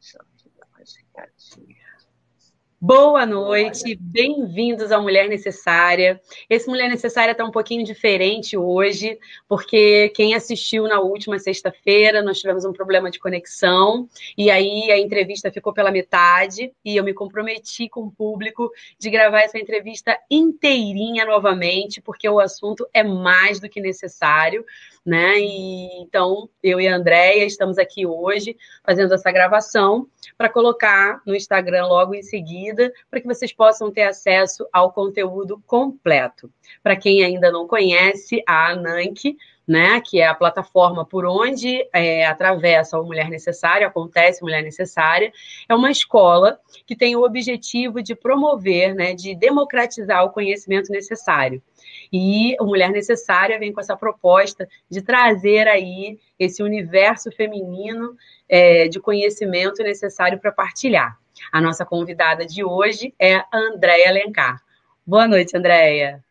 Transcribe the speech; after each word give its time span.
Deixa 0.00 0.18
eu 0.18 0.52
dar 0.56 0.66
uma 0.68 0.78
ajeitadinha. 0.80 2.17
Boa 2.80 3.26
noite, 3.26 3.98
bem-vindos 4.00 4.92
ao 4.92 5.02
Mulher 5.02 5.28
Necessária. 5.28 6.20
Esse 6.48 6.68
Mulher 6.68 6.88
Necessária 6.88 7.32
está 7.32 7.44
um 7.44 7.50
pouquinho 7.50 7.84
diferente 7.84 8.56
hoje, 8.56 9.18
porque 9.48 10.10
quem 10.10 10.32
assistiu 10.32 10.84
na 10.84 11.00
última 11.00 11.40
sexta-feira, 11.40 12.22
nós 12.22 12.38
tivemos 12.38 12.64
um 12.64 12.72
problema 12.72 13.10
de 13.10 13.18
conexão, 13.18 14.08
e 14.36 14.48
aí 14.48 14.92
a 14.92 14.96
entrevista 14.98 15.50
ficou 15.50 15.72
pela 15.72 15.90
metade, 15.90 16.72
e 16.84 16.96
eu 16.96 17.02
me 17.02 17.12
comprometi 17.12 17.88
com 17.88 18.02
o 18.02 18.12
público 18.12 18.70
de 18.96 19.10
gravar 19.10 19.40
essa 19.40 19.58
entrevista 19.58 20.16
inteirinha 20.30 21.24
novamente, 21.24 22.00
porque 22.00 22.28
o 22.28 22.38
assunto 22.38 22.88
é 22.94 23.02
mais 23.02 23.58
do 23.58 23.68
que 23.68 23.80
necessário 23.80 24.64
né? 25.08 25.38
E 25.38 26.02
então 26.02 26.50
eu 26.62 26.78
e 26.78 26.86
a 26.86 26.94
Andréia 26.94 27.46
estamos 27.46 27.78
aqui 27.78 28.04
hoje 28.04 28.54
fazendo 28.84 29.14
essa 29.14 29.32
gravação 29.32 30.06
para 30.36 30.50
colocar 30.50 31.22
no 31.24 31.34
Instagram 31.34 31.86
logo 31.86 32.14
em 32.14 32.22
seguida, 32.22 32.67
para 32.74 33.20
que 33.20 33.26
vocês 33.26 33.52
possam 33.52 33.90
ter 33.90 34.02
acesso 34.02 34.66
ao 34.72 34.92
conteúdo 34.92 35.62
completo. 35.66 36.50
Para 36.82 36.96
quem 36.96 37.22
ainda 37.22 37.50
não 37.50 37.66
conhece 37.66 38.42
a 38.46 38.70
Ananke, 38.70 39.36
né, 39.68 40.00
que 40.00 40.18
é 40.18 40.26
a 40.26 40.34
plataforma 40.34 41.04
por 41.04 41.26
onde 41.26 41.86
é, 41.92 42.24
atravessa 42.24 42.98
o 42.98 43.04
Mulher 43.04 43.28
Necessária, 43.28 43.86
acontece 43.86 44.42
Mulher 44.42 44.62
Necessária, 44.62 45.30
é 45.68 45.74
uma 45.74 45.90
escola 45.90 46.58
que 46.86 46.96
tem 46.96 47.14
o 47.14 47.22
objetivo 47.22 48.02
de 48.02 48.14
promover, 48.14 48.94
né, 48.94 49.12
de 49.12 49.34
democratizar 49.34 50.24
o 50.24 50.30
conhecimento 50.30 50.90
necessário. 50.90 51.62
E 52.10 52.56
o 52.58 52.64
Mulher 52.64 52.90
Necessária 52.90 53.58
vem 53.58 53.70
com 53.70 53.80
essa 53.80 53.94
proposta 53.94 54.66
de 54.88 55.02
trazer 55.02 55.68
aí 55.68 56.18
esse 56.38 56.62
universo 56.62 57.30
feminino 57.30 58.16
é, 58.48 58.88
de 58.88 58.98
conhecimento 58.98 59.82
necessário 59.82 60.38
para 60.38 60.50
partilhar. 60.50 61.18
A 61.50 61.60
nossa 61.62 61.84
convidada 61.84 62.44
de 62.44 62.62
hoje 62.62 63.14
é 63.18 63.36
a 63.36 63.46
Andréia 63.52 64.10
Alencar. 64.10 64.62
Boa 65.06 65.26
noite, 65.26 65.56
Andréia. 65.56 66.22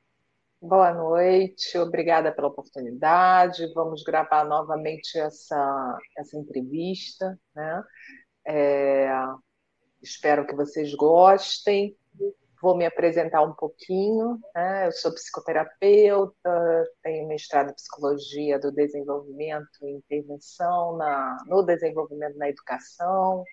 Boa 0.62 0.94
noite, 0.94 1.76
obrigada 1.78 2.32
pela 2.32 2.50
oportunidade. 2.50 3.72
Vamos 3.74 4.04
gravar 4.04 4.44
novamente 4.44 5.18
essa, 5.18 5.98
essa 6.16 6.38
entrevista. 6.38 7.40
Né? 7.56 7.84
É, 8.48 9.09
espero 10.04 10.46
que 10.46 10.56
vocês 10.56 10.94
gostem. 10.94 11.96
Vou 12.62 12.78
me 12.78 12.86
apresentar 12.86 13.42
um 13.42 13.54
pouquinho. 13.54 14.40
Né? 14.54 14.88
Eu 14.88 14.92
sou 14.92 15.12
psicoterapeuta, 15.12 16.86
tenho 17.02 17.28
mestrado 17.28 17.72
em 17.72 17.76
psicologia 17.76 18.59
do 18.59 18.72
desenvolvimento 18.72 19.80
e 19.81 19.92
intervenção 19.92 20.96
na, 20.96 21.38
no 21.48 21.64
desenvolvimento 21.64 22.38
na 22.38 22.50
educação. 22.50 23.44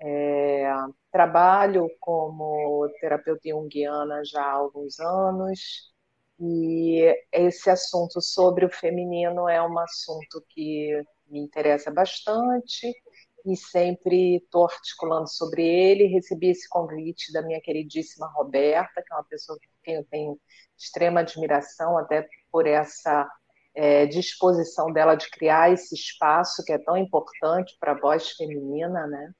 É, 0.00 0.72
trabalho 1.12 1.88
como 2.00 2.88
terapeuta 3.00 3.48
junguiana 3.48 4.22
já 4.24 4.42
há 4.42 4.52
alguns 4.52 4.98
anos. 5.00 5.90
E 6.38 7.14
esse 7.32 7.68
assunto 7.68 8.20
sobre 8.22 8.64
o 8.64 8.70
feminino 8.70 9.48
é 9.48 9.62
um 9.62 9.78
assunto 9.78 10.42
que 10.48 11.02
me 11.28 11.40
interessa 11.40 11.90
bastante 11.90 12.90
e 13.44 13.56
sempre 13.56 14.36
estou 14.36 14.64
articulando 14.64 15.28
sobre 15.28 15.66
ele. 15.66 16.06
Recebi 16.06 16.50
esse 16.50 16.68
convite 16.68 17.32
da 17.32 17.42
minha 17.42 17.60
queridíssima 17.60 18.26
Roberta, 18.34 19.02
que 19.02 19.12
é 19.12 19.16
uma 19.16 19.24
pessoa 19.24 19.58
que 19.82 19.90
eu 19.90 20.04
tenho 20.04 20.38
extrema 20.78 21.20
admiração, 21.20 21.98
até 21.98 22.26
por 22.50 22.66
essa 22.66 23.28
é, 23.74 24.06
disposição 24.06 24.92
dela 24.92 25.14
de 25.14 25.30
criar 25.30 25.72
esse 25.72 25.94
espaço 25.94 26.64
que 26.64 26.72
é 26.72 26.78
tão 26.78 26.96
importante 26.96 27.76
para 27.78 27.92
a 27.92 28.00
voz 28.00 28.30
feminina, 28.30 29.06
né? 29.06 29.32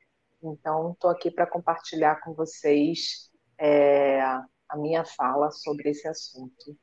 Então, 0.43 0.93
estou 0.93 1.11
aqui 1.11 1.31
para 1.31 1.47
compartilhar 1.47 2.21
com 2.21 2.33
vocês 2.33 3.31
é, 3.59 4.21
a 4.21 4.77
minha 4.77 5.05
fala 5.05 5.51
sobre 5.51 5.91
esse 5.91 6.09
assunto 6.09 6.77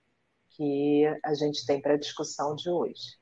que 0.50 1.03
a 1.23 1.34
gente 1.34 1.66
tem 1.66 1.81
para 1.81 1.94
a 1.94 2.00
discussão 2.00 2.56
de 2.56 2.69
hoje. 2.69 3.18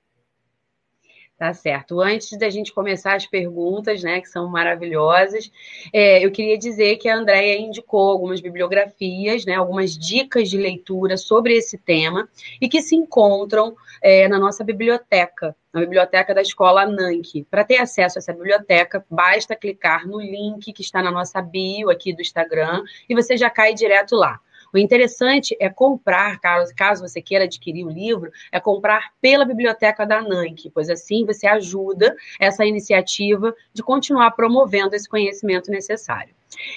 Tá 1.37 1.53
certo. 1.53 1.99
Antes 1.99 2.37
da 2.37 2.49
gente 2.49 2.73
começar 2.73 3.13
as 3.13 3.25
perguntas, 3.25 4.01
né, 4.01 4.21
que 4.21 4.29
são 4.29 4.49
maravilhosas, 4.49 5.51
é, 5.91 6.25
eu 6.25 6.31
queria 6.31 6.57
dizer 6.57 6.95
que 6.95 7.09
a 7.09 7.17
Andrea 7.17 7.59
indicou 7.59 8.09
algumas 8.09 8.39
bibliografias, 8.39 9.45
né, 9.45 9.55
algumas 9.55 9.97
dicas 9.97 10.49
de 10.49 10.57
leitura 10.57 11.17
sobre 11.17 11.53
esse 11.53 11.77
tema 11.77 12.29
e 12.61 12.69
que 12.69 12.81
se 12.81 12.95
encontram 12.95 13.75
é, 14.01 14.29
na 14.29 14.39
nossa 14.39 14.63
biblioteca, 14.63 15.53
na 15.75 15.81
biblioteca 15.81 16.33
da 16.33 16.41
escola 16.41 16.85
Nank. 16.85 17.45
Para 17.51 17.65
ter 17.65 17.77
acesso 17.77 18.17
a 18.17 18.19
essa 18.19 18.31
biblioteca, 18.31 19.05
basta 19.09 19.57
clicar 19.57 20.07
no 20.07 20.21
link 20.21 20.71
que 20.71 20.81
está 20.81 21.03
na 21.03 21.11
nossa 21.11 21.41
bio 21.41 21.89
aqui 21.89 22.13
do 22.13 22.21
Instagram 22.21 22.81
e 23.09 23.13
você 23.13 23.35
já 23.35 23.49
cai 23.49 23.73
direto 23.73 24.15
lá. 24.15 24.39
O 24.73 24.77
interessante 24.77 25.55
é 25.59 25.69
comprar, 25.69 26.39
caso, 26.39 26.73
caso 26.75 27.07
você 27.07 27.21
queira 27.21 27.43
adquirir 27.43 27.85
o 27.85 27.89
livro, 27.89 28.31
é 28.51 28.59
comprar 28.59 29.11
pela 29.21 29.45
biblioteca 29.45 30.05
da 30.05 30.21
NANC, 30.21 30.69
pois 30.73 30.89
assim 30.89 31.25
você 31.25 31.45
ajuda 31.45 32.15
essa 32.39 32.65
iniciativa 32.65 33.53
de 33.73 33.83
continuar 33.83 34.31
promovendo 34.31 34.95
esse 34.95 35.07
conhecimento 35.07 35.69
necessário. 35.69 36.33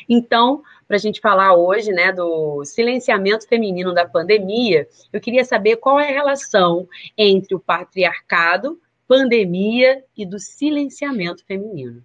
Então, 0.08 0.62
para 0.86 0.96
a 0.96 1.00
gente 1.00 1.20
falar 1.20 1.54
hoje 1.54 1.92
né, 1.92 2.12
do 2.12 2.64
silenciamento 2.64 3.46
feminino 3.46 3.94
da 3.94 4.06
pandemia, 4.06 4.88
eu 5.12 5.20
queria 5.20 5.44
saber 5.44 5.76
qual 5.76 6.00
é 6.00 6.08
a 6.08 6.12
relação 6.12 6.88
entre 7.16 7.54
o 7.54 7.60
patriarcado, 7.60 8.80
pandemia 9.08 10.04
e 10.14 10.26
do 10.26 10.38
silenciamento 10.38 11.44
feminino. 11.46 12.04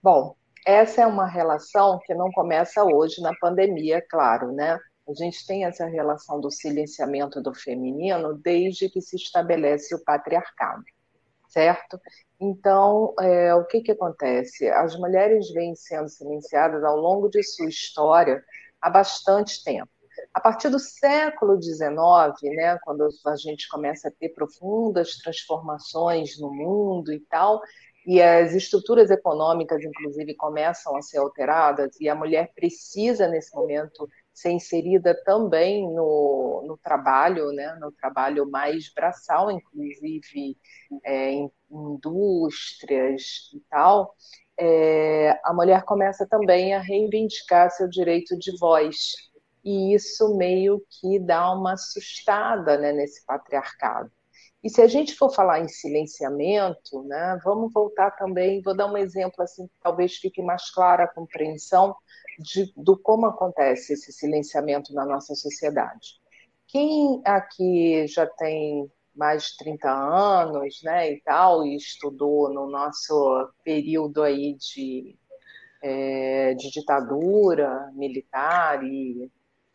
Bom, 0.00 0.36
essa 0.64 1.02
é 1.02 1.06
uma 1.06 1.26
relação 1.26 1.98
que 2.04 2.14
não 2.14 2.30
começa 2.30 2.84
hoje 2.84 3.20
na 3.20 3.34
pandemia, 3.40 4.00
claro, 4.08 4.52
né? 4.52 4.78
A 5.08 5.12
gente 5.12 5.44
tem 5.44 5.64
essa 5.64 5.86
relação 5.86 6.40
do 6.40 6.50
silenciamento 6.50 7.42
do 7.42 7.52
feminino 7.52 8.34
desde 8.34 8.88
que 8.88 9.00
se 9.00 9.16
estabelece 9.16 9.92
o 9.92 10.04
patriarcado, 10.04 10.84
certo? 11.48 12.00
Então, 12.38 13.12
é, 13.18 13.52
o 13.54 13.64
que, 13.64 13.80
que 13.80 13.90
acontece? 13.90 14.68
As 14.68 14.96
mulheres 14.96 15.50
vêm 15.50 15.74
sendo 15.74 16.08
silenciadas 16.08 16.84
ao 16.84 16.96
longo 16.96 17.28
de 17.28 17.42
sua 17.42 17.68
história 17.68 18.44
há 18.80 18.88
bastante 18.88 19.64
tempo. 19.64 19.90
A 20.32 20.40
partir 20.40 20.68
do 20.68 20.78
século 20.78 21.60
XIX, 21.60 21.90
né, 22.54 22.78
quando 22.84 23.08
a 23.26 23.36
gente 23.36 23.68
começa 23.68 24.08
a 24.08 24.12
ter 24.12 24.28
profundas 24.30 25.16
transformações 25.16 26.38
no 26.38 26.52
mundo 26.52 27.12
e 27.12 27.20
tal, 27.20 27.60
e 28.06 28.22
as 28.22 28.54
estruturas 28.54 29.10
econômicas, 29.10 29.82
inclusive, 29.82 30.34
começam 30.34 30.96
a 30.96 31.02
ser 31.02 31.18
alteradas, 31.18 32.00
e 32.00 32.08
a 32.08 32.14
mulher 32.14 32.52
precisa, 32.54 33.28
nesse 33.28 33.54
momento, 33.54 34.08
ser 34.32 34.50
inserida 34.52 35.14
também 35.24 35.82
no, 35.92 36.64
no 36.66 36.78
trabalho, 36.78 37.52
né, 37.52 37.76
no 37.80 37.92
trabalho 37.92 38.48
mais 38.48 38.92
braçal, 38.94 39.50
inclusive 39.50 40.56
é, 41.04 41.32
em 41.32 41.52
indústrias 41.70 43.50
e 43.54 43.60
tal, 43.68 44.14
é, 44.58 45.38
a 45.44 45.52
mulher 45.54 45.84
começa 45.84 46.26
também 46.26 46.74
a 46.74 46.80
reivindicar 46.80 47.70
seu 47.70 47.88
direito 47.88 48.38
de 48.38 48.56
voz. 48.58 49.29
E 49.64 49.94
isso 49.94 50.36
meio 50.36 50.84
que 50.88 51.18
dá 51.18 51.52
uma 51.52 51.74
assustada 51.74 52.78
né, 52.78 52.92
nesse 52.92 53.24
patriarcado. 53.24 54.10
E 54.62 54.68
se 54.68 54.82
a 54.82 54.86
gente 54.86 55.14
for 55.14 55.34
falar 55.34 55.60
em 55.60 55.68
silenciamento, 55.68 57.02
né, 57.04 57.38
vamos 57.42 57.72
voltar 57.72 58.10
também, 58.12 58.60
vou 58.60 58.76
dar 58.76 58.86
um 58.86 58.96
exemplo 58.96 59.42
assim 59.42 59.66
que 59.66 59.72
talvez 59.82 60.16
fique 60.16 60.42
mais 60.42 60.70
clara 60.70 61.04
a 61.04 61.08
compreensão 61.08 61.96
de, 62.38 62.70
do 62.76 62.96
como 62.98 63.26
acontece 63.26 63.94
esse 63.94 64.12
silenciamento 64.12 64.92
na 64.92 65.06
nossa 65.06 65.34
sociedade. 65.34 66.20
Quem 66.66 67.22
aqui 67.24 68.06
já 68.06 68.26
tem 68.26 68.90
mais 69.14 69.44
de 69.44 69.56
30 69.58 69.90
anos, 69.90 70.80
né, 70.82 71.12
e 71.12 71.20
tal, 71.22 71.66
e 71.66 71.76
estudou 71.76 72.52
no 72.52 72.68
nosso 72.68 73.50
período 73.64 74.22
aí 74.22 74.54
de, 74.54 75.18
é, 75.82 76.54
de 76.54 76.70
ditadura 76.70 77.90
militar, 77.94 78.84
e 78.84 79.30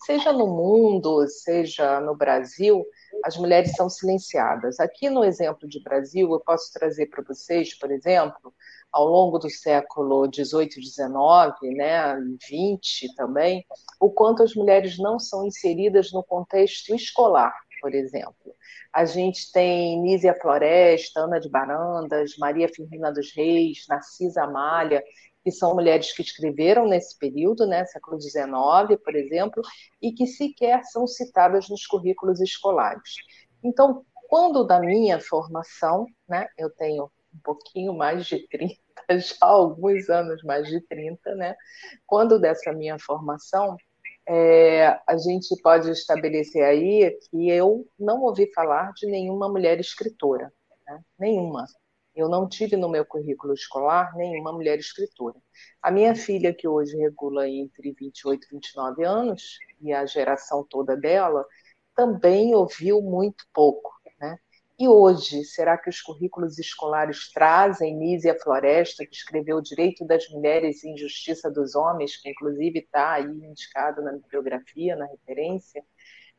seja 0.06 0.32
no 0.32 0.48
mundo, 0.48 1.28
seja 1.28 2.00
no 2.00 2.16
Brasil, 2.16 2.86
as 3.24 3.38
mulheres 3.38 3.72
são 3.72 3.90
silenciadas. 3.90 4.80
Aqui 4.80 5.10
no 5.10 5.24
exemplo 5.24 5.68
de 5.68 5.82
Brasil, 5.82 6.32
eu 6.32 6.40
posso 6.40 6.72
trazer 6.72 7.08
para 7.08 7.24
vocês, 7.24 7.74
por 7.74 7.92
exemplo, 7.92 8.54
ao 8.92 9.08
longo 9.08 9.40
do 9.40 9.50
século 9.50 10.30
XVIII, 10.32 10.70
XIX, 10.72 11.76
né, 11.76 12.16
XX 12.40 13.14
também, 13.16 13.66
o 14.00 14.10
quanto 14.12 14.44
as 14.44 14.54
mulheres 14.54 14.98
não 14.98 15.20
são 15.20 15.46
inseridas 15.46 16.12
no 16.14 16.24
contexto 16.24 16.94
escolar, 16.94 17.54
por 17.82 17.94
exemplo. 17.94 18.54
A 18.94 19.06
gente 19.06 19.52
tem 19.52 20.00
Nízia 20.00 20.38
Floresta, 20.40 21.22
Ana 21.22 21.40
de 21.40 21.50
Barandas, 21.50 22.38
Maria 22.38 22.70
Firmina 22.70 23.12
dos 23.12 23.34
Reis, 23.36 23.86
Narcisa 23.90 24.44
Amália, 24.44 25.04
que 25.46 25.52
são 25.52 25.76
mulheres 25.76 26.12
que 26.12 26.24
escreveram 26.24 26.88
nesse 26.88 27.16
período, 27.20 27.68
né, 27.68 27.86
século 27.86 28.20
XIX, 28.20 29.00
por 29.04 29.16
exemplo, 29.16 29.62
e 30.02 30.12
que 30.12 30.26
sequer 30.26 30.84
são 30.86 31.06
citadas 31.06 31.70
nos 31.70 31.86
currículos 31.86 32.42
escolares. 32.42 33.14
Então, 33.64 34.04
quando 34.28 34.64
da 34.64 34.80
minha 34.80 35.20
formação, 35.20 36.08
né, 36.28 36.48
eu 36.58 36.72
tenho 36.72 37.12
um 37.32 37.40
pouquinho 37.44 37.94
mais 37.94 38.26
de 38.26 38.48
30, 38.48 38.76
já 39.20 39.36
alguns 39.42 40.10
anos, 40.10 40.42
mais 40.44 40.68
de 40.68 40.82
30, 40.82 41.36
né? 41.36 41.56
Quando 42.08 42.40
dessa 42.40 42.74
minha 42.74 42.98
formação, 42.98 43.78
é, 44.28 45.00
a 45.06 45.16
gente 45.16 45.56
pode 45.62 45.92
estabelecer 45.92 46.64
aí 46.64 47.16
que 47.30 47.50
eu 47.52 47.86
não 48.00 48.24
ouvi 48.24 48.52
falar 48.52 48.92
de 48.94 49.06
nenhuma 49.06 49.48
mulher 49.48 49.80
escritora, 49.80 50.52
né? 50.88 51.04
nenhuma. 51.20 51.68
Eu 52.16 52.30
não 52.30 52.48
tive 52.48 52.78
no 52.78 52.88
meu 52.88 53.06
currículo 53.06 53.54
escolar 53.54 54.16
nenhuma 54.16 54.54
mulher 54.54 54.80
escritora. 54.80 55.36
A 55.82 55.92
minha 55.92 56.16
filha, 56.16 56.54
que 56.54 56.68
hoje 56.68 56.96
regula 56.96 57.48
entre 57.48 57.92
28 57.92 58.46
e 58.46 58.56
29 58.56 59.04
anos, 59.04 59.60
e 59.82 59.92
a 59.92 60.06
geração 60.06 60.66
toda 60.70 60.96
dela, 60.96 61.46
também 61.94 62.56
ouviu 62.56 63.02
muito 63.02 63.46
pouco. 63.54 63.92
Né? 64.20 64.38
E 64.80 64.88
hoje, 64.88 65.44
será 65.44 65.78
que 65.78 65.90
os 65.90 66.02
currículos 66.02 66.58
escolares 66.58 67.32
trazem 67.34 67.96
Nízia 67.96 68.38
Floresta, 68.42 69.06
que 69.06 69.16
escreveu 69.16 69.62
Direito 69.62 70.06
das 70.06 70.30
Mulheres 70.30 70.84
e 70.84 70.90
Injustiça 70.90 71.52
dos 71.52 71.76
Homens, 71.76 72.16
que 72.16 72.30
inclusive 72.30 72.80
está 72.80 73.14
aí 73.14 73.26
indicado 73.26 74.02
na 74.02 74.14
bibliografia, 74.14 74.96
na 74.96 75.06
referência? 75.06 75.84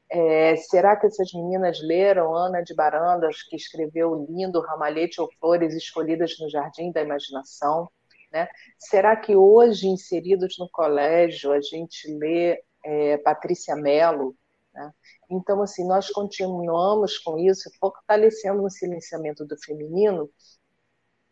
É, 0.09 0.55
será 0.57 0.97
que 0.97 1.07
essas 1.07 1.33
meninas 1.33 1.81
leram 1.83 2.35
Ana 2.35 2.63
de 2.63 2.75
Barandas, 2.75 3.43
que 3.43 3.57
escreveu 3.57 4.27
lindo 4.29 4.61
Ramalhete 4.61 5.21
ou 5.21 5.29
Flores 5.41 5.75
Escolhidas 5.75 6.39
no 6.39 6.49
Jardim 6.49 6.93
da 6.93 7.03
Imaginação? 7.03 7.91
Né? 8.33 8.49
Será 8.79 9.17
que 9.17 9.35
hoje, 9.35 9.89
inseridos 9.89 10.57
no 10.59 10.69
colégio, 10.71 11.53
a 11.53 11.61
gente 11.61 12.09
lê 12.19 12.63
é, 12.85 13.19
Patrícia 13.19 13.75
Mello? 13.75 14.37
Né? 14.73 14.93
Então, 15.31 15.61
assim, 15.63 15.87
nós 15.87 16.09
continuamos 16.11 17.19
com 17.19 17.39
isso, 17.39 17.71
fortalecendo 17.81 18.63
o 18.63 18.71
silenciamento 18.71 19.45
do 19.45 19.57
feminino 19.59 20.31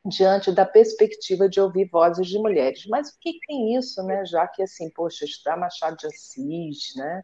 diante 0.06 0.52
da 0.52 0.66
perspectiva 0.66 1.48
de 1.48 1.60
ouvir 1.60 1.88
vozes 1.90 2.26
de 2.26 2.38
mulheres. 2.38 2.86
Mas 2.86 3.08
o 3.08 3.18
que 3.20 3.38
tem 3.46 3.76
isso, 3.76 4.02
né? 4.02 4.24
Já 4.26 4.46
que, 4.46 4.62
assim, 4.62 4.90
poxa, 4.90 5.24
estudar 5.24 5.56
Machado 5.56 5.96
de 5.96 6.06
Assis, 6.06 6.94
né? 6.96 7.22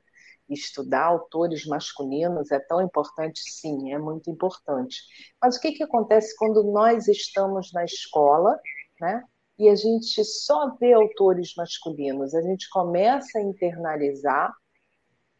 Estudar 0.51 1.05
autores 1.05 1.65
masculinos 1.65 2.51
é 2.51 2.59
tão 2.59 2.83
importante? 2.83 3.41
Sim, 3.41 3.93
é 3.93 3.99
muito 3.99 4.29
importante. 4.29 4.99
Mas 5.41 5.57
o 5.57 5.61
que, 5.61 5.73
que 5.73 5.85
acontece 5.85 6.35
quando 6.37 6.65
nós 6.65 7.07
estamos 7.07 7.73
na 7.73 7.85
escola, 7.85 8.59
né? 9.01 9.23
E 9.57 9.69
a 9.69 9.77
gente 9.77 10.25
só 10.25 10.75
vê 10.77 10.93
autores 10.93 11.53
masculinos, 11.57 12.35
a 12.35 12.43
gente 12.43 12.69
começa 12.71 13.39
a 13.39 13.43
internalizar 13.43 14.53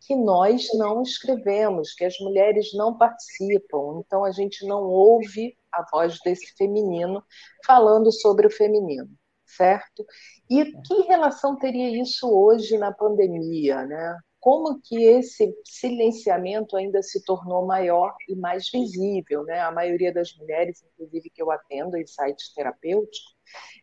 que 0.01 0.15
nós 0.15 0.67
não 0.75 1.03
escrevemos, 1.03 1.93
que 1.95 2.05
as 2.05 2.19
mulheres 2.21 2.73
não 2.75 2.97
participam. 2.97 4.01
Então 4.05 4.25
a 4.25 4.31
gente 4.31 4.67
não 4.67 4.83
ouve 4.83 5.57
a 5.73 5.85
voz 5.91 6.19
desse 6.25 6.55
feminino 6.57 7.23
falando 7.67 8.13
sobre 8.13 8.47
o 8.47 8.51
feminino, 8.51 9.09
certo? 9.47 10.05
E 10.49 10.65
que 10.83 11.03
relação 11.03 11.57
teria 11.57 12.01
isso 12.03 12.29
hoje 12.31 12.79
na 12.79 12.93
pandemia, 12.93 13.87
né? 13.87 14.19
Como 14.41 14.81
que 14.81 15.05
esse 15.05 15.55
silenciamento 15.65 16.77
ainda 16.77 17.03
se 17.03 17.23
tornou 17.25 17.67
maior 17.67 18.15
e 18.29 18.35
mais 18.35 18.71
visível, 18.71 19.45
né? 19.45 19.61
A 19.61 19.71
maioria 19.71 20.13
das 20.13 20.35
mulheres, 20.37 20.83
inclusive 20.83 21.29
que 21.31 21.43
eu 21.43 21.51
atendo 21.51 21.97
em 21.97 22.07
sites 22.07 22.53
terapêuticos, 22.55 23.37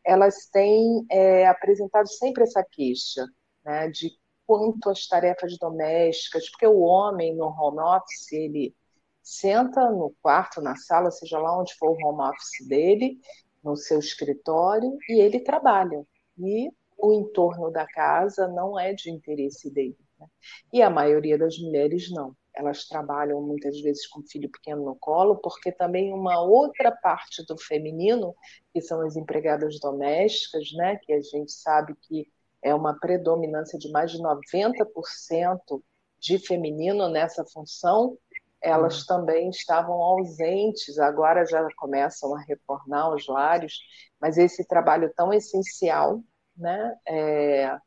elas 0.03 0.47
têm 0.51 1.05
é, 1.11 1.45
apresentado 1.47 2.07
sempre 2.07 2.43
essa 2.43 2.63
queixa, 2.63 3.25
né? 3.63 3.89
De 3.89 4.11
quanto 4.47 4.89
às 4.89 5.05
tarefas 5.07 5.57
domésticas, 5.59 6.49
porque 6.49 6.65
o 6.65 6.79
homem 6.79 7.35
no 7.35 7.47
home 7.47 7.79
office, 7.79 8.31
ele 8.31 8.75
senta 9.21 9.91
no 9.91 10.15
quarto, 10.21 10.61
na 10.61 10.75
sala, 10.75 11.11
seja 11.11 11.37
lá 11.37 11.59
onde 11.59 11.75
for 11.75 11.89
o 11.89 12.07
home 12.07 12.29
office 12.29 12.65
dele, 12.67 13.19
no 13.63 13.75
seu 13.75 13.99
escritório, 13.99 14.97
e 15.09 15.19
ele 15.19 15.41
trabalha. 15.41 16.03
E 16.39 16.71
o 16.97 17.13
entorno 17.13 17.69
da 17.69 17.85
casa 17.85 18.47
não 18.47 18.79
é 18.79 18.93
de 18.93 19.11
interesse 19.11 19.69
dele. 19.69 19.97
Né? 20.19 20.27
E 20.73 20.81
a 20.81 20.89
maioria 20.89 21.37
das 21.37 21.57
mulheres 21.57 22.11
não. 22.11 22.35
Elas 22.53 22.87
trabalham 22.87 23.39
muitas 23.41 23.79
vezes 23.81 24.07
com 24.07 24.23
filho 24.23 24.49
pequeno 24.49 24.83
no 24.83 24.95
colo, 24.95 25.37
porque 25.37 25.71
também 25.71 26.11
uma 26.11 26.41
outra 26.41 26.91
parte 26.91 27.45
do 27.45 27.57
feminino, 27.57 28.35
que 28.73 28.81
são 28.81 29.01
as 29.01 29.15
empregadas 29.15 29.79
domésticas, 29.79 30.71
né, 30.73 30.97
que 31.03 31.13
a 31.13 31.21
gente 31.21 31.51
sabe 31.51 31.95
que 32.01 32.27
é 32.63 32.73
uma 32.73 32.99
predominância 32.99 33.77
de 33.77 33.91
mais 33.91 34.11
de 34.11 34.17
90% 34.17 35.83
de 36.19 36.39
feminino 36.39 37.07
nessa 37.07 37.45
função, 37.45 38.17
elas 38.61 39.01
uhum. 39.01 39.05
também 39.07 39.49
estavam 39.49 39.95
ausentes, 39.95 40.97
agora 40.97 41.45
já 41.45 41.65
começam 41.77 42.35
a 42.35 42.41
retornar 42.41 43.05
aos 43.05 43.27
lares, 43.27 43.73
mas 44.19 44.37
esse 44.37 44.65
trabalho 44.67 45.11
tão 45.15 45.31
essencial, 45.31 46.21
né, 46.55 46.95
é, 47.07 47.77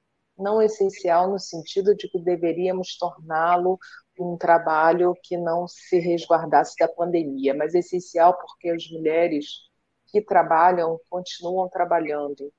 não 0.40 0.60
essencial 0.62 1.30
no 1.30 1.38
sentido 1.38 1.94
de 1.94 2.08
que 2.08 2.20
deveríamos 2.20 2.96
torná-lo 2.96 3.78
um 4.20 4.36
trabalho 4.36 5.16
que 5.22 5.36
não 5.36 5.66
se 5.66 5.98
resguardasse 5.98 6.74
da 6.78 6.86
pandemia, 6.86 7.54
mas 7.54 7.74
essencial 7.74 8.36
porque 8.36 8.68
as 8.68 8.88
mulheres 8.90 9.46
que 10.08 10.20
trabalham 10.20 11.00
continuam 11.08 11.68
trabalhando 11.68 12.52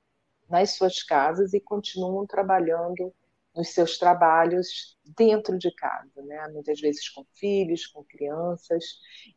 nas 0.50 0.72
suas 0.72 1.04
casas 1.04 1.54
e 1.54 1.60
continuam 1.60 2.26
trabalhando 2.26 3.14
nos 3.56 3.74
seus 3.74 3.98
trabalhos 3.98 4.98
dentro 5.18 5.58
de 5.58 5.74
casa, 5.76 6.22
né? 6.24 6.48
muitas 6.54 6.80
vezes 6.80 7.10
com 7.10 7.26
filhos, 7.36 7.86
com 7.88 8.04
crianças. 8.04 8.84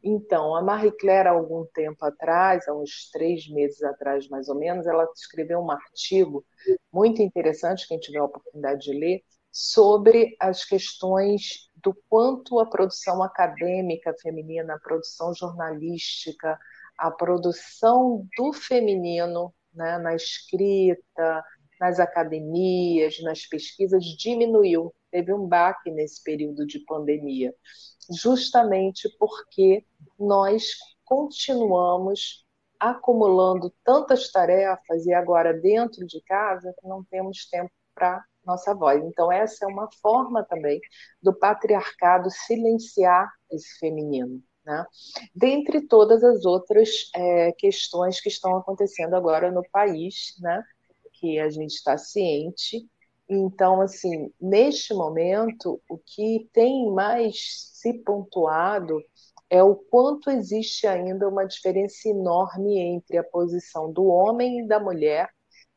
Então, 0.03 0.55
a 0.55 0.63
Marie 0.63 0.93
Claire, 0.93 1.29
há 1.29 1.33
algum 1.33 1.67
tempo 1.75 2.05
atrás, 2.05 2.69
há 2.69 2.75
uns 2.75 3.11
três 3.13 3.49
meses 3.49 3.83
atrás 3.83 4.29
mais 4.29 4.49
ou 4.49 4.55
menos, 4.55 4.87
ela 4.87 5.09
escreveu 5.15 5.61
um 5.61 5.71
artigo 5.71 6.45
muito 6.93 7.23
interessante, 7.23 7.89
quem 7.89 7.99
tiver 7.99 8.19
a 8.19 8.25
oportunidade 8.25 8.83
de 8.83 8.93
ler, 8.93 9.23
sobre 9.51 10.37
as 10.41 10.65
questões 10.65 11.71
do 11.77 11.95
quanto 12.09 12.59
a 12.59 12.67
produção 12.67 13.23
acadêmica 13.23 14.15
feminina, 14.21 14.75
a 14.75 14.81
produção 14.81 15.33
jornalística, 15.35 16.59
a 16.99 17.11
produção 17.11 18.27
do 18.37 18.53
feminino 18.53 19.55
né, 19.73 19.99
na 19.99 20.15
escrita, 20.15 21.45
nas 21.81 21.99
academias, 22.01 23.21
nas 23.23 23.47
pesquisas, 23.47 24.05
diminuiu. 24.05 24.95
Teve 25.11 25.33
um 25.33 25.47
baque 25.47 25.91
nesse 25.91 26.23
período 26.23 26.67
de 26.67 26.81
pandemia, 26.81 27.55
justamente 28.21 29.09
porque 29.19 29.85
nós 30.19 30.75
continuamos 31.05 32.45
acumulando 32.79 33.73
tantas 33.85 34.31
tarefas 34.31 35.07
e 35.07 35.13
agora 35.13 35.55
dentro 35.55 36.07
de 36.07 36.21
casa 36.23 36.75
não 36.83 37.05
temos 37.05 37.49
tempo 37.49 37.71
para 37.95 38.23
nossa 38.45 38.75
voz. 38.75 39.03
Então, 39.05 39.33
essa 39.33 39.65
é 39.65 39.69
uma 39.69 39.89
forma 40.03 40.45
também 40.45 40.81
do 41.23 41.33
patriarcado 41.33 42.29
silenciar 42.31 43.31
esse 43.51 43.79
feminino 43.79 44.43
né? 44.65 44.85
dentre 45.35 45.87
todas 45.87 46.25
as 46.25 46.45
outras 46.45 47.11
é, 47.15 47.53
questões 47.53 48.21
que 48.21 48.29
estão 48.29 48.57
acontecendo 48.57 49.15
agora 49.15 49.51
no 49.51 49.63
país, 49.71 50.35
né? 50.41 50.63
Que 51.15 51.39
a 51.39 51.51
gente 51.51 51.75
está 51.75 51.97
ciente. 51.97 52.87
Então, 53.29 53.81
assim, 53.81 54.33
neste 54.41 54.93
momento, 54.93 55.81
o 55.89 55.99
que 55.99 56.49
tem 56.53 56.91
mais 56.93 57.71
se 57.73 57.95
pontuado 58.05 59.03
é 59.49 59.63
o 59.63 59.77
quanto 59.77 60.31
existe 60.31 60.87
ainda 60.87 61.29
uma 61.29 61.45
diferença 61.47 62.09
enorme 62.09 62.79
entre 62.79 63.17
a 63.17 63.25
posição 63.25 63.93
do 63.93 64.07
homem 64.07 64.61
e 64.61 64.69
da 64.69 64.81
mulher 64.81 65.31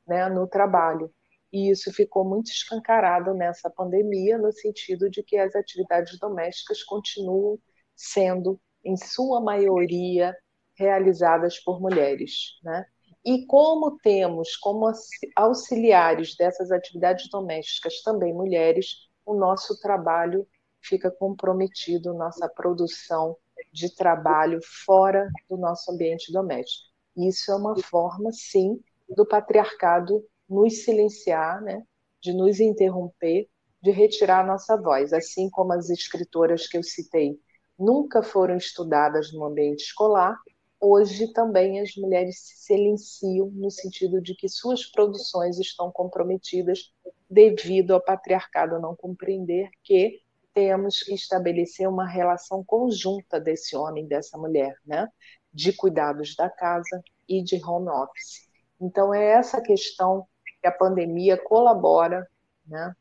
né, 0.05 0.27
no 0.29 0.47
trabalho. 0.47 1.13
E 1.51 1.69
isso 1.69 1.91
ficou 1.93 2.25
muito 2.25 2.51
escancarado 2.51 3.33
nessa 3.33 3.69
pandemia, 3.69 4.37
no 4.37 4.51
sentido 4.51 5.09
de 5.09 5.23
que 5.23 5.37
as 5.37 5.55
atividades 5.55 6.19
domésticas 6.19 6.83
continuam 6.83 7.57
sendo 7.95 8.59
em 8.83 8.95
sua 8.97 9.41
maioria, 9.41 10.35
realizadas 10.75 11.59
por 11.59 11.81
mulheres. 11.81 12.59
Né? 12.63 12.85
E 13.27 13.45
como 13.45 13.97
temos 13.97 14.55
como 14.55 14.89
auxiliares 15.35 16.33
dessas 16.37 16.71
atividades 16.71 17.29
domésticas 17.29 18.01
também 18.01 18.33
mulheres, 18.33 19.09
o 19.25 19.35
nosso 19.35 19.77
trabalho 19.81 20.47
fica 20.79 21.11
comprometido, 21.11 22.13
nossa 22.13 22.47
produção 22.47 23.35
de 23.73 23.93
trabalho 23.93 24.61
fora 24.85 25.29
do 25.49 25.57
nosso 25.57 25.91
ambiente 25.91 26.31
doméstico. 26.31 26.87
Isso 27.17 27.51
é 27.51 27.55
uma 27.55 27.77
forma, 27.77 28.31
sim, 28.31 28.79
do 29.09 29.25
patriarcado 29.25 30.23
nos 30.49 30.85
silenciar, 30.85 31.61
né? 31.61 31.83
de 32.21 32.31
nos 32.31 32.61
interromper, 32.61 33.49
de 33.83 33.91
retirar 33.91 34.39
a 34.45 34.47
nossa 34.47 34.77
voz, 34.77 35.11
assim 35.11 35.49
como 35.49 35.73
as 35.73 35.89
escritoras 35.89 36.65
que 36.65 36.77
eu 36.77 36.83
citei 36.83 37.37
nunca 37.77 38.23
foram 38.23 38.55
estudadas 38.55 39.33
no 39.33 39.43
ambiente 39.43 39.83
escolar, 39.83 40.39
hoje 40.79 41.31
também 41.33 41.79
as 41.79 41.95
mulheres 41.95 42.39
se 42.39 42.65
silenciam 42.65 43.49
no 43.51 43.69
sentido 43.71 44.21
de 44.21 44.35
que 44.35 44.47
suas 44.47 44.85
produções 44.85 45.59
estão 45.59 45.91
comprometidas 45.91 46.93
devido 47.29 47.91
ao 47.91 48.01
patriarcado 48.01 48.79
não 48.79 48.95
compreender 48.95 49.69
que 49.83 50.21
temos 50.53 51.03
que 51.03 51.13
estabelecer 51.13 51.87
uma 51.87 52.07
relação 52.07 52.63
conjunta 52.63 53.39
desse 53.39 53.75
homem 53.75 54.05
e 54.05 54.07
dessa 54.07 54.37
mulher, 54.37 54.75
né? 54.85 55.07
De 55.53 55.71
cuidados 55.71 56.35
da 56.35 56.49
casa 56.49 57.03
e 57.29 57.43
de 57.43 57.63
home 57.63 57.89
office. 57.89 58.49
Então, 58.81 59.13
é 59.13 59.23
essa 59.23 59.61
questão 59.61 60.27
que 60.59 60.67
a 60.67 60.71
pandemia 60.71 61.37
colabora, 61.37 62.27
né? 62.65 62.95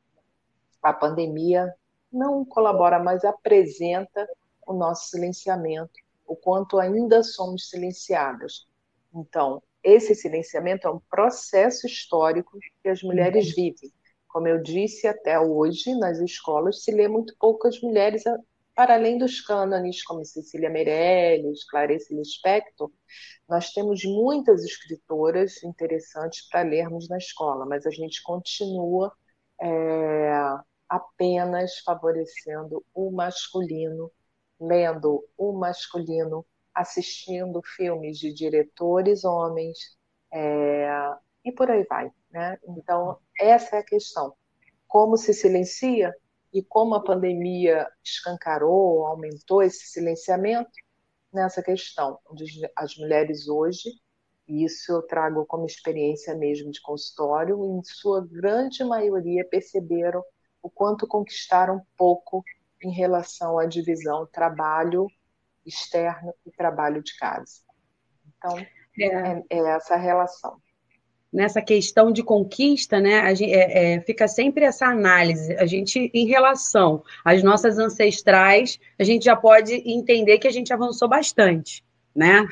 A 0.83 0.93
pandemia 0.93 1.75
não 2.13 2.45
colabora, 2.45 2.99
mas 2.99 3.25
apresenta 3.25 4.29
o 4.67 4.75
nosso 4.75 5.09
silenciamento, 5.09 5.95
o 6.27 6.37
quanto 6.37 6.79
ainda 6.79 7.23
somos 7.23 7.69
silenciadas. 7.69 8.67
Então, 9.15 9.63
esse 9.83 10.15
silenciamento 10.15 10.87
é 10.87 10.91
um 10.91 11.01
processo 11.11 11.87
histórico 11.87 12.59
que 12.83 12.89
as 12.89 13.03
mulheres 13.03 13.49
uhum. 13.49 13.55
vivem. 13.55 13.93
Como 14.29 14.49
eu 14.49 14.61
disse, 14.61 15.07
até 15.07 15.39
hoje, 15.39 15.95
nas 15.95 16.19
escolas, 16.19 16.83
se 16.83 16.91
lê 16.91 17.09
muito 17.09 17.35
poucas 17.39 17.81
mulheres 17.81 18.25
para 18.77 18.95
além 18.95 19.17
dos 19.17 19.41
cânones, 19.41 20.05
como 20.05 20.23
Cecília 20.23 20.69
Meirelles, 20.69 21.65
Clarice 21.65 22.15
Lispector, 22.15 22.91
nós 23.49 23.73
temos 23.73 24.05
muitas 24.05 24.63
escritoras 24.65 25.63
interessantes 25.63 26.47
para 26.51 26.69
lermos 26.69 27.09
na 27.09 27.17
escola, 27.17 27.65
mas 27.65 27.87
a 27.87 27.91
gente 27.91 28.23
continua 28.23 29.11
é, 29.63 30.31
apenas 30.87 31.79
favorecendo 31.79 32.85
o 32.93 33.11
masculino, 33.11 34.13
lendo 34.61 35.25
o 35.37 35.53
masculino, 35.53 36.45
assistindo 36.75 37.61
filmes 37.77 38.19
de 38.19 38.33
diretores 38.33 39.25
homens, 39.25 39.97
é, 40.33 40.89
e 41.45 41.53
por 41.53 41.71
aí 41.71 41.85
vai. 41.85 42.11
Né? 42.31 42.59
Então, 42.69 43.19
essa 43.39 43.77
é 43.77 43.79
a 43.81 43.85
questão. 43.85 44.35
Como 44.87 45.17
se 45.17 45.33
silencia 45.33 46.15
e 46.53 46.63
como 46.63 46.95
a 46.95 47.03
pandemia 47.03 47.87
escancarou, 48.03 49.07
aumentou 49.07 49.63
esse 49.63 49.87
silenciamento 49.87 50.71
nessa 51.33 51.63
questão, 51.63 52.19
onde 52.31 52.45
as 52.75 52.97
mulheres 52.97 53.49
hoje, 53.49 53.91
e 54.49 54.65
isso 54.65 54.93
eu 54.93 55.03
trago 55.03 55.45
como 55.45 55.67
experiência 55.67 56.35
mesmo 56.35 56.71
de 56.71 56.81
consultório, 56.81 57.65
em 57.65 57.83
sua 57.85 58.27
grande 58.27 58.85
maioria 58.85 59.45
perceberam 59.45 60.23
o 60.63 60.71
quanto 60.71 61.07
conquistaram 61.07 61.83
pouco 61.97 62.43
em 62.83 62.91
relação 62.91 63.59
à 63.59 63.67
divisão 63.67 64.27
trabalho 64.27 65.07
externo 65.65 66.33
e 66.45 66.51
trabalho 66.51 67.03
de 67.03 67.17
casa. 67.17 67.63
Então, 68.37 68.59
é, 68.59 69.05
é, 69.05 69.45
é 69.51 69.77
essa 69.77 69.97
relação 69.97 70.61
nessa 71.37 71.61
questão 71.61 72.11
de 72.11 72.23
conquista, 72.23 72.99
né, 72.99 73.35
gente, 73.35 73.53
é, 73.53 73.95
é, 73.95 74.01
fica 74.01 74.27
sempre 74.27 74.65
essa 74.65 74.87
análise. 74.87 75.55
A 75.57 75.67
gente, 75.67 76.11
em 76.15 76.27
relação 76.27 77.03
às 77.23 77.43
nossas 77.43 77.79
ancestrais, 77.79 78.81
a 78.99 79.05
gente 79.05 79.27
já 79.27 79.37
pode 79.37 79.75
entender 79.85 80.39
que 80.39 80.49
a 80.49 80.51
gente 80.51 80.73
avançou 80.73 81.07
bastante. 81.07 81.85
Né? 82.17 82.49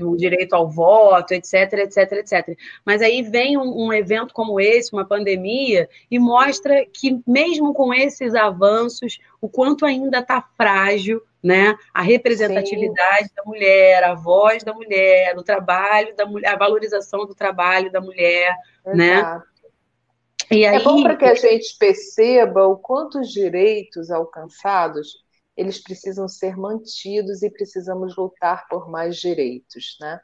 O 0.00 0.16
direito 0.16 0.54
ao 0.54 0.70
voto, 0.70 1.32
etc, 1.32 1.74
etc, 1.74 2.12
etc. 2.12 2.58
Mas 2.84 3.02
aí 3.02 3.22
vem 3.22 3.58
um, 3.58 3.86
um 3.86 3.92
evento 3.92 4.32
como 4.32 4.58
esse, 4.58 4.92
uma 4.92 5.04
pandemia, 5.04 5.88
e 6.10 6.18
mostra 6.18 6.86
que, 6.86 7.20
mesmo 7.26 7.74
com 7.74 7.92
esses 7.92 8.34
avanços, 8.34 9.18
o 9.40 9.48
quanto 9.48 9.84
ainda 9.84 10.20
está 10.20 10.42
frágil 10.56 11.20
né? 11.44 11.76
A 11.92 12.00
representatividade 12.00 13.28
Sim. 13.28 13.34
da 13.36 13.42
mulher, 13.44 14.02
a 14.02 14.14
voz 14.14 14.64
da 14.64 14.72
mulher, 14.72 15.36
o 15.36 15.42
trabalho 15.42 16.16
da 16.16 16.24
mulher, 16.24 16.48
a 16.48 16.56
valorização 16.56 17.26
do 17.26 17.34
trabalho 17.34 17.92
da 17.92 18.00
mulher, 18.00 18.56
né? 18.86 19.18
Exato. 19.18 19.38
né? 19.38 19.42
E 20.50 20.66
aí... 20.66 20.76
É 20.76 20.80
bom 20.80 21.02
para 21.02 21.16
que 21.16 21.24
a 21.26 21.34
gente 21.34 21.76
perceba 21.78 22.66
o 22.66 22.78
quanto 22.78 23.20
os 23.20 23.30
direitos 23.30 24.10
alcançados 24.10 25.23
eles 25.56 25.82
precisam 25.82 26.28
ser 26.28 26.56
mantidos 26.56 27.42
e 27.42 27.50
precisamos 27.50 28.16
lutar 28.16 28.66
por 28.68 28.90
mais 28.90 29.16
direitos, 29.16 29.96
né? 30.00 30.20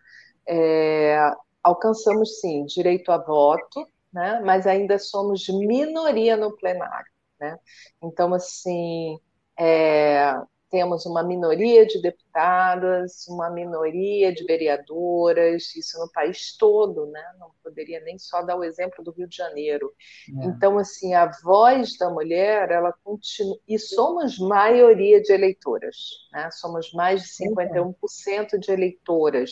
É, 0.49 1.19
alcançamos 1.63 2.41
sim 2.41 2.65
direito 2.67 3.13
a 3.13 3.19
voto, 3.19 3.87
né? 4.13 4.41
Mas 4.45 4.67
ainda 4.67 4.99
somos 4.99 5.49
minoria 5.49 6.37
no 6.37 6.57
plenário, 6.57 7.11
né? 7.41 7.59
Então 8.03 8.35
assim 8.35 9.19
é, 9.59 10.35
temos 10.71 11.05
uma 11.05 11.23
minoria 11.23 11.85
de 11.85 12.01
deputadas, 12.01 13.27
uma 13.29 13.51
minoria 13.51 14.33
de 14.33 14.45
vereadoras, 14.45 15.75
isso 15.75 15.99
no 15.99 16.11
país 16.11 16.57
todo, 16.57 17.07
né? 17.07 17.23
Não 17.39 17.51
poderia 17.63 18.01
nem 18.01 18.19
só 18.19 18.43
dar 18.43 18.57
o 18.57 18.65
exemplo 18.65 19.03
do 19.05 19.11
Rio 19.11 19.29
de 19.29 19.37
Janeiro. 19.37 19.93
É. 20.41 20.47
Então, 20.47 20.79
assim, 20.79 21.13
a 21.13 21.31
voz 21.43 21.99
da 21.99 22.09
mulher, 22.09 22.71
ela 22.71 22.93
continua. 23.05 23.59
E 23.69 23.79
somos 23.79 24.39
maioria 24.39 25.21
de 25.21 25.33
eleitoras, 25.33 25.97
né? 26.33 26.49
Somos 26.53 26.93
mais 26.93 27.23
de 27.23 27.29
51% 27.49 28.59
de 28.59 28.71
eleitoras. 28.71 29.51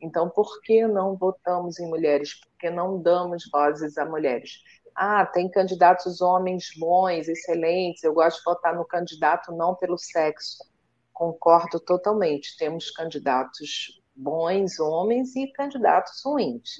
Então, 0.00 0.28
por 0.28 0.60
que 0.60 0.86
não 0.86 1.16
votamos 1.16 1.78
em 1.78 1.88
mulheres? 1.88 2.34
Por 2.34 2.58
que 2.58 2.70
não 2.70 3.00
damos 3.00 3.48
vozes 3.50 3.96
a 3.96 4.04
mulheres? 4.04 4.58
Ah, 4.96 5.26
tem 5.26 5.50
candidatos 5.50 6.22
homens 6.22 6.70
bons, 6.78 7.28
excelentes, 7.28 8.02
eu 8.02 8.14
gosto 8.14 8.38
de 8.38 8.44
votar 8.44 8.74
no 8.74 8.84
candidato 8.84 9.52
não 9.52 9.74
pelo 9.74 9.98
sexo. 9.98 10.64
Concordo 11.12 11.78
totalmente. 11.78 12.56
Temos 12.56 12.90
candidatos 12.90 14.02
bons 14.14 14.80
homens 14.80 15.36
e 15.36 15.52
candidatos 15.52 16.22
ruins, 16.24 16.70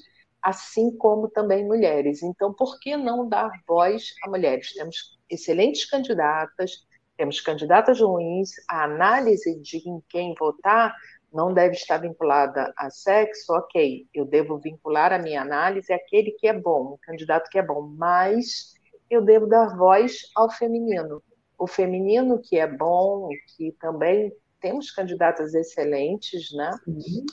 assim 0.42 0.96
como 0.96 1.28
também 1.28 1.66
mulheres. 1.66 2.22
Então, 2.22 2.54
por 2.54 2.80
que 2.80 2.96
não 2.96 3.28
dar 3.28 3.50
voz 3.68 4.14
a 4.24 4.30
mulheres? 4.30 4.72
Temos 4.72 5.18
excelentes 5.28 5.84
candidatas, 5.84 6.86
temos 7.18 7.40
candidatas 7.40 8.00
ruins, 8.00 8.50
a 8.68 8.84
análise 8.84 9.60
de 9.60 9.78
em 9.86 10.02
quem 10.08 10.34
votar 10.38 10.94
não 11.36 11.52
deve 11.52 11.74
estar 11.74 11.98
vinculada 11.98 12.72
a 12.78 12.88
sexo, 12.90 13.52
ok, 13.52 14.06
eu 14.14 14.24
devo 14.24 14.58
vincular 14.58 15.12
a 15.12 15.18
minha 15.18 15.42
análise 15.42 15.92
àquele 15.92 16.32
que 16.32 16.48
é 16.48 16.52
bom, 16.52 16.94
o 16.94 16.98
candidato 17.02 17.50
que 17.50 17.58
é 17.58 17.62
bom, 17.62 17.82
mas 17.82 18.72
eu 19.10 19.22
devo 19.22 19.46
dar 19.46 19.76
voz 19.76 20.22
ao 20.34 20.50
feminino. 20.50 21.22
O 21.58 21.66
feminino 21.66 22.40
que 22.42 22.58
é 22.58 22.66
bom, 22.66 23.28
que 23.54 23.72
também 23.80 24.32
temos 24.60 24.90
candidatas 24.90 25.54
excelentes, 25.54 26.52
né? 26.54 26.70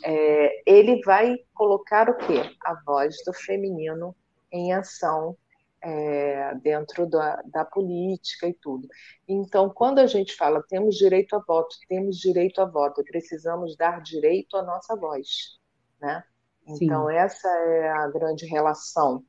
É, 0.03 0.61
ele 0.65 1.01
vai 1.03 1.35
colocar 1.53 2.09
o 2.09 2.17
quê? 2.17 2.41
A 2.63 2.75
voz 2.85 3.15
do 3.25 3.33
feminino 3.33 4.13
em 4.51 4.73
ação 4.73 5.35
é, 5.83 6.55
dentro 6.55 7.05
da, 7.05 7.41
da, 7.45 7.65
política 7.65 8.47
e 8.47 8.53
tudo. 8.53 8.87
Então, 9.27 9.69
quando 9.69 9.99
a 9.99 10.07
gente 10.07 10.33
fala 10.33 10.63
temos 10.69 10.95
direito 10.95 11.35
a 11.35 11.39
voto, 11.39 11.75
temos 11.89 12.17
direito 12.17 12.61
a 12.61 12.65
voto, 12.65 13.03
precisamos 13.03 13.75
dar 13.75 14.01
direito 14.01 14.55
à 14.55 14.63
nossa 14.63 14.95
voz, 14.95 15.59
né? 16.01 16.23
Então, 16.65 17.07
Sim. 17.07 17.15
essa 17.15 17.49
é 17.49 17.89
a 17.89 18.07
grande 18.07 18.45
relação. 18.45 19.25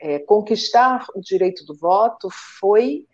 É, 0.00 0.18
conquistar 0.18 1.06
o 1.14 1.20
direito 1.20 1.64
do 1.64 1.76
voto 1.76 2.28
foi 2.60 3.06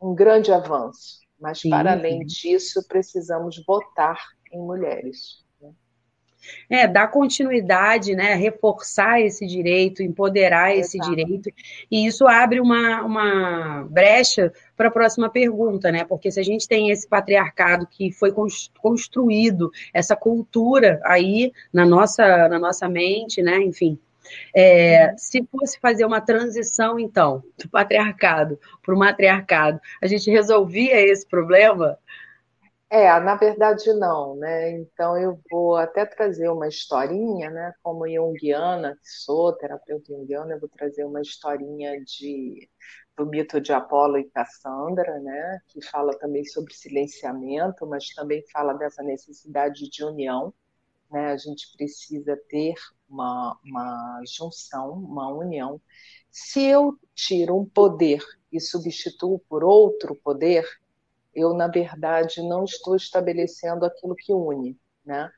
um 0.00 0.14
grande 0.14 0.50
avanço, 0.50 1.20
mas, 1.38 1.60
Sim. 1.60 1.68
para 1.68 1.92
além 1.92 2.24
disso, 2.24 2.82
precisamos 2.88 3.62
votar 3.66 4.18
em 4.50 4.58
mulheres. 4.58 5.44
É, 6.68 6.86
dar 6.86 7.08
continuidade, 7.08 8.14
né, 8.14 8.34
reforçar 8.34 9.20
esse 9.20 9.46
direito, 9.46 10.02
empoderar 10.02 10.74
Exato. 10.74 10.80
esse 10.80 10.98
direito, 10.98 11.50
e 11.90 12.06
isso 12.06 12.26
abre 12.26 12.60
uma, 12.60 13.02
uma 13.02 13.86
brecha 13.90 14.52
para 14.76 14.88
a 14.88 14.90
próxima 14.90 15.28
pergunta, 15.28 15.92
né? 15.92 16.04
Porque 16.04 16.30
se 16.30 16.40
a 16.40 16.42
gente 16.42 16.66
tem 16.66 16.90
esse 16.90 17.06
patriarcado 17.06 17.86
que 17.86 18.10
foi 18.10 18.32
construído, 18.78 19.70
essa 19.92 20.16
cultura 20.16 21.00
aí 21.04 21.52
na 21.72 21.84
nossa, 21.84 22.48
na 22.48 22.58
nossa 22.58 22.88
mente, 22.88 23.42
né? 23.42 23.58
Enfim, 23.58 23.98
é, 24.54 25.14
se 25.16 25.46
fosse 25.50 25.78
fazer 25.78 26.04
uma 26.04 26.20
transição, 26.20 26.98
então, 26.98 27.42
do 27.58 27.68
patriarcado 27.68 28.58
para 28.82 28.94
o 28.94 28.98
matriarcado, 28.98 29.80
a 30.02 30.06
gente 30.06 30.30
resolvia 30.30 31.00
esse 31.00 31.26
problema? 31.26 31.98
É, 32.92 33.06
na 33.20 33.36
verdade 33.36 33.92
não, 33.94 34.34
né? 34.36 34.72
Então 34.72 35.16
eu 35.16 35.40
vou 35.50 35.76
até 35.76 36.04
trazer 36.04 36.48
uma 36.48 36.66
historinha, 36.68 37.48
né? 37.50 37.72
Como 37.82 38.08
junguiana, 38.08 38.96
que 38.96 39.08
sou 39.08 39.52
terapeuta 39.56 40.12
junguiana, 40.12 40.54
eu 40.54 40.60
vou 40.60 40.68
trazer 40.68 41.04
uma 41.04 41.20
historinha 41.20 42.00
de 42.04 42.68
do 43.16 43.26
mito 43.26 43.60
de 43.60 43.72
Apolo 43.72 44.18
e 44.18 44.24
Cassandra, 44.30 45.20
né? 45.20 45.60
Que 45.68 45.80
fala 45.82 46.18
também 46.18 46.44
sobre 46.44 46.74
silenciamento, 46.74 47.86
mas 47.86 48.08
também 48.14 48.42
fala 48.52 48.72
dessa 48.74 49.02
necessidade 49.04 49.88
de 49.88 50.04
união, 50.04 50.52
né? 51.10 51.32
A 51.32 51.36
gente 51.36 51.72
precisa 51.76 52.36
ter 52.48 52.74
uma, 53.08 53.58
uma 53.64 54.22
junção, 54.26 54.92
uma 54.94 55.28
união. 55.32 55.80
Se 56.30 56.64
eu 56.64 56.98
tiro 57.14 57.58
um 57.58 57.66
poder 57.66 58.22
e 58.52 58.60
substituo 58.60 59.38
por 59.48 59.64
outro 59.64 60.14
poder, 60.16 60.64
eu, 61.34 61.54
na 61.54 61.68
verdade, 61.68 62.42
não 62.42 62.64
estou 62.64 62.96
estabelecendo 62.96 63.84
aquilo 63.84 64.14
que 64.16 64.32
une. 64.32 64.78
Né? 65.04 65.30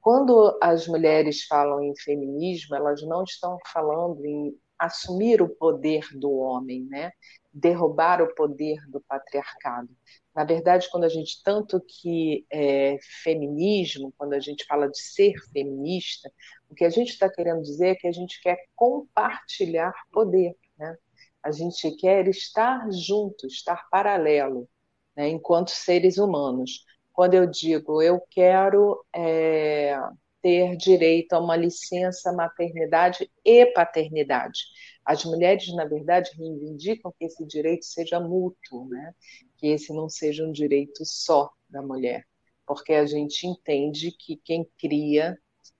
Quando 0.00 0.58
as 0.62 0.86
mulheres 0.88 1.44
falam 1.46 1.82
em 1.82 1.94
feminismo, 1.96 2.74
elas 2.76 3.02
não 3.02 3.24
estão 3.24 3.58
falando 3.72 4.24
em 4.24 4.56
assumir 4.78 5.42
o 5.42 5.48
poder 5.48 6.06
do 6.14 6.32
homem, 6.32 6.84
né? 6.86 7.12
derrubar 7.52 8.22
o 8.22 8.34
poder 8.34 8.78
do 8.88 9.00
patriarcado. 9.00 9.88
Na 10.34 10.44
verdade, 10.44 10.88
quando 10.90 11.04
a 11.04 11.08
gente 11.08 11.42
tanto 11.42 11.80
que 11.80 12.46
é, 12.50 12.96
feminismo, 13.22 14.14
quando 14.16 14.34
a 14.34 14.40
gente 14.40 14.64
fala 14.66 14.88
de 14.88 14.98
ser 14.98 15.34
feminista, 15.52 16.30
O 16.68 16.74
que 16.74 16.84
a 16.84 16.90
gente 16.90 17.10
está 17.10 17.28
querendo 17.28 17.62
dizer 17.62 17.88
é 17.90 17.94
que 17.96 18.06
a 18.06 18.12
gente 18.12 18.40
quer 18.42 18.58
compartilhar 18.76 19.92
poder, 20.12 20.56
né? 20.78 20.96
A 21.42 21.50
gente 21.52 21.90
quer 21.96 22.28
estar 22.28 22.88
junto, 22.92 23.46
estar 23.46 23.88
paralelo, 23.90 24.68
né, 25.16 25.28
enquanto 25.28 25.70
seres 25.70 26.18
humanos. 26.18 26.84
Quando 27.12 27.34
eu 27.34 27.46
digo 27.46 28.02
eu 28.02 28.20
quero 28.30 29.04
é, 29.14 29.96
ter 30.42 30.76
direito 30.76 31.32
a 31.34 31.40
uma 31.40 31.56
licença 31.56 32.32
maternidade 32.32 33.30
e 33.44 33.66
paternidade, 33.66 34.60
as 35.04 35.24
mulheres, 35.24 35.74
na 35.74 35.84
verdade, 35.84 36.30
reivindicam 36.36 37.12
que 37.18 37.24
esse 37.24 37.44
direito 37.44 37.84
seja 37.84 38.20
mútuo, 38.20 38.88
né? 38.88 39.14
que 39.56 39.68
esse 39.68 39.92
não 39.92 40.08
seja 40.08 40.46
um 40.46 40.52
direito 40.52 41.04
só 41.04 41.50
da 41.68 41.82
mulher, 41.82 42.24
porque 42.66 42.92
a 42.92 43.04
gente 43.06 43.46
entende 43.46 44.12
que 44.12 44.36
quem 44.36 44.68
cria 44.78 45.36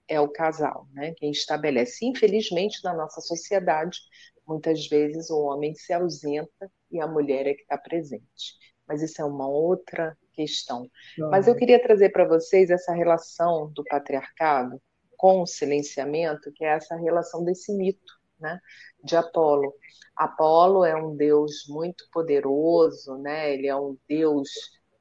é 0.07 0.19
o 0.19 0.27
casal, 0.27 0.87
né? 0.91 1.13
quem 1.15 1.31
estabelece. 1.31 2.05
Infelizmente, 2.05 2.83
na 2.83 2.93
nossa 2.93 3.21
sociedade, 3.21 3.99
muitas 4.45 4.85
vezes 4.87 5.29
o 5.29 5.39
homem 5.39 5.73
se 5.75 5.93
ausenta 5.93 6.69
e 6.91 6.99
a 6.99 7.07
mulher 7.07 7.47
é 7.47 7.53
que 7.53 7.61
está 7.61 7.77
presente. 7.77 8.59
Mas 8.91 9.01
isso 9.01 9.21
é 9.21 9.25
uma 9.25 9.47
outra 9.47 10.17
questão. 10.33 10.85
Mas 11.17 11.47
eu 11.47 11.55
queria 11.55 11.81
trazer 11.81 12.09
para 12.09 12.27
vocês 12.27 12.69
essa 12.69 12.93
relação 12.93 13.71
do 13.71 13.85
patriarcado 13.85 14.81
com 15.15 15.41
o 15.41 15.47
silenciamento, 15.47 16.51
que 16.51 16.65
é 16.65 16.75
essa 16.75 16.97
relação 16.97 17.41
desse 17.45 17.71
mito, 17.73 18.13
né, 18.37 18.59
de 19.01 19.15
Apolo. 19.15 19.73
Apolo 20.13 20.83
é 20.83 20.93
um 20.93 21.15
deus 21.15 21.63
muito 21.69 22.03
poderoso, 22.11 23.17
né? 23.19 23.53
Ele 23.53 23.67
é 23.67 23.75
um 23.75 23.97
deus. 24.09 24.49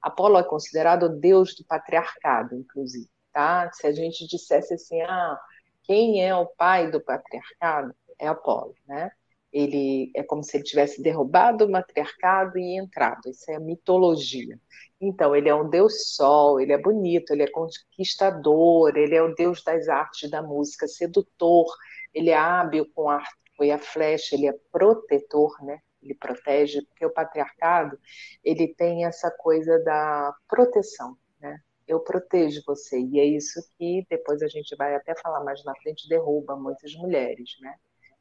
Apolo 0.01 0.39
é 0.39 0.45
considerado 0.45 1.05
o 1.07 1.09
deus 1.09 1.57
do 1.57 1.65
patriarcado, 1.65 2.55
inclusive, 2.55 3.11
tá? 3.33 3.73
Se 3.73 3.89
a 3.89 3.93
gente 3.93 4.25
dissesse 4.29 4.75
assim, 4.75 5.01
ah, 5.03 5.37
quem 5.83 6.25
é 6.25 6.33
o 6.33 6.47
pai 6.47 6.93
do 6.93 7.01
patriarcado? 7.01 7.93
É 8.21 8.29
Apolo, 8.29 8.77
né? 8.87 9.11
Ele 9.53 10.11
é 10.15 10.23
como 10.23 10.45
se 10.45 10.57
ele 10.57 10.65
tivesse 10.65 11.03
derrubado 11.03 11.67
o 11.67 11.71
matriarcado 11.71 12.59
e 12.59 12.79
entrado. 12.79 13.29
Isso 13.29 13.51
é 13.51 13.59
mitologia. 13.59 14.59
Então, 15.01 15.35
ele 15.35 15.49
é 15.49 15.55
um 15.55 15.69
deus 15.69 16.15
sol, 16.15 16.61
ele 16.61 16.73
é 16.73 16.79
bonito, 16.79 17.33
ele 17.33 17.43
é 17.43 17.51
conquistador, 17.51 18.97
ele 18.97 19.15
é 19.15 19.23
o 19.23 19.35
deus 19.35 19.63
das 19.65 19.89
artes 19.89 20.31
da 20.31 20.43
música, 20.43 20.87
sedutor, 20.87 21.67
ele 22.13 22.31
é 22.31 22.37
hábil 22.37 22.87
com 22.95 23.09
a 23.09 23.17
arco 23.17 23.65
e 23.65 23.71
a 23.71 23.79
flecha, 23.79 24.35
ele 24.35 24.47
é 24.47 24.55
protetor, 24.71 25.53
né? 25.65 25.81
Ele 26.03 26.15
protege, 26.15 26.83
porque 26.83 27.05
o 27.05 27.13
patriarcado, 27.13 27.99
ele 28.43 28.69
tem 28.75 29.05
essa 29.05 29.31
coisa 29.31 29.79
da 29.85 30.35
proteção, 30.49 31.17
né? 31.41 31.59
Eu 31.87 32.01
protejo 32.01 32.63
você, 32.67 32.99
e 33.01 33.19
é 33.19 33.25
isso 33.25 33.61
que 33.77 34.07
depois 34.09 34.43
a 34.43 34.49
gente 34.49 34.75
vai 34.77 34.95
até 34.95 35.15
falar 35.21 35.43
mais 35.45 35.63
na 35.65 35.75
frente, 35.77 36.09
derruba 36.09 36.57
muitas 36.57 36.95
mulheres, 36.95 37.57
né? 37.61 37.75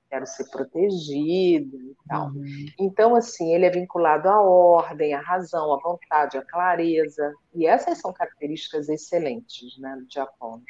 Quero 0.09 0.25
ser 0.25 0.49
protegido 0.49 1.77
e 1.77 1.95
tal. 2.07 2.29
Uhum. 2.29 2.65
Então, 2.79 3.15
assim, 3.15 3.53
ele 3.53 3.65
é 3.65 3.69
vinculado 3.69 4.27
à 4.27 4.41
ordem, 4.41 5.13
à 5.13 5.21
razão, 5.21 5.73
à 5.73 5.79
vontade, 5.79 6.37
à 6.37 6.41
clareza, 6.41 7.33
e 7.53 7.67
essas 7.67 7.99
são 7.99 8.11
características 8.11 8.89
excelentes, 8.89 9.77
né, 9.77 10.01
de 10.07 10.19
Apolo. 10.19 10.63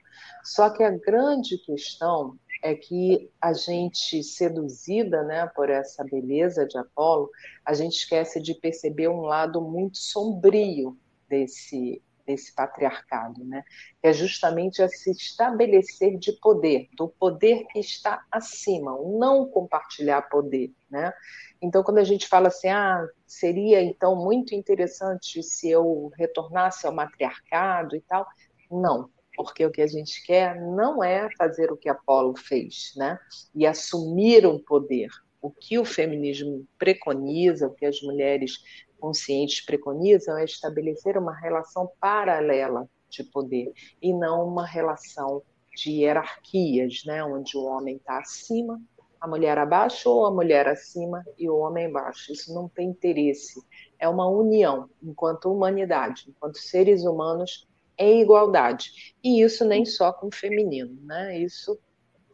Só 0.43 0.69
que 0.69 0.83
a 0.83 0.91
grande 0.91 1.57
questão 1.57 2.37
é 2.61 2.75
que 2.75 3.31
a 3.39 3.53
gente, 3.53 4.21
seduzida 4.23 5.23
né, 5.23 5.47
por 5.55 5.69
essa 5.69 6.03
beleza 6.03 6.65
de 6.65 6.77
Apolo, 6.77 7.29
a 7.65 7.73
gente 7.73 7.93
esquece 7.93 8.41
de 8.41 8.53
perceber 8.53 9.07
um 9.07 9.21
lado 9.21 9.61
muito 9.61 9.97
sombrio 9.97 10.97
desse, 11.29 12.01
desse 12.29 12.53
patriarcado, 12.53 13.43
né? 13.43 13.63
é 14.03 14.13
justamente 14.13 14.83
a 14.83 14.87
se 14.87 15.09
estabelecer 15.09 16.19
de 16.19 16.31
poder, 16.33 16.87
do 16.95 17.07
poder 17.07 17.65
que 17.71 17.79
está 17.79 18.23
acima, 18.31 18.93
o 18.93 19.17
não 19.17 19.47
compartilhar 19.49 20.21
poder. 20.29 20.71
Né? 20.91 21.11
Então, 21.59 21.81
quando 21.81 21.97
a 21.97 22.03
gente 22.03 22.27
fala 22.27 22.49
assim, 22.49 22.67
ah, 22.67 23.03
seria 23.25 23.81
então 23.81 24.15
muito 24.15 24.53
interessante 24.53 25.41
se 25.41 25.69
eu 25.69 26.11
retornasse 26.15 26.85
ao 26.85 26.93
matriarcado 26.93 27.95
e 27.95 28.01
tal, 28.01 28.27
não, 28.69 29.09
porque 29.35 29.65
o 29.65 29.71
que 29.71 29.81
a 29.81 29.87
gente 29.87 30.23
quer 30.23 30.61
não 30.61 31.03
é 31.03 31.27
fazer 31.35 31.71
o 31.71 31.77
que 31.77 31.89
Apolo 31.89 32.37
fez, 32.37 32.91
né? 32.95 33.17
E 33.55 33.65
assumir 33.65 34.45
um 34.45 34.59
poder. 34.59 35.09
O 35.41 35.49
que 35.49 35.79
o 35.79 35.85
feminismo 35.85 36.67
preconiza, 36.77 37.67
o 37.67 37.73
que 37.73 37.85
as 37.85 38.01
mulheres 38.01 38.59
conscientes 38.99 39.65
preconizam, 39.65 40.37
é 40.37 40.45
estabelecer 40.45 41.17
uma 41.17 41.35
relação 41.35 41.89
paralela 41.99 42.89
de 43.09 43.23
poder 43.23 43.71
e 44.01 44.13
não 44.13 44.47
uma 44.47 44.65
relação 44.65 45.41
de 45.75 45.91
hierarquias, 45.91 47.03
né? 47.05 47.23
Onde 47.23 47.57
o 47.57 47.63
homem 47.63 47.95
está 47.95 48.19
acima, 48.19 48.79
a 49.19 49.27
mulher 49.27 49.57
abaixo 49.57 50.09
ou 50.09 50.25
a 50.25 50.31
mulher 50.31 50.67
acima 50.67 51.23
e 51.37 51.49
o 51.49 51.57
homem 51.57 51.87
embaixo. 51.87 52.31
Isso 52.31 52.53
não 52.53 52.69
tem 52.69 52.89
interesse. 52.89 53.61
É 53.97 54.07
uma 54.07 54.27
união 54.27 54.89
enquanto 55.01 55.51
humanidade, 55.51 56.25
enquanto 56.29 56.57
seres 56.57 57.03
humanos 57.03 57.67
em 57.97 58.21
igualdade. 58.21 59.15
E 59.23 59.41
isso 59.41 59.65
nem 59.65 59.85
só 59.85 60.13
com 60.13 60.27
o 60.27 60.35
feminino, 60.35 60.97
né? 61.03 61.37
Isso 61.37 61.77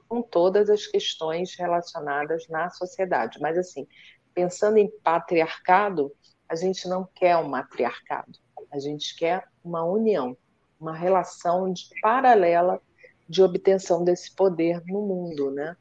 com 0.07 0.21
todas 0.21 0.69
as 0.69 0.85
questões 0.85 1.55
relacionadas 1.55 2.47
na 2.47 2.69
sociedade. 2.69 3.39
Mas, 3.41 3.57
assim, 3.57 3.87
pensando 4.33 4.77
em 4.77 4.89
patriarcado, 5.03 6.11
a 6.47 6.55
gente 6.55 6.87
não 6.87 7.07
quer 7.15 7.37
um 7.37 7.47
matriarcado, 7.47 8.37
a 8.71 8.79
gente 8.79 9.15
quer 9.15 9.47
uma 9.63 9.83
união, 9.83 10.37
uma 10.79 10.95
relação 10.95 11.71
de, 11.71 11.89
paralela 12.01 12.81
de 13.27 13.41
obtenção 13.41 14.03
desse 14.03 14.33
poder 14.35 14.83
no 14.85 15.01
mundo, 15.01 15.51
né? 15.51 15.75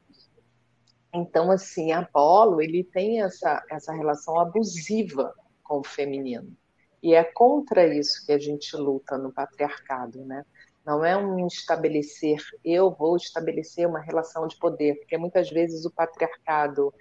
Então, 1.13 1.49
assim, 1.51 1.91
Apolo, 1.91 2.61
ele 2.61 2.83
tem 2.83 3.21
essa, 3.21 3.63
essa 3.69 3.93
relação 3.93 4.39
abusiva 4.39 5.33
com 5.63 5.79
o 5.79 5.83
feminino. 5.83 6.55
E 7.01 7.13
é 7.13 7.23
contra 7.23 7.87
isso 7.87 8.25
que 8.25 8.31
a 8.31 8.39
gente 8.39 8.75
luta 8.75 9.17
no 9.17 9.31
patriarcado, 9.31 10.25
né? 10.25 10.43
Não 10.85 11.03
é 11.03 11.15
um 11.17 11.47
estabelecer, 11.47 12.43
eu 12.63 12.91
vou 12.91 13.15
estabelecer 13.15 13.87
uma 13.87 13.99
relação 13.99 14.47
de 14.47 14.57
poder, 14.57 14.95
porque 14.99 15.17
muitas 15.17 15.49
vezes 15.49 15.85
o 15.85 15.91
patriarcado 15.91 16.93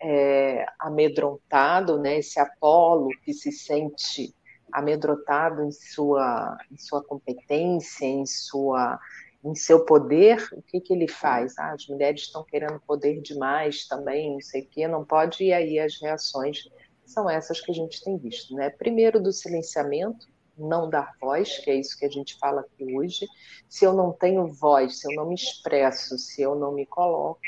é 0.00 0.64
amedrontado, 0.78 1.98
né? 1.98 2.18
Esse 2.18 2.38
Apolo 2.38 3.08
que 3.24 3.32
se 3.32 3.52
sente 3.52 4.34
amedrontado 4.72 5.62
em 5.62 5.72
sua, 5.72 6.56
em 6.70 6.76
sua 6.76 7.02
competência, 7.02 8.04
em 8.04 8.26
sua 8.26 8.98
em 9.44 9.54
seu 9.54 9.84
poder, 9.84 10.48
o 10.52 10.60
que, 10.60 10.80
que 10.80 10.92
ele 10.92 11.06
faz? 11.06 11.56
Ah, 11.58 11.72
as 11.72 11.86
mulheres 11.86 12.22
estão 12.22 12.44
querendo 12.44 12.80
poder 12.80 13.20
demais 13.20 13.86
também, 13.86 14.32
não 14.32 14.40
sei 14.40 14.62
o 14.62 14.68
quê, 14.68 14.88
não 14.88 15.04
pode, 15.04 15.44
e 15.44 15.52
aí 15.52 15.78
as 15.78 16.00
reações 16.00 16.68
são 17.06 17.30
essas 17.30 17.60
que 17.60 17.70
a 17.70 17.74
gente 17.74 18.02
tem 18.02 18.18
visto. 18.18 18.54
Né? 18.54 18.68
Primeiro, 18.68 19.22
do 19.22 19.32
silenciamento, 19.32 20.26
não 20.56 20.90
dar 20.90 21.14
voz, 21.20 21.58
que 21.58 21.70
é 21.70 21.74
isso 21.76 21.96
que 21.96 22.04
a 22.04 22.10
gente 22.10 22.36
fala 22.38 22.62
aqui 22.62 22.96
hoje. 22.96 23.26
Se 23.68 23.84
eu 23.84 23.92
não 23.92 24.12
tenho 24.12 24.52
voz, 24.52 25.00
se 25.00 25.10
eu 25.10 25.14
não 25.14 25.28
me 25.28 25.34
expresso, 25.34 26.18
se 26.18 26.42
eu 26.42 26.56
não 26.56 26.72
me 26.72 26.84
coloco, 26.84 27.40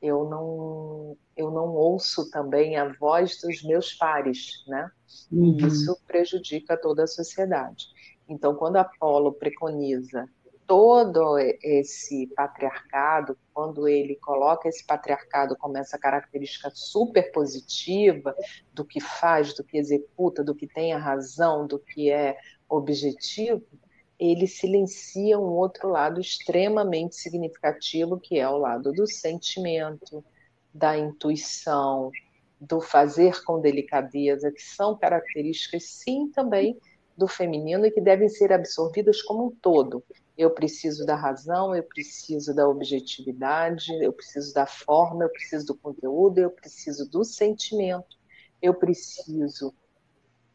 eu 0.00 0.24
não, 0.24 1.16
eu 1.48 1.52
não 1.52 1.74
ouço 1.74 2.30
também 2.30 2.76
a 2.76 2.92
voz 2.94 3.40
dos 3.40 3.62
meus 3.62 3.94
pares, 3.94 4.64
né? 4.66 4.90
Uhum. 5.32 5.56
Isso 5.56 5.98
prejudica 6.06 6.76
toda 6.76 7.04
a 7.04 7.06
sociedade. 7.06 7.86
Então, 8.28 8.54
quando 8.54 8.76
Apolo 8.76 9.32
preconiza 9.32 10.28
todo 10.66 11.38
esse 11.62 12.26
patriarcado, 12.36 13.38
quando 13.54 13.88
ele 13.88 14.16
coloca 14.16 14.68
esse 14.68 14.84
patriarcado 14.84 15.56
como 15.56 15.78
essa 15.78 15.98
característica 15.98 16.70
super 16.74 17.32
positiva 17.32 18.36
do 18.74 18.84
que 18.84 19.00
faz, 19.00 19.54
do 19.54 19.64
que 19.64 19.78
executa, 19.78 20.44
do 20.44 20.54
que 20.54 20.66
tem 20.66 20.92
a 20.92 20.98
razão, 20.98 21.66
do 21.66 21.78
que 21.78 22.10
é 22.10 22.36
objetivo, 22.68 23.64
ele 24.18 24.46
silencia 24.46 25.38
um 25.38 25.52
outro 25.52 25.88
lado 25.88 26.20
extremamente 26.20 27.16
significativo, 27.16 28.18
que 28.20 28.38
é 28.38 28.46
o 28.46 28.58
lado 28.58 28.92
do 28.92 29.06
sentimento, 29.06 30.22
da 30.78 30.96
intuição, 30.96 32.10
do 32.60 32.80
fazer 32.80 33.42
com 33.44 33.60
delicadeza, 33.60 34.50
que 34.50 34.62
são 34.62 34.96
características, 34.96 35.84
sim, 35.84 36.30
também 36.30 36.78
do 37.16 37.26
feminino 37.26 37.84
e 37.84 37.90
que 37.90 38.00
devem 38.00 38.28
ser 38.28 38.52
absorvidas 38.52 39.20
como 39.22 39.46
um 39.46 39.50
todo. 39.50 40.02
Eu 40.36 40.50
preciso 40.50 41.04
da 41.04 41.16
razão, 41.16 41.74
eu 41.74 41.82
preciso 41.82 42.54
da 42.54 42.68
objetividade, 42.68 43.92
eu 44.00 44.12
preciso 44.12 44.54
da 44.54 44.66
forma, 44.66 45.24
eu 45.24 45.30
preciso 45.30 45.66
do 45.66 45.74
conteúdo, 45.74 46.38
eu 46.38 46.50
preciso 46.50 47.10
do 47.10 47.24
sentimento, 47.24 48.16
eu 48.62 48.72
preciso 48.72 49.74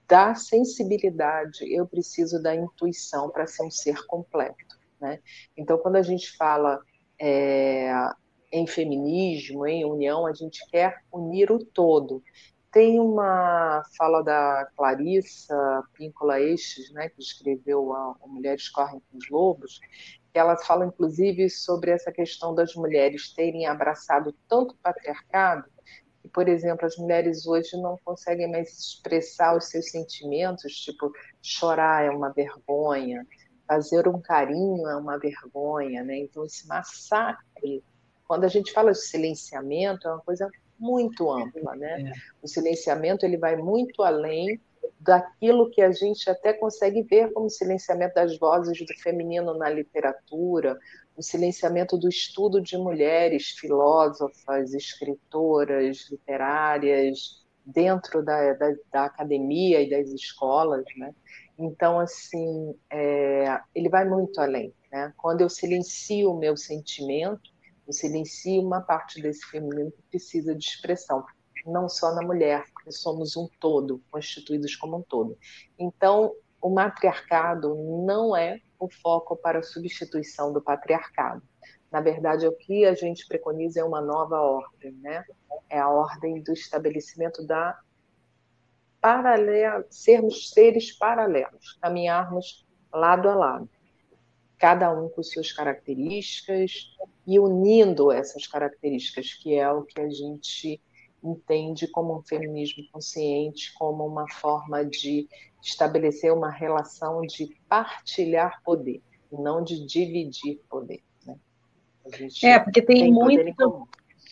da 0.07 0.35
sensibilidade, 0.35 1.69
eu 1.69 1.85
preciso 1.85 2.41
da 2.41 2.55
intuição 2.55 3.29
para 3.29 3.45
ser 3.45 3.63
um 3.63 3.71
ser 3.71 4.05
completo. 4.05 4.79
Né? 5.01 5.19
Então, 5.57 5.77
quando 5.77 5.97
a 5.97 6.01
gente 6.01 6.31
fala 6.37 6.79
é, 7.19 7.91
em 8.53 8.67
feminismo, 8.67 9.65
em 9.65 9.83
união, 9.83 10.27
a 10.27 10.33
gente 10.33 10.65
quer 10.69 11.01
unir 11.11 11.51
o 11.51 11.57
todo. 11.57 12.23
Tem 12.71 12.99
uma 12.99 13.83
fala 13.97 14.23
da 14.23 14.67
Clarissa 14.77 15.83
Píncola 15.93 16.39
Estes, 16.39 16.91
né, 16.93 17.09
que 17.09 17.19
escreveu 17.19 17.91
a, 17.93 18.15
Mulheres 18.27 18.69
Correm 18.69 19.01
com 19.11 19.17
os 19.17 19.29
Lobos, 19.29 19.79
ela 20.33 20.57
fala 20.57 20.85
inclusive 20.85 21.49
sobre 21.49 21.91
essa 21.91 22.11
questão 22.11 22.55
das 22.55 22.73
mulheres 22.75 23.33
terem 23.33 23.67
abraçado 23.67 24.33
tanto 24.47 24.73
o 24.73 24.77
patriarcado 24.77 25.65
que, 26.21 26.29
por 26.29 26.47
exemplo, 26.47 26.85
as 26.85 26.95
mulheres 26.97 27.45
hoje 27.45 27.75
não 27.77 27.99
conseguem 28.03 28.49
mais 28.49 28.69
expressar 28.79 29.57
os 29.57 29.65
seus 29.65 29.91
sentimentos, 29.91 30.73
tipo 30.73 31.11
chorar 31.41 32.05
é 32.05 32.09
uma 32.09 32.31
vergonha, 32.31 33.27
fazer 33.67 34.07
um 34.07 34.21
carinho 34.21 34.87
é 34.87 34.95
uma 34.95 35.19
vergonha, 35.19 36.03
né? 36.03 36.17
Então 36.19 36.45
esse 36.45 36.65
massacre, 36.67 37.83
quando 38.27 38.43
a 38.43 38.47
gente 38.47 38.71
fala 38.71 38.91
de 38.91 38.99
silenciamento, 38.99 40.07
é 40.07 40.11
uma 40.11 40.21
coisa 40.21 40.49
muito 40.79 41.31
ampla, 41.31 41.75
né? 41.75 42.01
É. 42.01 42.11
O 42.41 42.47
silenciamento 42.47 43.25
ele 43.25 43.37
vai 43.37 43.55
muito 43.55 44.03
além 44.03 44.59
daquilo 44.99 45.69
que 45.69 45.81
a 45.81 45.91
gente 45.91 46.29
até 46.29 46.53
consegue 46.53 47.03
ver 47.03 47.31
como 47.33 47.49
silenciamento 47.49 48.15
das 48.15 48.37
vozes 48.37 48.77
do 48.79 48.93
feminino 49.01 49.53
na 49.57 49.69
literatura, 49.69 50.77
o 51.15 51.21
silenciamento 51.21 51.97
do 51.97 52.09
estudo 52.09 52.61
de 52.61 52.77
mulheres 52.77 53.49
filósofas, 53.49 54.73
escritoras, 54.73 56.09
literárias, 56.09 57.43
dentro 57.65 58.23
da, 58.23 58.53
da, 58.53 58.73
da 58.91 59.05
academia 59.05 59.81
e 59.81 59.89
das 59.89 60.09
escolas, 60.09 60.83
né? 60.97 61.13
Então, 61.57 61.99
assim, 61.99 62.75
é, 62.89 63.59
ele 63.75 63.89
vai 63.89 64.07
muito 64.07 64.39
além, 64.41 64.73
né? 64.91 65.13
Quando 65.17 65.41
eu 65.41 65.49
silencio 65.49 66.31
o 66.31 66.37
meu 66.37 66.57
sentimento, 66.57 67.52
eu 67.85 67.93
silencio 67.93 68.61
uma 68.61 68.81
parte 68.81 69.21
desse 69.21 69.45
feminino 69.45 69.91
que 69.91 70.01
precisa 70.03 70.55
de 70.55 70.65
expressão 70.65 71.23
não 71.65 71.87
só 71.87 72.13
na 72.13 72.21
mulher, 72.21 72.65
porque 72.73 72.91
somos 72.91 73.37
um 73.37 73.47
todo, 73.59 74.01
constituídos 74.11 74.75
como 74.75 74.97
um 74.97 75.01
todo. 75.01 75.37
Então, 75.79 76.33
o 76.61 76.69
matriarcado 76.69 77.75
não 78.05 78.35
é 78.35 78.59
o 78.79 78.89
foco 78.89 79.35
para 79.35 79.59
a 79.59 79.63
substituição 79.63 80.51
do 80.51 80.61
patriarcado. 80.61 81.41
Na 81.91 82.01
verdade, 82.01 82.47
o 82.47 82.55
que 82.55 82.85
a 82.85 82.93
gente 82.93 83.27
preconiza 83.27 83.79
é 83.79 83.83
uma 83.83 84.01
nova 84.01 84.41
ordem, 84.41 84.93
né? 84.93 85.23
É 85.69 85.79
a 85.79 85.89
ordem 85.89 86.41
do 86.41 86.51
estabelecimento 86.51 87.45
da 87.45 87.79
paralela, 88.99 89.85
sermos 89.89 90.49
seres 90.49 90.91
paralelos, 90.97 91.77
caminharmos 91.81 92.65
lado 92.91 93.29
a 93.29 93.35
lado, 93.35 93.69
cada 94.63 94.89
um 94.93 95.09
com 95.09 95.21
suas 95.21 95.51
características 95.51 96.95
e 97.27 97.37
unindo 97.37 98.13
essas 98.13 98.47
características, 98.47 99.33
que 99.33 99.55
é 99.55 99.69
o 99.69 99.83
que 99.83 99.99
a 99.99 100.09
gente 100.09 100.79
entende 101.21 101.85
como 101.85 102.17
um 102.17 102.21
feminismo 102.21 102.85
consciente, 102.89 103.73
como 103.73 104.07
uma 104.07 104.25
forma 104.31 104.85
de 104.85 105.27
estabelecer 105.61 106.31
uma 106.31 106.49
relação 106.49 107.23
de 107.23 107.53
partilhar 107.67 108.61
poder, 108.63 109.01
e 109.29 109.35
não 109.35 109.61
de 109.61 109.85
dividir 109.85 110.61
poder. 110.69 111.01
Né? 111.27 111.35
É, 112.41 112.57
porque 112.57 112.81
tem, 112.81 113.01
tem 113.01 113.11
muito. 113.11 113.85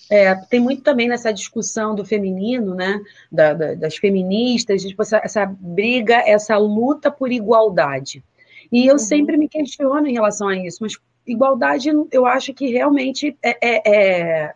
É, 0.10 0.34
tem 0.36 0.62
muito 0.62 0.82
também 0.82 1.10
nessa 1.10 1.34
discussão 1.34 1.94
do 1.94 2.06
feminino, 2.06 2.74
né, 2.74 3.02
da, 3.30 3.54
da, 3.54 3.74
das 3.76 3.98
feministas, 3.98 4.84
essa, 4.98 5.22
essa, 5.24 5.46
briga, 5.46 6.16
essa 6.26 6.58
luta 6.58 7.12
por 7.12 7.32
igualdade. 7.32 8.24
E 8.72 8.88
eu 8.88 8.94
uhum. 8.94 9.00
sempre 9.00 9.38
me 9.38 9.50
questiono 9.50 10.08
em 10.08 10.14
relação 10.14 10.48
a 10.48 10.56
isso, 10.56 10.78
mas 10.82 10.98
igualdade 11.26 11.90
eu 12.12 12.26
acho 12.26 12.54
que 12.54 12.68
realmente 12.68 13.38
é, 13.44 13.58
é, 13.62 13.96
é 13.96 14.56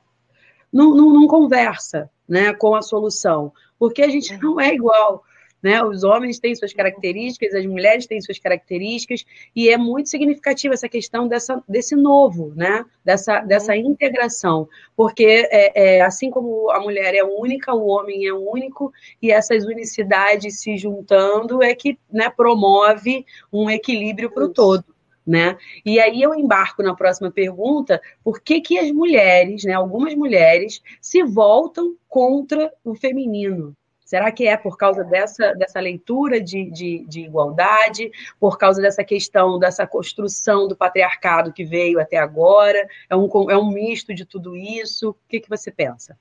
não, 0.72 0.96
não, 0.96 1.14
não, 1.14 1.28
conversa 1.28 2.10
né, 2.28 2.54
com 2.54 2.76
a 2.76 2.82
solução, 2.82 3.52
porque 3.78 4.02
a 4.02 4.10
gente 4.10 4.38
não 4.42 4.60
é 4.60 4.74
igual. 4.74 5.24
Né? 5.66 5.84
Os 5.84 6.04
homens 6.04 6.38
têm 6.38 6.54
suas 6.54 6.74
características, 6.74 7.56
as 7.56 7.66
mulheres 7.66 8.06
têm 8.06 8.22
suas 8.22 8.38
características, 8.38 9.26
e 9.56 9.68
é 9.68 9.76
muito 9.76 10.10
significativa 10.10 10.76
essa 10.76 10.88
questão 10.88 11.28
dessa, 11.28 11.60
desse 11.68 11.96
novo, 11.96 12.54
né? 12.56 12.86
dessa, 13.04 13.40
dessa 13.40 13.76
integração, 13.76 14.70
porque 14.96 15.50
é, 15.50 15.96
é, 15.96 16.02
assim 16.02 16.30
como 16.30 16.70
a 16.70 16.80
mulher 16.80 17.16
é 17.16 17.24
única, 17.24 17.74
o 17.74 17.88
homem 17.88 18.28
é 18.28 18.32
único, 18.32 18.94
e 19.20 19.32
essas 19.32 19.66
unicidades 19.66 20.62
se 20.62 20.78
juntando 20.78 21.64
é 21.64 21.74
que 21.74 21.98
né, 22.12 22.30
promove 22.30 23.26
um 23.52 23.68
equilíbrio 23.68 24.30
para 24.30 24.46
o 24.46 24.50
todo. 24.50 24.86
Né? 25.26 25.58
E 25.84 26.00
aí 26.00 26.22
eu 26.22 26.36
embarco 26.36 26.84
na 26.84 26.94
próxima 26.94 27.32
pergunta, 27.32 28.00
por 28.24 28.40
que, 28.40 28.62
que 28.62 28.78
as 28.78 28.92
mulheres, 28.92 29.64
né, 29.64 29.74
algumas 29.74 30.14
mulheres, 30.14 30.80
se 31.02 31.24
voltam 31.24 31.96
contra 32.08 32.72
o 32.84 32.94
feminino? 32.94 33.76
Será 34.06 34.32
que 34.32 34.48
é 34.48 34.56
por 34.56 34.78
causa 34.78 35.04
dessa, 35.04 35.54
dessa 35.56 35.80
leitura 35.80 36.40
de, 36.40 36.70
de, 36.70 37.04
de, 37.08 37.22
igualdade, 37.22 38.12
por 38.40 38.56
causa 38.58 38.80
dessa 38.80 39.04
questão, 39.04 39.58
dessa 39.58 39.88
construção 39.88 40.68
do 40.68 40.76
patriarcado 40.76 41.52
que 41.52 41.66
veio 41.66 42.00
até 42.00 42.18
agora? 42.18 42.88
É 43.10 43.16
um, 43.16 43.28
é 43.50 43.58
um 43.58 43.72
misto 43.72 44.14
de 44.14 44.24
tudo 44.24 44.56
isso? 44.56 45.10
O 45.10 45.16
que, 45.28 45.40
que 45.40 45.50
você 45.50 45.72
pensa? 45.72 46.16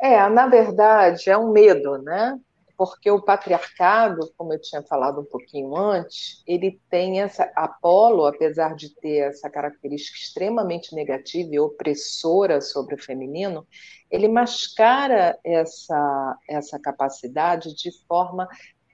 É, 0.00 0.28
na 0.28 0.48
verdade, 0.48 1.30
é 1.30 1.38
um 1.38 1.52
medo, 1.52 1.96
né? 1.98 2.38
Porque 2.78 3.10
o 3.10 3.20
patriarcado, 3.20 4.32
como 4.36 4.52
eu 4.52 4.60
tinha 4.60 4.80
falado 4.84 5.20
um 5.20 5.24
pouquinho 5.24 5.76
antes, 5.76 6.44
ele 6.46 6.80
tem 6.88 7.20
essa 7.20 7.50
Apolo, 7.56 8.24
apesar 8.24 8.76
de 8.76 8.94
ter 8.94 9.28
essa 9.28 9.50
característica 9.50 10.16
extremamente 10.16 10.94
negativa 10.94 11.48
e 11.52 11.58
opressora 11.58 12.60
sobre 12.60 12.94
o 12.94 13.02
feminino, 13.02 13.66
ele 14.08 14.28
mascara 14.28 15.36
essa 15.44 16.38
essa 16.48 16.78
capacidade 16.78 17.74
de 17.74 17.90
forma 18.06 18.48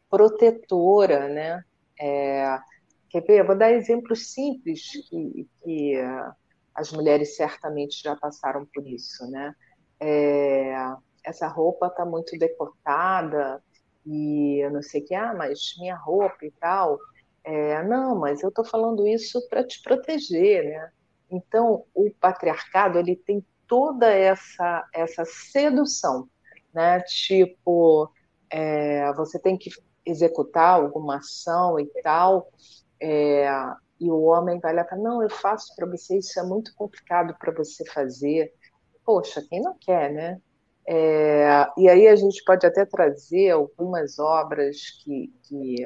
protetora, 0.08 1.28
né? 1.28 1.62
É, 2.00 2.58
quer 3.10 3.20
ver? 3.20 3.40
Eu 3.40 3.46
vou 3.46 3.56
dar 3.56 3.70
exemplos 3.70 4.32
simples 4.32 4.92
que, 5.10 5.46
que 5.62 6.00
uh, 6.00 6.32
as 6.74 6.90
mulheres 6.90 7.36
certamente 7.36 8.02
já 8.02 8.16
passaram 8.16 8.64
por 8.64 8.86
isso, 8.86 9.30
né? 9.30 9.54
É, 10.00 10.74
essa 11.22 11.48
roupa 11.48 11.88
está 11.88 12.04
muito 12.06 12.38
decotada, 12.38 13.62
e 14.06 14.64
eu 14.64 14.70
não 14.70 14.82
sei 14.82 15.00
o 15.00 15.04
que, 15.04 15.14
ah, 15.14 15.34
mas 15.34 15.74
minha 15.78 15.96
roupa 15.96 16.44
e 16.44 16.50
tal. 16.52 16.98
É, 17.44 17.82
não, 17.82 18.14
mas 18.18 18.42
eu 18.42 18.48
estou 18.48 18.64
falando 18.64 19.06
isso 19.06 19.46
para 19.48 19.64
te 19.66 19.82
proteger, 19.82 20.64
né? 20.64 20.92
Então, 21.30 21.84
o 21.94 22.10
patriarcado, 22.20 22.98
ele 22.98 23.16
tem 23.16 23.44
toda 23.66 24.10
essa, 24.10 24.86
essa 24.92 25.24
sedução, 25.24 26.28
né? 26.72 27.00
Tipo, 27.00 28.10
é, 28.50 29.12
você 29.14 29.38
tem 29.38 29.56
que 29.58 29.70
executar 30.06 30.80
alguma 30.80 31.16
ação 31.16 31.78
e 31.80 31.86
tal, 32.02 32.48
é, 33.00 33.48
e 34.00 34.10
o 34.10 34.22
homem 34.22 34.60
vai 34.60 34.74
lá 34.74 34.82
e 34.82 34.88
fala, 34.88 35.02
não, 35.02 35.22
eu 35.22 35.30
faço 35.30 35.74
para 35.74 35.86
você, 35.86 36.18
isso 36.18 36.38
é 36.38 36.42
muito 36.42 36.74
complicado 36.74 37.34
para 37.38 37.52
você 37.52 37.84
fazer. 37.86 38.52
Poxa, 39.04 39.42
quem 39.48 39.60
não 39.60 39.76
quer, 39.78 40.12
né? 40.12 40.40
É, 40.86 41.66
e 41.78 41.88
aí 41.88 42.08
a 42.08 42.16
gente 42.16 42.42
pode 42.44 42.66
até 42.66 42.84
trazer 42.84 43.50
algumas 43.50 44.18
obras 44.18 44.90
que, 45.02 45.32
que 45.42 45.76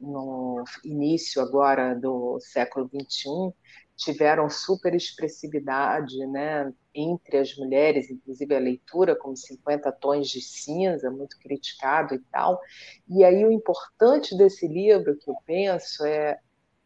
no 0.00 0.62
início 0.84 1.40
agora 1.40 1.94
do 1.94 2.38
século 2.40 2.88
XXI 2.88 3.54
tiveram 3.96 4.50
super 4.50 4.94
expressividade 4.94 6.16
né, 6.26 6.72
entre 6.94 7.38
as 7.38 7.56
mulheres, 7.56 8.10
inclusive 8.10 8.54
a 8.54 8.58
leitura, 8.58 9.14
como 9.14 9.36
50 9.36 9.92
Tons 9.92 10.28
de 10.28 10.40
Cinza, 10.40 11.10
muito 11.10 11.38
criticado 11.38 12.14
e 12.14 12.18
tal. 12.30 12.60
E 13.08 13.24
aí 13.24 13.44
o 13.44 13.52
importante 13.52 14.36
desse 14.36 14.66
livro, 14.66 15.16
que 15.16 15.30
eu 15.30 15.36
penso, 15.46 16.04
é 16.04 16.38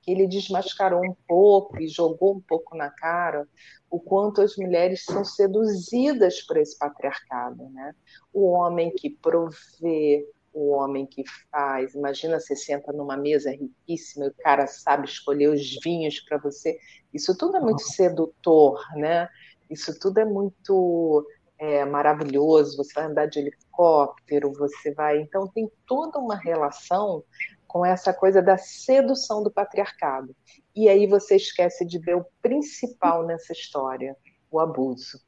que 0.02 0.12
ele 0.12 0.26
desmascarou 0.26 1.00
um 1.00 1.16
pouco 1.26 1.80
e 1.80 1.88
jogou 1.88 2.36
um 2.36 2.40
pouco 2.40 2.76
na 2.76 2.90
cara 2.90 3.48
o 3.90 4.00
quanto 4.00 4.40
as 4.40 4.56
mulheres 4.56 5.04
são 5.04 5.24
seduzidas 5.24 6.42
por 6.42 6.56
esse 6.56 6.76
patriarcado, 6.78 7.68
né? 7.70 7.94
O 8.32 8.46
homem 8.46 8.90
que 8.90 9.10
provê, 9.10 10.28
o 10.52 10.70
homem 10.70 11.06
que 11.06 11.22
faz. 11.50 11.94
Imagina 11.94 12.40
você 12.40 12.56
senta 12.56 12.92
numa 12.92 13.16
mesa 13.16 13.50
riquíssima 13.50 14.26
e 14.26 14.28
o 14.28 14.34
cara 14.38 14.66
sabe 14.66 15.06
escolher 15.06 15.48
os 15.48 15.78
vinhos 15.82 16.20
para 16.20 16.38
você. 16.38 16.78
Isso 17.12 17.36
tudo 17.36 17.58
é 17.58 17.60
muito 17.60 17.82
sedutor, 17.82 18.80
né? 18.96 19.28
Isso 19.68 19.98
tudo 19.98 20.18
é 20.18 20.24
muito 20.24 21.26
é, 21.58 21.84
maravilhoso. 21.84 22.76
Você 22.78 22.92
vai 22.94 23.04
andar 23.04 23.26
de 23.26 23.38
helicóptero, 23.38 24.52
você 24.52 24.92
vai. 24.94 25.20
Então 25.20 25.46
tem 25.48 25.70
toda 25.86 26.18
uma 26.18 26.36
relação 26.36 27.22
com 27.66 27.84
essa 27.84 28.12
coisa 28.12 28.42
da 28.42 28.56
sedução 28.56 29.42
do 29.42 29.50
patriarcado. 29.50 30.34
E 30.74 30.88
aí 30.88 31.06
você 31.06 31.36
esquece 31.36 31.84
de 31.84 31.98
ver 31.98 32.16
o 32.16 32.26
principal 32.40 33.24
nessa 33.26 33.52
história, 33.52 34.16
o 34.50 34.60
abuso, 34.60 35.20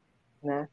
né? 0.43 0.69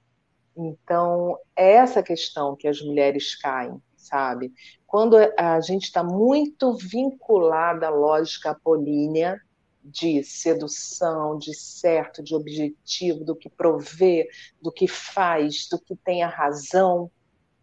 Então, 0.56 1.38
é 1.56 1.74
essa 1.74 2.02
questão 2.02 2.56
que 2.56 2.68
as 2.68 2.82
mulheres 2.82 3.36
caem, 3.36 3.82
sabe? 3.98 4.54
Quando 4.88 5.18
a 5.38 5.60
gente 5.60 5.84
está 5.84 6.04
muito 6.04 6.74
vinculada 6.78 7.88
à 7.88 7.90
lógica 7.90 8.52
apolínea 8.52 9.40
de 9.84 10.24
sedução, 10.24 11.38
de 11.38 11.54
certo, 11.54 12.24
de 12.24 12.34
objetivo, 12.34 13.24
do 13.24 13.36
que 13.36 13.50
provê, 13.50 14.28
do 14.62 14.72
que 14.72 14.88
faz, 14.88 15.68
do 15.70 15.80
que 15.80 15.96
tem 15.96 16.24
a 16.24 16.30
razão, 16.30 17.12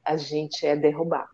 a 0.04 0.16
gente 0.16 0.66
é 0.66 0.76
derrubado. 0.76 1.30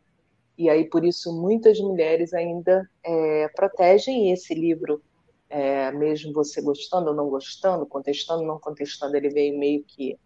E 0.59 0.69
aí, 0.69 0.85
por 0.85 1.05
isso, 1.05 1.33
muitas 1.33 1.79
mulheres 1.79 2.35
ainda 2.35 2.91
é, 3.05 3.49
protegem 3.55 4.33
esse 4.33 4.53
livro 4.53 5.01
é, 5.49 5.91
mesmo 5.93 6.33
você 6.33 6.61
gostando 6.61 7.11
ou 7.11 7.15
não 7.15 7.29
gostando, 7.29 7.87
contestando 7.87 8.43
ou 8.43 8.47
não 8.49 8.59
contestando, 8.59 9.17
ele 9.17 9.31
veio 9.31 9.59
meio 9.59 9.83
que 9.85 10.19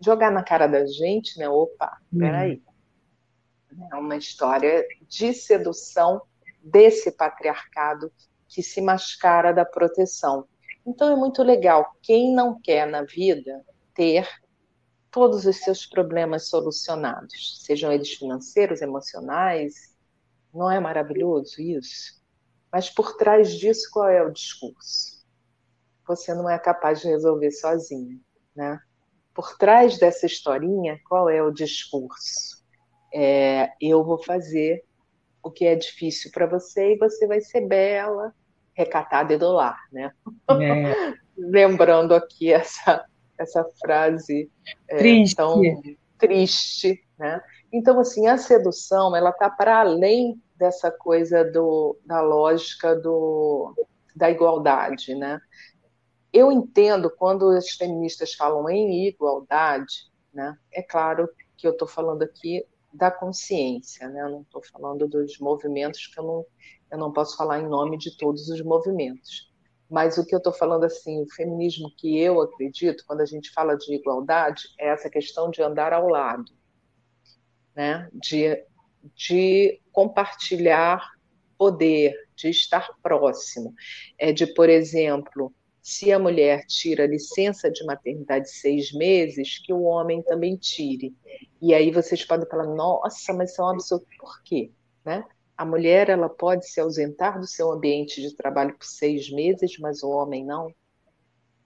jogar 0.00 0.32
na 0.32 0.42
cara 0.42 0.66
da 0.66 0.84
gente, 0.86 1.38
né? 1.38 1.48
Opa, 1.48 1.98
peraí. 2.18 2.62
Uhum. 3.72 3.88
É 3.92 3.96
uma 3.96 4.16
história 4.16 4.84
de 5.06 5.32
sedução 5.32 6.22
desse 6.62 7.12
patriarcado 7.12 8.10
que 8.48 8.62
se 8.62 8.80
mascara 8.80 9.52
da 9.52 9.64
proteção. 9.64 10.46
Então 10.84 11.12
é 11.12 11.16
muito 11.16 11.42
legal. 11.42 11.94
Quem 12.02 12.34
não 12.34 12.60
quer 12.60 12.86
na 12.86 13.02
vida 13.02 13.64
ter 13.94 14.26
todos 15.12 15.44
os 15.44 15.58
seus 15.58 15.86
problemas 15.86 16.48
solucionados, 16.48 17.62
sejam 17.62 17.92
eles 17.92 18.14
financeiros, 18.14 18.80
emocionais, 18.80 19.94
não 20.52 20.70
é 20.70 20.80
maravilhoso 20.80 21.60
isso? 21.60 22.20
Mas 22.72 22.88
por 22.88 23.16
trás 23.16 23.52
disso, 23.52 23.90
qual 23.92 24.08
é 24.08 24.22
o 24.22 24.32
discurso? 24.32 25.22
Você 26.08 26.34
não 26.34 26.48
é 26.48 26.58
capaz 26.58 27.02
de 27.02 27.08
resolver 27.08 27.50
sozinho, 27.50 28.18
né? 28.56 28.80
Por 29.34 29.56
trás 29.58 29.98
dessa 29.98 30.26
historinha, 30.26 30.98
qual 31.06 31.28
é 31.28 31.42
o 31.42 31.52
discurso? 31.52 32.64
É, 33.14 33.70
eu 33.80 34.02
vou 34.02 34.22
fazer 34.22 34.82
o 35.42 35.50
que 35.50 35.66
é 35.66 35.74
difícil 35.74 36.30
para 36.32 36.46
você 36.46 36.94
e 36.94 36.98
você 36.98 37.26
vai 37.26 37.40
ser 37.42 37.62
bela, 37.66 38.34
recatada 38.72 39.34
e 39.34 39.38
do 39.38 39.52
lar, 39.52 39.78
né? 39.92 40.12
É. 40.48 41.14
Lembrando 41.36 42.14
aqui 42.14 42.52
essa, 42.52 43.04
essa 43.42 43.64
frase 43.80 44.50
é, 44.88 44.98
triste. 44.98 45.36
tão 45.36 45.60
triste, 46.18 47.04
né? 47.18 47.40
Então, 47.72 47.98
assim, 47.98 48.26
a 48.26 48.36
sedução, 48.36 49.16
ela 49.16 49.30
está 49.30 49.48
para 49.48 49.80
além 49.80 50.40
dessa 50.56 50.90
coisa 50.90 51.44
do, 51.44 51.98
da 52.04 52.20
lógica 52.20 52.94
do, 52.94 53.74
da 54.14 54.30
igualdade, 54.30 55.14
né? 55.14 55.40
Eu 56.32 56.52
entendo 56.52 57.10
quando 57.10 57.48
as 57.50 57.70
feministas 57.70 58.34
falam 58.34 58.68
em 58.68 59.06
igualdade, 59.06 60.10
né? 60.32 60.56
É 60.72 60.82
claro 60.82 61.28
que 61.56 61.66
eu 61.66 61.72
estou 61.72 61.88
falando 61.88 62.22
aqui 62.22 62.64
da 62.92 63.10
consciência, 63.10 64.08
né? 64.08 64.22
Eu 64.22 64.30
não 64.30 64.40
estou 64.42 64.62
falando 64.62 65.08
dos 65.08 65.38
movimentos, 65.38 66.06
que 66.06 66.20
eu 66.20 66.24
não, 66.24 66.46
eu 66.90 66.98
não 66.98 67.12
posso 67.12 67.36
falar 67.36 67.60
em 67.60 67.68
nome 67.68 67.96
de 67.96 68.16
todos 68.16 68.48
os 68.48 68.62
movimentos. 68.62 69.51
Mas 69.92 70.16
o 70.16 70.24
que 70.24 70.34
eu 70.34 70.38
estou 70.38 70.54
falando, 70.54 70.84
assim, 70.84 71.20
o 71.20 71.28
feminismo 71.34 71.92
que 71.98 72.18
eu 72.18 72.40
acredito, 72.40 73.04
quando 73.06 73.20
a 73.20 73.26
gente 73.26 73.50
fala 73.50 73.76
de 73.76 73.94
igualdade, 73.94 74.62
é 74.80 74.88
essa 74.88 75.10
questão 75.10 75.50
de 75.50 75.62
andar 75.62 75.92
ao 75.92 76.08
lado, 76.08 76.50
né? 77.76 78.08
De, 78.10 78.64
de 79.14 79.82
compartilhar 79.92 81.06
poder, 81.58 82.14
de 82.34 82.48
estar 82.48 82.88
próximo, 83.02 83.74
é 84.16 84.32
de, 84.32 84.46
por 84.46 84.70
exemplo, 84.70 85.54
se 85.82 86.10
a 86.10 86.18
mulher 86.18 86.64
tira 86.66 87.06
licença 87.06 87.70
de 87.70 87.84
maternidade 87.84 88.48
seis 88.48 88.94
meses, 88.94 89.58
que 89.58 89.74
o 89.74 89.82
homem 89.82 90.22
também 90.22 90.56
tire. 90.56 91.14
E 91.60 91.74
aí 91.74 91.90
vocês 91.90 92.24
podem 92.24 92.48
falar, 92.48 92.66
nossa, 92.66 93.34
mas 93.34 93.50
isso 93.50 93.60
é 93.60 93.64
um 93.66 93.68
absurdo. 93.68 94.06
Por 94.18 94.42
quê? 94.42 94.72
Né? 95.04 95.22
A 95.62 95.64
mulher 95.64 96.10
ela 96.10 96.28
pode 96.28 96.68
se 96.68 96.80
ausentar 96.80 97.38
do 97.38 97.46
seu 97.46 97.70
ambiente 97.70 98.20
de 98.20 98.34
trabalho 98.34 98.76
por 98.76 98.84
seis 98.84 99.30
meses, 99.30 99.78
mas 99.78 100.02
o 100.02 100.10
homem 100.10 100.44
não. 100.44 100.74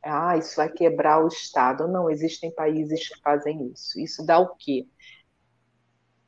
Ah, 0.03 0.37
isso 0.37 0.55
vai 0.55 0.71
quebrar 0.71 1.25
o 1.25 1.29
Estado. 1.29 1.89
Não, 1.89 2.11
existem 2.11 2.51
países 2.51 3.09
que 3.09 3.19
fazem 3.23 3.73
isso. 3.73 3.99
Isso 3.99 4.23
dá 4.23 4.39
o 4.39 4.55
quê? 4.55 4.87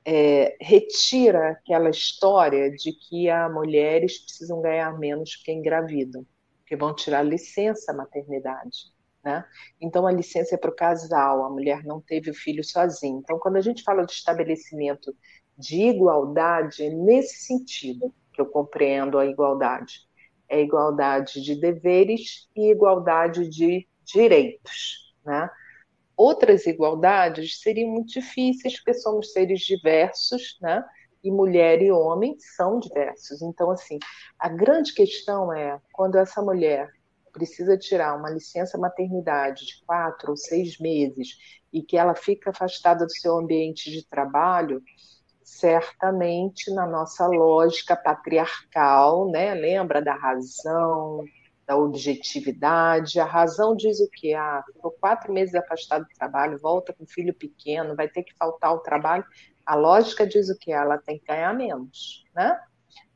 É, 0.02 0.56
retira 0.58 1.50
aquela 1.50 1.90
história 1.90 2.70
de 2.70 2.90
que 2.90 3.28
as 3.28 3.52
mulheres 3.52 4.18
precisam 4.18 4.62
ganhar 4.62 4.98
menos 4.98 5.36
porque 5.36 5.52
engravidam 5.52 6.24
que 6.66 6.74
vão 6.74 6.94
tirar 6.94 7.22
licença 7.22 7.92
maternidade. 7.92 8.90
Né? 9.22 9.44
Então, 9.78 10.06
a 10.06 10.10
licença 10.10 10.54
é 10.54 10.58
para 10.58 10.70
o 10.70 10.74
casal, 10.74 11.44
a 11.44 11.50
mulher 11.50 11.84
não 11.84 12.00
teve 12.00 12.30
o 12.30 12.34
filho 12.34 12.64
sozinha. 12.64 13.18
Então, 13.18 13.38
quando 13.38 13.56
a 13.56 13.60
gente 13.60 13.82
fala 13.82 14.06
de 14.06 14.12
estabelecimento 14.12 15.14
de 15.58 15.82
igualdade, 15.88 16.88
nesse 16.88 17.44
sentido 17.44 18.14
que 18.32 18.40
eu 18.40 18.46
compreendo 18.46 19.18
a 19.18 19.26
igualdade. 19.26 20.06
É 20.48 20.60
igualdade 20.62 21.42
de 21.42 21.60
deveres 21.60 22.48
e 22.56 22.70
igualdade 22.70 23.48
de 23.48 23.86
direitos. 24.04 25.12
Né? 25.24 25.50
Outras 26.16 26.66
igualdades 26.66 27.60
seriam 27.60 27.90
muito 27.90 28.12
difíceis, 28.12 28.76
porque 28.76 28.94
somos 28.94 29.32
seres 29.32 29.60
diversos, 29.60 30.56
né? 30.62 30.84
e 31.22 31.30
mulher 31.30 31.82
e 31.82 31.90
homem 31.90 32.36
são 32.38 32.78
diversos. 32.78 33.42
Então, 33.42 33.70
assim, 33.70 33.98
a 34.38 34.48
grande 34.48 34.94
questão 34.94 35.52
é 35.52 35.80
quando 35.92 36.16
essa 36.16 36.40
mulher 36.40 36.90
precisa 37.32 37.76
tirar 37.76 38.16
uma 38.16 38.30
licença 38.30 38.78
maternidade 38.78 39.66
de 39.66 39.84
quatro 39.84 40.30
ou 40.30 40.36
seis 40.36 40.78
meses 40.78 41.36
e 41.72 41.82
que 41.82 41.96
ela 41.96 42.14
fica 42.14 42.50
afastada 42.50 43.04
do 43.04 43.12
seu 43.12 43.36
ambiente 43.36 43.90
de 43.90 44.04
trabalho, 44.06 44.82
certamente 45.48 46.70
na 46.72 46.86
nossa 46.86 47.26
lógica 47.26 47.96
patriarcal, 47.96 49.30
né? 49.30 49.54
Lembra 49.54 50.02
da 50.02 50.14
razão, 50.14 51.24
da 51.66 51.76
objetividade. 51.76 53.18
A 53.18 53.24
razão 53.24 53.74
diz 53.74 53.98
o 53.98 54.08
quê? 54.10 54.34
Ah, 54.34 54.62
ficou 54.72 54.90
quatro 54.90 55.32
meses 55.32 55.54
afastado 55.54 56.04
do 56.04 56.14
trabalho, 56.18 56.58
volta 56.60 56.92
com 56.92 57.06
filho 57.06 57.32
pequeno, 57.34 57.96
vai 57.96 58.08
ter 58.08 58.22
que 58.24 58.36
faltar 58.36 58.70
ao 58.70 58.80
trabalho. 58.80 59.24
A 59.64 59.74
lógica 59.74 60.26
diz 60.26 60.50
o 60.50 60.58
que? 60.58 60.70
Ela 60.70 60.98
tem 60.98 61.18
que 61.18 61.24
ganhar 61.24 61.54
menos, 61.54 62.24
né? 62.34 62.60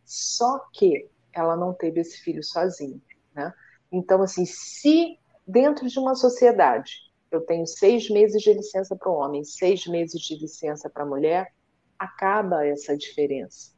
Só 0.04 0.58
que 0.72 1.08
ela 1.34 1.54
não 1.54 1.74
teve 1.74 2.00
esse 2.00 2.18
filho 2.22 2.42
sozinha, 2.42 3.00
né? 3.34 3.52
Então, 3.90 4.22
assim, 4.22 4.46
se 4.46 5.18
dentro 5.46 5.86
de 5.86 5.98
uma 5.98 6.14
sociedade 6.14 7.12
eu 7.30 7.42
tenho 7.42 7.66
seis 7.66 8.08
meses 8.10 8.42
de 8.42 8.52
licença 8.52 8.96
para 8.96 9.10
o 9.10 9.14
homem, 9.14 9.44
seis 9.44 9.86
meses 9.86 10.20
de 10.20 10.34
licença 10.36 10.90
para 10.90 11.02
a 11.02 11.06
mulher, 11.06 11.52
acaba 11.98 12.66
essa 12.66 12.96
diferença, 12.96 13.72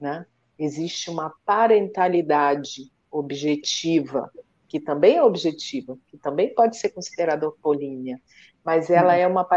né? 0.00 0.26
Existe 0.58 1.08
uma 1.08 1.34
parentalidade 1.44 2.92
objetiva, 3.10 4.30
que 4.68 4.78
também 4.78 5.16
é 5.16 5.22
objetiva, 5.22 5.98
que 6.06 6.18
também 6.18 6.54
pode 6.54 6.76
ser 6.76 6.90
considerada 6.90 7.46
apolínea, 7.46 8.20
mas 8.64 8.90
ela 8.90 9.14
uhum. 9.14 9.20
é 9.20 9.26
uma 9.26 9.48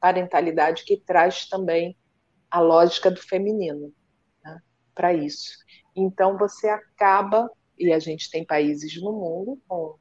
parentalidade 0.00 0.84
que 0.84 0.96
traz 0.96 1.46
também 1.46 1.96
a 2.50 2.60
lógica 2.60 3.10
do 3.10 3.20
feminino 3.20 3.92
né, 4.42 4.58
para 4.94 5.14
isso. 5.14 5.52
Então 5.94 6.36
você 6.36 6.68
acaba, 6.68 7.50
e 7.78 7.92
a 7.92 7.98
gente 7.98 8.30
tem 8.30 8.44
países 8.44 9.00
no 9.00 9.12
mundo 9.12 9.60
com, 9.68 9.94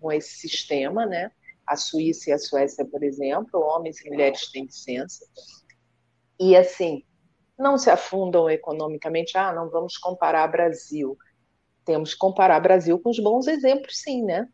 com 0.00 0.12
esse 0.12 0.36
sistema, 0.36 1.04
né? 1.04 1.30
A 1.66 1.74
Suíça 1.74 2.30
e 2.30 2.32
a 2.32 2.38
Suécia, 2.38 2.84
por 2.84 3.02
exemplo, 3.02 3.60
homens 3.60 4.00
e 4.00 4.08
mulheres 4.08 4.50
têm 4.52 4.66
licença. 4.66 5.26
E 6.38 6.56
assim, 6.56 7.02
não 7.58 7.78
se 7.78 7.90
afundam 7.90 8.48
economicamente, 8.50 9.36
ah, 9.36 9.52
não 9.52 9.70
vamos 9.70 9.96
comparar 9.96 10.46
Brasil. 10.48 11.16
Temos 11.84 12.12
que 12.12 12.18
comparar 12.18 12.60
Brasil 12.60 12.98
com 12.98 13.10
os 13.10 13.18
bons 13.18 13.46
exemplos, 13.46 13.98
sim, 13.98 14.22
né? 14.22 14.48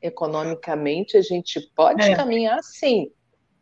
Economicamente, 0.00 1.16
a 1.16 1.22
gente 1.22 1.60
pode 1.74 2.02
é. 2.02 2.14
caminhar 2.14 2.62
sim, 2.62 3.10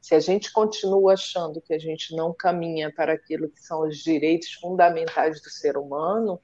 se 0.03 0.17
a 0.17 0.21
gente 0.21 0.53
continua 0.53 1.13
achando 1.13 1.61
que 1.61 1.73
a 1.73 1.79
gente 1.79 2.15
não 2.17 2.35
caminha 2.35 2.93
para 2.93 3.13
aquilo 3.13 3.49
que 3.49 3.61
são 3.61 3.87
os 3.87 3.99
direitos 3.99 4.53
fundamentais 4.55 5.41
do 5.41 5.49
ser 5.49 5.77
humano, 5.77 6.41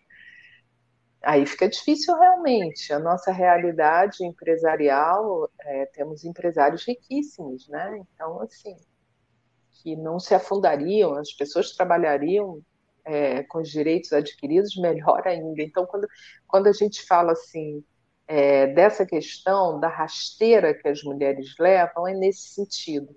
aí 1.21 1.45
fica 1.45 1.69
difícil 1.69 2.17
realmente. 2.17 2.93
A 2.93 3.01
nossa 3.01 3.33
realidade 3.33 4.25
empresarial, 4.25 5.51
é, 5.61 5.87
temos 5.87 6.25
empresários 6.25 6.87
riquíssimos, 6.87 7.69
né? 7.69 8.01
Então, 8.15 8.41
assim, 8.41 8.77
que 9.83 9.97
não 9.97 10.19
se 10.19 10.35
afundariam, 10.35 11.15
as 11.15 11.33
pessoas 11.33 11.73
trabalhariam 11.73 12.61
é, 13.05 13.43
com 13.45 13.61
os 13.61 13.71
direitos 13.71 14.13
adquiridos 14.13 14.77
melhor 14.77 15.27
ainda. 15.27 15.63
Então, 15.63 15.87
quando, 15.87 16.07
quando 16.47 16.67
a 16.67 16.73
gente 16.73 17.05
fala 17.07 17.33
assim 17.33 17.83
é, 18.27 18.67
dessa 18.69 19.07
questão 19.07 19.81
da 19.81 19.89
rasteira 19.89 20.75
que 20.75 20.89
as 20.89 21.03
mulheres 21.03 21.55
levam, 21.59 22.07
é 22.07 22.15
nesse 22.15 22.49
sentido 22.49 23.17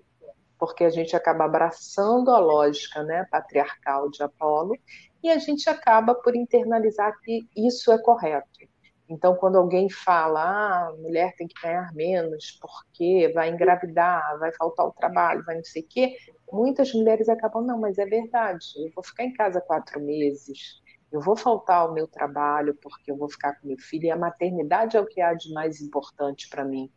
porque 0.62 0.84
a 0.84 0.90
gente 0.90 1.16
acaba 1.16 1.44
abraçando 1.44 2.30
a 2.30 2.38
lógica 2.38 3.02
né, 3.02 3.26
patriarcal 3.28 4.08
de 4.08 4.22
Apolo 4.22 4.76
e 5.20 5.28
a 5.28 5.36
gente 5.36 5.68
acaba 5.68 6.14
por 6.14 6.36
internalizar 6.36 7.18
que 7.20 7.48
isso 7.56 7.90
é 7.90 7.98
correto. 8.00 8.48
Então, 9.08 9.34
quando 9.34 9.56
alguém 9.56 9.90
fala, 9.90 10.42
ah, 10.42 10.88
a 10.88 10.92
mulher 10.96 11.34
tem 11.36 11.46
que 11.46 11.60
ganhar 11.60 11.92
menos 11.92 12.58
porque 12.60 13.30
vai 13.34 13.50
engravidar, 13.50 14.38
vai 14.38 14.52
faltar 14.52 14.86
o 14.86 14.92
trabalho, 14.92 15.44
vai 15.44 15.56
não 15.56 15.64
sei 15.64 15.82
o 15.82 15.86
quê, 15.88 16.16
muitas 16.50 16.92
mulheres 16.94 17.28
acabam, 17.28 17.64
não, 17.64 17.78
mas 17.78 17.98
é 17.98 18.06
verdade, 18.06 18.64
eu 18.76 18.90
vou 18.94 19.04
ficar 19.04 19.24
em 19.24 19.32
casa 19.32 19.60
quatro 19.60 20.00
meses, 20.00 20.80
eu 21.10 21.20
vou 21.20 21.36
faltar 21.36 21.78
ao 21.78 21.92
meu 21.92 22.06
trabalho 22.08 22.74
porque 22.80 23.10
eu 23.10 23.16
vou 23.16 23.28
ficar 23.28 23.60
com 23.60 23.68
meu 23.68 23.78
filho, 23.78 24.06
e 24.06 24.10
a 24.10 24.16
maternidade 24.16 24.96
é 24.96 25.00
o 25.00 25.06
que 25.06 25.20
há 25.20 25.34
de 25.34 25.52
mais 25.52 25.80
importante 25.80 26.48
para 26.48 26.64
mim. 26.64 26.90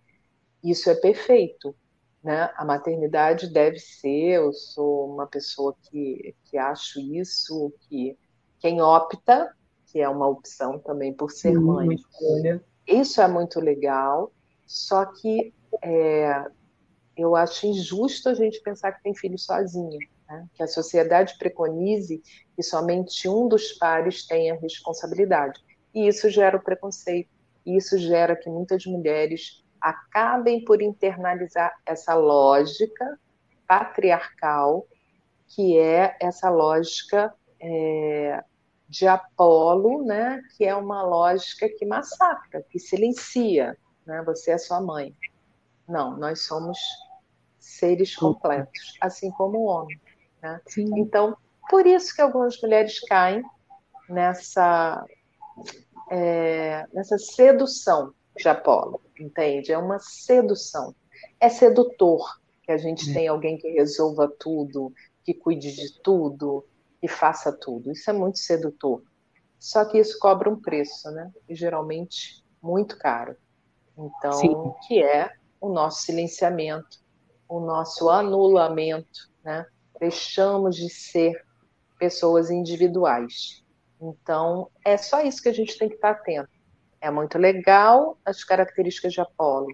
Isso 0.64 0.90
é 0.90 0.96
perfeito, 0.96 1.76
né? 2.24 2.50
A 2.56 2.64
maternidade 2.64 3.52
deve 3.52 3.78
ser, 3.78 4.38
eu 4.38 4.54
sou 4.54 5.14
uma 5.14 5.28
pessoa 5.28 5.76
que, 5.84 6.34
que 6.46 6.58
acho 6.58 7.00
isso, 7.00 7.74
que 7.82 8.18
quem 8.60 8.82
opta, 8.82 9.54
que 9.96 10.02
é 10.02 10.10
uma 10.10 10.28
opção 10.28 10.78
também 10.78 11.14
por 11.14 11.32
ser 11.32 11.58
mãe. 11.58 11.96
Isso 12.86 13.22
é 13.22 13.28
muito 13.30 13.62
legal, 13.62 14.30
só 14.66 15.06
que 15.06 15.54
é, 15.82 16.44
eu 17.16 17.34
acho 17.34 17.66
injusto 17.66 18.28
a 18.28 18.34
gente 18.34 18.62
pensar 18.62 18.92
que 18.92 19.02
tem 19.02 19.16
filho 19.16 19.40
sozinho, 19.40 19.98
né? 20.28 20.50
que 20.54 20.62
a 20.62 20.68
sociedade 20.68 21.38
preconize 21.38 22.22
que 22.54 22.62
somente 22.62 23.30
um 23.30 23.48
dos 23.48 23.72
pares 23.72 24.28
tenha 24.28 24.60
responsabilidade. 24.60 25.62
E 25.94 26.10
isso 26.10 26.30
gera 26.30 26.58
o 26.58 26.62
preconceito, 26.62 27.30
e 27.66 27.78
isso 27.78 27.98
gera 27.98 28.36
que 28.36 28.50
muitas 28.50 28.86
mulheres 28.86 29.64
acabem 29.80 30.66
por 30.66 30.82
internalizar 30.82 31.74
essa 31.86 32.14
lógica 32.16 33.18
patriarcal, 33.66 34.86
que 35.48 35.80
é 35.80 36.18
essa 36.20 36.50
lógica 36.50 37.34
é, 37.62 38.44
de 38.88 39.08
Apolo, 39.08 40.04
né, 40.06 40.42
que 40.56 40.64
é 40.64 40.76
uma 40.76 41.04
lógica 41.04 41.68
que 41.68 41.86
massacra, 41.86 42.64
que 42.70 42.80
silencia, 42.80 43.78
né, 44.06 44.22
você 44.24 44.52
é 44.52 44.58
sua 44.58 44.80
mãe. 44.80 45.16
Não, 45.88 46.18
nós 46.18 46.42
somos 46.42 46.78
seres 47.60 48.16
completos, 48.16 48.98
assim 49.02 49.32
como 49.32 49.60
o 49.60 49.66
homem. 49.66 50.00
Né? 50.42 50.62
Então, 50.98 51.36
por 51.70 51.86
isso 51.86 52.16
que 52.16 52.22
algumas 52.22 52.62
mulheres 52.62 53.00
caem 53.02 53.44
nessa, 54.08 55.04
é, 56.12 56.86
nessa 56.94 57.18
sedução 57.18 58.14
de 58.38 58.48
Apolo, 58.48 59.02
entende? 59.20 59.72
É 59.72 59.78
uma 59.78 60.00
sedução. 60.00 60.96
É 61.40 61.50
sedutor 61.50 62.40
que 62.64 62.72
a 62.72 62.78
gente 62.78 63.10
é. 63.10 63.14
tem 63.14 63.28
alguém 63.28 63.58
que 63.58 63.70
resolva 63.70 64.32
tudo, 64.40 64.94
que 65.24 65.34
cuide 65.34 65.72
de 65.76 66.02
tudo, 66.02 66.66
que 67.06 67.08
faça 67.08 67.52
tudo. 67.52 67.92
Isso 67.92 68.10
é 68.10 68.14
muito 68.14 68.40
sedutor. 68.40 69.04
Só 69.60 69.86
que 69.86 70.00
isso 70.00 70.18
cobra 70.20 70.50
um 70.50 70.60
preço, 70.60 71.12
né? 71.12 71.32
E 71.48 71.54
geralmente 71.54 72.44
muito 72.62 72.98
caro. 72.98 73.36
Então, 73.96 74.34
Sim. 74.34 74.74
que 74.88 75.04
é 75.04 75.32
o 75.62 75.70
nosso 75.70 76.02
silenciamento, 76.02 76.98
o 77.48 77.60
nosso 77.60 78.10
anulamento, 78.10 79.32
né? 79.44 79.68
Deixamos 80.00 80.76
de 80.76 80.90
ser 80.90 81.46
pessoas 82.00 82.50
individuais. 82.50 83.64
Então, 84.02 84.70
é 84.84 84.98
só 84.98 85.22
isso 85.22 85.42
que 85.42 85.50
a 85.50 85.54
gente 85.54 85.78
tem 85.78 85.88
que 85.88 85.96
estar 85.96 86.12
atento. 86.12 86.50
É 87.00 87.12
muito 87.12 87.38
legal 87.38 88.18
as 88.26 88.44
características 88.44 89.14
de 89.14 89.22
Apolo, 89.22 89.68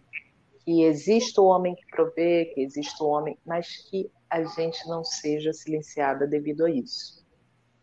que 0.66 0.84
existe 0.84 1.40
o 1.40 1.46
homem 1.46 1.76
que 1.76 1.88
provê, 1.88 2.52
que 2.54 2.62
existe 2.62 3.02
o 3.02 3.08
homem, 3.08 3.40
mas 3.46 3.90
que 3.90 4.12
a 4.30 4.44
gente 4.44 4.86
não 4.88 5.04
seja 5.04 5.54
silenciada 5.54 6.28
devido 6.28 6.66
a 6.66 6.70
isso. 6.70 7.21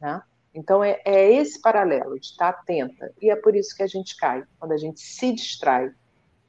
Né? 0.01 0.23
Então, 0.55 0.83
é, 0.83 1.01
é 1.05 1.33
esse 1.33 1.61
paralelo 1.61 2.19
de 2.19 2.27
estar 2.27 2.49
atenta, 2.49 3.13
e 3.21 3.31
é 3.31 3.37
por 3.37 3.55
isso 3.55 3.77
que 3.77 3.83
a 3.83 3.87
gente 3.87 4.17
cai, 4.17 4.45
quando 4.59 4.73
a 4.73 4.77
gente 4.77 5.01
se 5.01 5.33
distrai. 5.33 5.93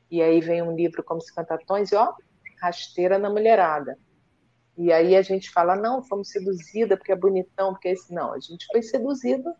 E 0.10 0.22
aí 0.22 0.40
vem 0.42 0.62
um 0.62 0.76
livro 0.76 1.04
como 1.04 1.22
Se 1.22 1.34
Cantatões, 1.34 1.92
e 1.92 1.96
ó, 1.96 2.14
rasteira 2.60 3.18
na 3.20 3.30
mulherada. 3.30 3.98
E 4.78 4.94
aí 4.94 5.16
a 5.16 5.22
gente 5.22 5.52
fala, 5.52 5.76
não, 5.76 6.02
fomos 6.02 6.30
seduzida 6.30 6.96
porque 6.96 7.12
é 7.12 7.16
bonitão, 7.16 7.74
porque 7.74 7.90
é 7.90 7.92
esse. 7.92 8.14
Não, 8.14 8.34
a 8.34 8.40
gente 8.40 8.66
foi 8.72 8.82
seduzida 8.82 9.54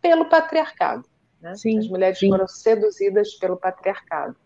pelo 0.00 0.28
patriarcado. 0.28 1.08
Né? 1.40 1.54
Sim, 1.54 1.78
As 1.78 1.88
mulheres 1.88 2.18
sim. 2.18 2.28
foram 2.28 2.48
seduzidas 2.48 3.34
pelo 3.34 3.56
patriarcado. 3.56 4.36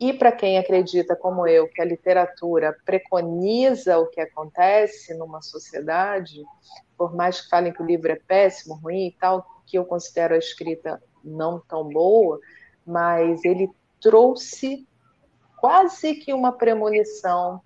E 0.00 0.14
para 0.14 0.32
quem 0.32 0.56
acredita, 0.56 1.14
como 1.14 1.46
eu, 1.46 1.68
que 1.68 1.82
a 1.82 1.84
literatura 1.84 2.74
preconiza 2.86 3.98
o 3.98 4.06
que 4.06 4.18
acontece 4.18 5.12
numa 5.12 5.42
sociedade, 5.42 6.42
por 6.96 7.14
mais 7.14 7.42
que 7.42 7.50
falem 7.50 7.70
que 7.70 7.82
o 7.82 7.86
livro 7.86 8.10
é 8.10 8.16
péssimo, 8.16 8.76
ruim 8.76 9.08
e 9.08 9.12
tal, 9.12 9.46
que 9.66 9.76
eu 9.76 9.84
considero 9.84 10.34
a 10.34 10.38
escrita 10.38 11.02
não 11.22 11.60
tão 11.60 11.86
boa, 11.86 12.40
mas 12.86 13.44
ele 13.44 13.70
trouxe 14.00 14.88
quase 15.58 16.14
que 16.14 16.32
uma 16.32 16.52
premonição 16.52 17.60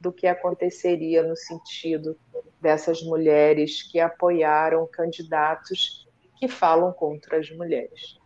do 0.00 0.10
que 0.10 0.26
aconteceria 0.26 1.22
no 1.22 1.36
sentido 1.36 2.18
dessas 2.62 3.02
mulheres 3.02 3.82
que 3.82 4.00
apoiaram 4.00 4.86
candidatos 4.86 6.08
que 6.36 6.48
falam 6.48 6.94
contra 6.94 7.38
as 7.38 7.50
mulheres, 7.50 8.18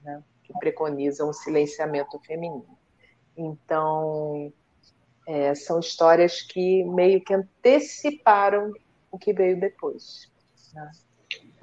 né? 0.00 0.22
que 0.44 0.52
preconizam 0.60 1.28
o 1.28 1.32
silenciamento 1.32 2.20
feminino. 2.20 2.73
Então, 3.36 4.52
é, 5.26 5.54
são 5.54 5.80
histórias 5.80 6.42
que 6.42 6.84
meio 6.84 7.22
que 7.22 7.34
anteciparam 7.34 8.72
o 9.10 9.18
que 9.18 9.32
veio 9.32 9.58
depois. 9.58 10.30
Né? 10.72 10.90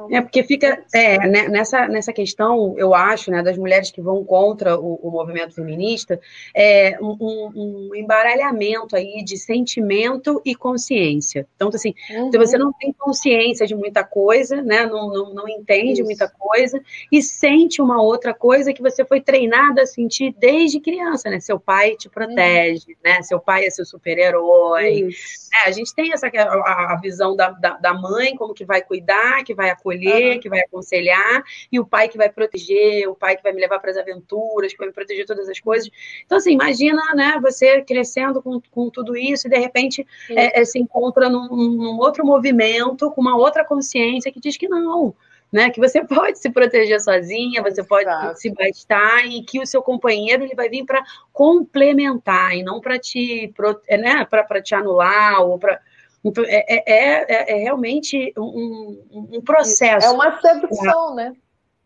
É 0.10 0.22
porque 0.22 0.44
fica 0.44 0.84
é, 0.94 1.18
né, 1.28 1.48
nessa, 1.48 1.88
nessa 1.88 2.14
questão, 2.14 2.76
eu 2.78 2.94
acho, 2.94 3.30
né, 3.30 3.44
das 3.44 3.58
mulheres 3.58 3.92
que 3.92 4.02
vão 4.02 4.24
contra 4.24 4.80
o, 4.80 4.96
o 4.96 5.12
movimento 5.12 5.54
feminista, 5.54 6.20
é 6.56 6.98
um, 7.02 7.50
um, 7.56 7.96
embaralhamento 7.96 8.96
aí 8.96 9.24
de 9.24 9.38
sentimento 9.38 10.42
e 10.46 10.56
consciência. 10.56 11.48
Então, 11.56 11.70
assim, 11.70 11.94
uhum. 12.10 12.32
se 12.32 12.38
você 12.38 12.58
não 12.58 12.72
tem 12.74 12.94
consciência 12.94 13.66
de 13.66 13.76
muita 13.76 14.04
coisa, 14.04 14.62
né, 14.62 14.86
não, 14.86 15.10
não, 15.10 15.34
não 15.34 15.50
entende 15.50 16.02
Isso. 16.02 16.04
muita 16.04 16.28
coisa 16.28 16.82
e 17.12 17.22
sente 17.22 17.82
uma 17.82 18.02
outra 18.02 18.34
coisa 18.34 18.74
que 18.74 18.82
você 18.82 19.06
foi 19.06 19.22
treinada 19.22 19.84
a 19.84 19.86
sentir 19.86 20.34
desde 20.38 20.80
criança, 20.80 21.30
né? 21.30 21.40
Seu 21.40 21.60
pai 21.60 21.96
te 21.96 22.10
protege, 22.10 22.86
uhum. 22.90 22.96
né? 23.04 23.22
Seu 23.22 23.40
pai 23.40 23.66
é 23.66 23.70
seu 23.70 23.86
super-herói. 23.86 25.10
É, 25.54 25.70
a 25.70 25.72
gente 25.72 25.94
tem 25.94 26.14
essa 26.14 26.28
a, 26.28 26.94
a 26.94 27.00
visão 27.02 27.36
da, 27.36 27.50
da, 27.52 27.78
da 27.78 27.94
mãe 27.94 28.36
como 28.36 28.54
que 28.54 28.66
vai 28.66 28.82
cuidar, 28.82 29.44
que 29.44 29.54
vai 29.54 29.70
acolher 29.70 29.91
acolher, 29.92 30.34
uhum. 30.36 30.40
que 30.40 30.50
vai 30.50 30.60
aconselhar, 30.62 31.44
e 31.72 31.80
o 31.80 31.86
pai 31.86 32.08
que 32.08 32.18
vai 32.18 32.30
proteger, 32.30 33.08
o 33.08 33.16
pai 33.16 33.36
que 33.36 33.44
vai 33.44 33.52
me 33.52 33.62
levar 33.62 33.80
para 33.80 33.92
as 33.92 33.98
aventuras, 33.98 34.72
que 34.72 34.78
vai 34.78 34.88
me 34.88 34.94
proteger 34.94 35.26
todas 35.26 35.48
as 35.50 35.60
coisas. 35.60 35.90
Então, 36.26 36.38
assim, 36.38 36.54
imagina, 36.54 37.02
né, 37.14 37.40
você 37.42 37.82
crescendo 37.82 38.42
com, 38.42 38.62
com 38.72 38.90
tudo 38.90 39.16
isso 39.16 39.48
e 39.48 39.50
de 39.50 39.58
repente 39.58 40.06
é, 40.30 40.62
é, 40.62 40.66
se 40.66 40.80
encontra 40.80 41.30
num, 41.30 41.48
num 41.48 41.98
outro 41.98 42.26
movimento, 42.26 43.12
com 43.12 43.22
uma 43.22 43.38
outra 43.38 43.64
consciência 43.66 44.32
que 44.32 44.40
diz 44.40 44.58
que 44.58 44.68
não, 44.68 45.14
né? 45.52 45.70
Que 45.70 45.80
você 45.80 46.04
pode 46.06 46.40
se 46.40 46.50
proteger 46.50 47.00
sozinha, 47.02 47.62
você 47.62 47.84
pode 47.84 48.08
Exato. 48.08 48.40
se 48.40 48.50
bastar 48.52 49.26
e 49.28 49.44
que 49.44 49.60
o 49.60 49.66
seu 49.66 49.82
companheiro 49.82 50.44
ele 50.44 50.56
vai 50.56 50.70
vir 50.70 50.86
para 50.86 51.04
complementar 51.34 52.56
e 52.56 52.64
não 52.64 52.80
para 52.80 52.98
te, 52.98 53.54
né? 53.90 54.26
Para 54.26 54.62
te 54.62 54.74
anular 54.74 55.42
ou 55.42 55.60
para 55.60 55.80
então, 56.24 56.44
é, 56.46 56.66
é, 56.68 56.84
é, 56.88 57.52
é 57.52 57.56
realmente 57.56 58.34
um, 58.38 59.04
um, 59.12 59.42
processo. 59.42 60.06
É 60.06 60.10
uma 60.10 60.40
sedução, 60.40 61.16
né? 61.16 61.34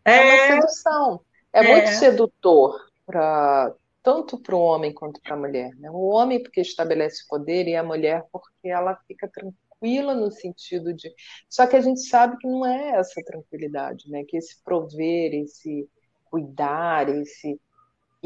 É, 0.04 0.16
é 0.16 0.22
uma 0.24 0.60
sedução. 0.60 1.20
É, 1.52 1.62
muito 1.62 1.88
sedutor 1.88 2.90
para 3.06 3.72
tanto 4.02 4.38
para 4.38 4.54
o 4.54 4.60
homem 4.60 4.92
quanto 4.92 5.20
para 5.20 5.34
a 5.34 5.38
mulher. 5.38 5.70
Né? 5.76 5.90
O 5.90 6.08
homem 6.08 6.40
porque 6.40 6.60
estabelece 6.60 7.26
poder 7.28 7.66
e 7.66 7.74
a 7.74 7.82
mulher 7.82 8.24
porque 8.30 8.68
ela 8.68 8.94
fica 9.08 9.28
tranquila 9.28 10.14
no 10.14 10.30
sentido 10.30 10.92
de. 10.92 11.12
Só 11.48 11.66
que 11.66 11.74
a 11.74 11.80
gente 11.80 12.00
sabe 12.00 12.36
que 12.36 12.46
não 12.46 12.64
é 12.64 12.90
essa 12.90 13.20
tranquilidade, 13.24 14.08
né? 14.10 14.22
Que 14.24 14.36
esse 14.36 14.62
prover, 14.62 15.34
esse 15.34 15.88
cuidar, 16.30 17.08
esse 17.08 17.58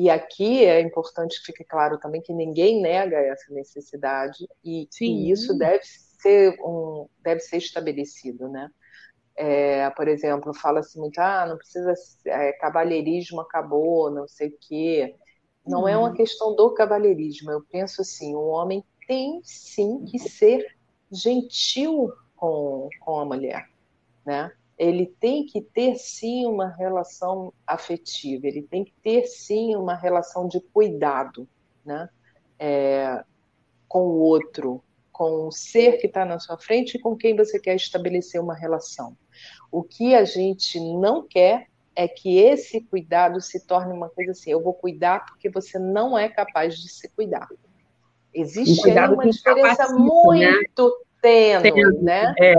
e 0.01 0.09
aqui 0.09 0.65
é 0.65 0.81
importante 0.81 1.39
que 1.41 1.47
fique 1.47 1.65
claro 1.65 1.99
também 1.99 2.23
que 2.23 2.33
ninguém 2.33 2.81
nega 2.81 3.17
essa 3.17 3.53
necessidade 3.53 4.49
e 4.65 4.89
isso 5.31 5.57
deve 5.59 5.83
ser 5.85 6.57
um, 6.61 7.07
deve 7.23 7.41
ser 7.41 7.59
estabelecido, 7.59 8.49
né? 8.49 8.71
É, 9.37 9.91
por 9.91 10.09
exemplo, 10.09 10.55
fala-se 10.55 10.99
muito, 10.99 11.19
ah, 11.19 11.47
não 11.47 11.57
precisa, 11.57 11.93
é, 12.27 12.53
cavalheirismo 12.53 13.41
acabou, 13.41 14.11
não 14.11 14.27
sei 14.27 14.49
o 14.49 14.59
quê. 14.61 15.17
Não 15.67 15.87
é 15.87 15.97
uma 15.97 16.09
uhum. 16.09 16.15
questão 16.15 16.57
do 16.57 16.73
cavalheirismo. 16.73 17.51
Eu 17.51 17.63
penso 17.71 18.01
assim, 18.01 18.35
o 18.35 18.47
homem 18.49 18.83
tem 19.07 19.41
sim 19.45 20.05
que 20.05 20.19
ser 20.19 20.67
gentil 21.13 22.13
com, 22.37 22.89
com 23.01 23.21
a 23.21 23.25
mulher, 23.25 23.69
né? 24.25 24.51
Ele 24.81 25.15
tem 25.21 25.45
que 25.45 25.61
ter 25.61 25.97
sim 25.97 26.47
uma 26.47 26.67
relação 26.67 27.53
afetiva, 27.67 28.47
ele 28.47 28.63
tem 28.63 28.83
que 28.83 28.95
ter 29.03 29.27
sim 29.27 29.77
uma 29.77 29.95
relação 29.95 30.49
de 30.49 30.59
cuidado, 30.59 31.47
né? 31.85 32.09
É, 32.59 33.23
com 33.87 34.01
o 34.05 34.21
outro, 34.21 34.83
com 35.13 35.49
o 35.49 35.53
ser 35.53 35.99
que 35.99 36.07
está 36.07 36.25
na 36.25 36.39
sua 36.39 36.57
frente 36.57 36.95
e 36.95 36.99
com 36.99 37.15
quem 37.15 37.37
você 37.37 37.61
quer 37.61 37.77
estabelecer 37.77 38.41
uma 38.41 38.55
relação. 38.55 39.15
O 39.71 39.83
que 39.83 40.15
a 40.15 40.25
gente 40.25 40.81
não 40.81 41.29
quer 41.29 41.67
é 41.95 42.09
que 42.09 42.39
esse 42.39 42.81
cuidado 42.81 43.39
se 43.39 43.67
torne 43.67 43.93
uma 43.93 44.09
coisa 44.09 44.31
assim: 44.31 44.51
eu 44.51 44.63
vou 44.63 44.73
cuidar 44.73 45.27
porque 45.27 45.51
você 45.51 45.79
não 45.79 46.19
é 46.19 46.27
capaz 46.27 46.79
de 46.79 46.89
se 46.89 47.07
cuidar. 47.11 47.49
Existe 48.33 48.91
aí 48.91 49.09
uma 49.13 49.29
diferença 49.29 49.93
né? 49.93 49.99
muito 49.99 50.89
né? 50.89 51.21
tênue, 51.21 52.01
né? 52.01 52.35
É 52.39 52.55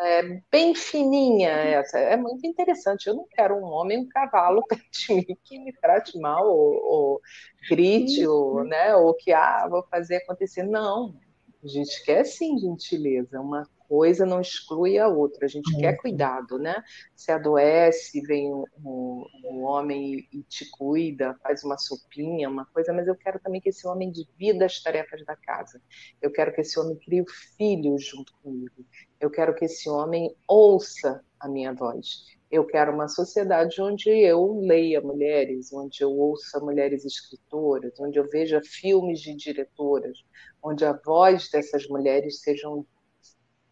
é, 0.00 0.42
bem 0.50 0.74
fininha 0.74 1.50
essa. 1.50 1.98
É 1.98 2.16
muito 2.16 2.46
interessante. 2.46 3.06
Eu 3.06 3.14
não 3.14 3.26
quero 3.30 3.54
um 3.56 3.64
homem, 3.64 3.98
um 3.98 4.08
cavalo 4.08 4.62
perto 4.68 4.90
de 4.90 5.14
mim 5.14 5.38
que 5.44 5.58
me 5.58 5.72
trate 5.72 6.18
mal, 6.18 6.46
ou, 6.46 6.82
ou 6.84 7.20
grite, 7.68 8.26
ou, 8.26 8.64
né, 8.64 8.94
ou 8.96 9.14
que 9.14 9.32
ah, 9.32 9.66
vou 9.68 9.82
fazer 9.90 10.16
acontecer. 10.16 10.62
Não. 10.62 11.14
A 11.62 11.68
gente 11.68 12.02
quer 12.04 12.24
sim 12.24 12.58
gentileza, 12.58 13.38
uma 13.38 13.68
coisa 13.86 14.24
não 14.24 14.40
exclui 14.40 14.96
a 14.98 15.08
outra, 15.08 15.44
a 15.44 15.48
gente 15.48 15.76
quer 15.76 15.96
cuidado, 15.96 16.58
né? 16.58 16.82
Se 17.14 17.30
adoece, 17.32 18.22
vem 18.22 18.54
um, 18.54 18.64
um, 18.82 19.26
um 19.44 19.62
homem 19.64 20.26
e 20.32 20.42
te 20.44 20.64
cuida, 20.70 21.36
faz 21.42 21.62
uma 21.62 21.76
sopinha, 21.76 22.48
uma 22.48 22.64
coisa, 22.66 22.94
mas 22.94 23.06
eu 23.08 23.16
quero 23.16 23.38
também 23.40 23.60
que 23.60 23.68
esse 23.68 23.86
homem 23.86 24.10
divida 24.10 24.64
as 24.64 24.80
tarefas 24.80 25.22
da 25.26 25.36
casa. 25.36 25.82
Eu 26.22 26.30
quero 26.32 26.54
que 26.54 26.62
esse 26.62 26.78
homem 26.78 26.96
crie 26.96 27.20
o 27.20 27.26
filho 27.58 27.98
junto 27.98 28.32
comigo. 28.42 28.86
Eu 29.20 29.30
quero 29.30 29.54
que 29.54 29.66
esse 29.66 29.88
homem 29.88 30.34
ouça 30.48 31.22
a 31.38 31.48
minha 31.48 31.72
voz. 31.74 32.24
Eu 32.50 32.64
quero 32.66 32.92
uma 32.92 33.06
sociedade 33.06 33.80
onde 33.80 34.10
eu 34.10 34.58
leia 34.60 35.00
mulheres, 35.00 35.72
onde 35.72 36.02
eu 36.02 36.10
ouça 36.10 36.58
mulheres 36.58 37.04
escritoras, 37.04 37.92
onde 38.00 38.18
eu 38.18 38.28
veja 38.28 38.60
filmes 38.64 39.20
de 39.20 39.34
diretoras, 39.34 40.18
onde 40.62 40.84
a 40.84 40.92
voz 40.92 41.48
dessas 41.50 41.86
mulheres 41.86 42.40
sejam 42.40 42.84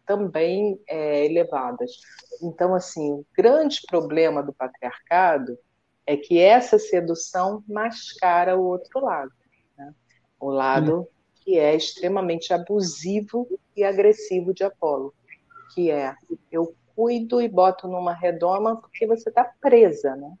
também 0.05 0.79
é, 0.87 1.25
elevadas. 1.25 1.91
Então, 2.41 2.73
assim, 2.73 3.11
o 3.11 3.25
grande 3.35 3.81
problema 3.87 4.41
do 4.41 4.53
patriarcado 4.53 5.57
é 6.05 6.17
que 6.17 6.39
essa 6.39 6.79
sedução 6.79 7.63
mascara 7.67 8.57
o 8.57 8.63
outro 8.63 8.99
lado, 8.99 9.31
né? 9.77 9.93
o 10.39 10.49
lado 10.49 11.07
que 11.41 11.59
é 11.59 11.75
extremamente 11.75 12.51
abusivo 12.53 13.47
e 13.75 13.83
agressivo 13.83 14.53
de 14.53 14.63
Apolo, 14.63 15.13
que 15.73 15.91
é 15.91 16.15
eu 16.51 16.75
cuido 16.95 17.41
e 17.41 17.47
boto 17.47 17.87
numa 17.87 18.13
redoma 18.13 18.75
porque 18.75 19.07
você 19.07 19.29
está 19.29 19.43
presa, 19.61 20.15
né? 20.15 20.33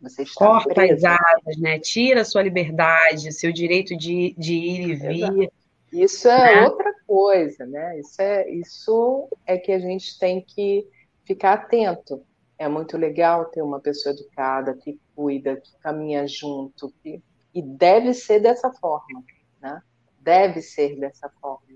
Você 0.00 0.22
está 0.22 0.46
Corta 0.46 0.74
presa. 0.74 1.10
as 1.10 1.20
asas, 1.20 1.56
né? 1.58 1.78
Tira 1.78 2.22
a 2.22 2.24
sua 2.24 2.42
liberdade, 2.42 3.32
seu 3.32 3.52
direito 3.52 3.96
de, 3.96 4.34
de 4.36 4.54
ir 4.54 4.80
e 4.90 4.94
vir. 4.94 5.16
Exato. 5.16 5.52
Isso 5.92 6.28
é 6.28 6.56
né? 6.56 6.64
outra 6.64 6.92
coisa, 7.06 7.64
né? 7.64 7.98
Isso 8.00 8.20
é, 8.20 8.50
isso 8.50 9.28
é 9.46 9.56
que 9.56 9.72
a 9.72 9.78
gente 9.78 10.18
tem 10.18 10.40
que 10.40 10.86
ficar 11.24 11.54
atento. 11.54 12.22
É 12.58 12.68
muito 12.68 12.96
legal 12.96 13.46
ter 13.46 13.62
uma 13.62 13.80
pessoa 13.80 14.14
educada 14.14 14.74
que 14.74 14.98
cuida, 15.14 15.56
que 15.56 15.76
caminha 15.78 16.26
junto, 16.26 16.92
que, 17.02 17.22
e 17.54 17.62
deve 17.62 18.12
ser 18.12 18.40
dessa 18.40 18.72
forma, 18.72 19.22
né? 19.60 19.80
Deve 20.20 20.60
ser 20.60 20.98
dessa 20.98 21.30
forma. 21.40 21.66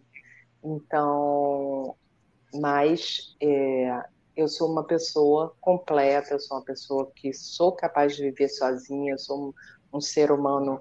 Então, 0.63 1.97
mas 2.55 3.35
é, 3.41 4.03
eu 4.37 4.49
sou 4.49 4.71
uma 4.71 4.85
pessoa 4.85 5.55
completa, 5.61 6.35
eu 6.35 6.41
sou 6.41 6.59
uma 6.59 6.65
pessoa 6.65 7.11
que 7.15 7.33
sou 7.33 7.73
capaz 7.73 8.17
de 8.17 8.23
viver 8.23 8.49
sozinha, 8.49 9.15
eu 9.15 9.19
sou 9.19 9.49
um, 9.49 9.99
um 9.99 10.01
ser 10.01 10.31
humano 10.31 10.81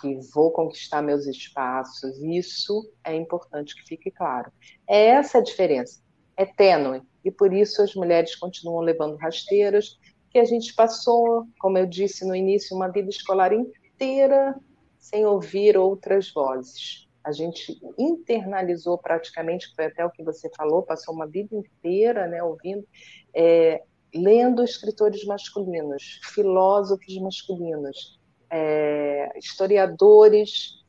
que 0.00 0.18
vou 0.32 0.52
conquistar 0.52 1.02
meus 1.02 1.26
espaços. 1.26 2.16
Isso 2.22 2.90
é 3.04 3.14
importante 3.14 3.74
que 3.74 3.82
fique 3.82 4.10
claro. 4.10 4.50
É 4.88 5.06
essa 5.06 5.38
a 5.38 5.42
diferença. 5.42 6.00
É 6.36 6.46
tênue. 6.46 7.02
E 7.24 7.30
por 7.30 7.52
isso 7.52 7.82
as 7.82 7.94
mulheres 7.94 8.36
continuam 8.36 8.80
levando 8.80 9.16
rasteiras, 9.16 9.98
que 10.30 10.38
a 10.38 10.44
gente 10.44 10.74
passou, 10.74 11.46
como 11.58 11.78
eu 11.78 11.86
disse 11.86 12.24
no 12.24 12.34
início, 12.34 12.76
uma 12.76 12.88
vida 12.88 13.08
escolar 13.08 13.52
inteira 13.52 14.54
sem 14.98 15.26
ouvir 15.26 15.76
outras 15.76 16.30
vozes 16.32 17.07
a 17.28 17.32
gente 17.32 17.78
internalizou 17.98 18.96
praticamente, 18.96 19.70
foi 19.76 19.84
até 19.84 20.04
o 20.04 20.10
que 20.10 20.22
você 20.24 20.50
falou, 20.56 20.82
passou 20.82 21.14
uma 21.14 21.26
vida 21.26 21.54
inteira 21.54 22.26
né, 22.26 22.42
ouvindo, 22.42 22.86
é, 23.34 23.82
lendo 24.14 24.64
escritores 24.64 25.24
masculinos, 25.26 26.20
filósofos 26.32 27.18
masculinos, 27.20 28.18
é, 28.50 29.30
historiadores 29.36 30.82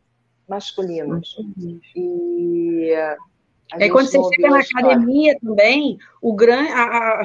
masculinos. 0.47 1.37
Uhum. 1.37 1.81
E 1.93 2.93
é 3.73 3.89
quando 3.89 4.07
você 4.07 4.17
chega 4.35 4.49
na 4.49 4.59
academia 4.59 5.37
também, 5.39 5.99
o, 6.21 6.33
gran, 6.33 6.65
a, 6.73 7.21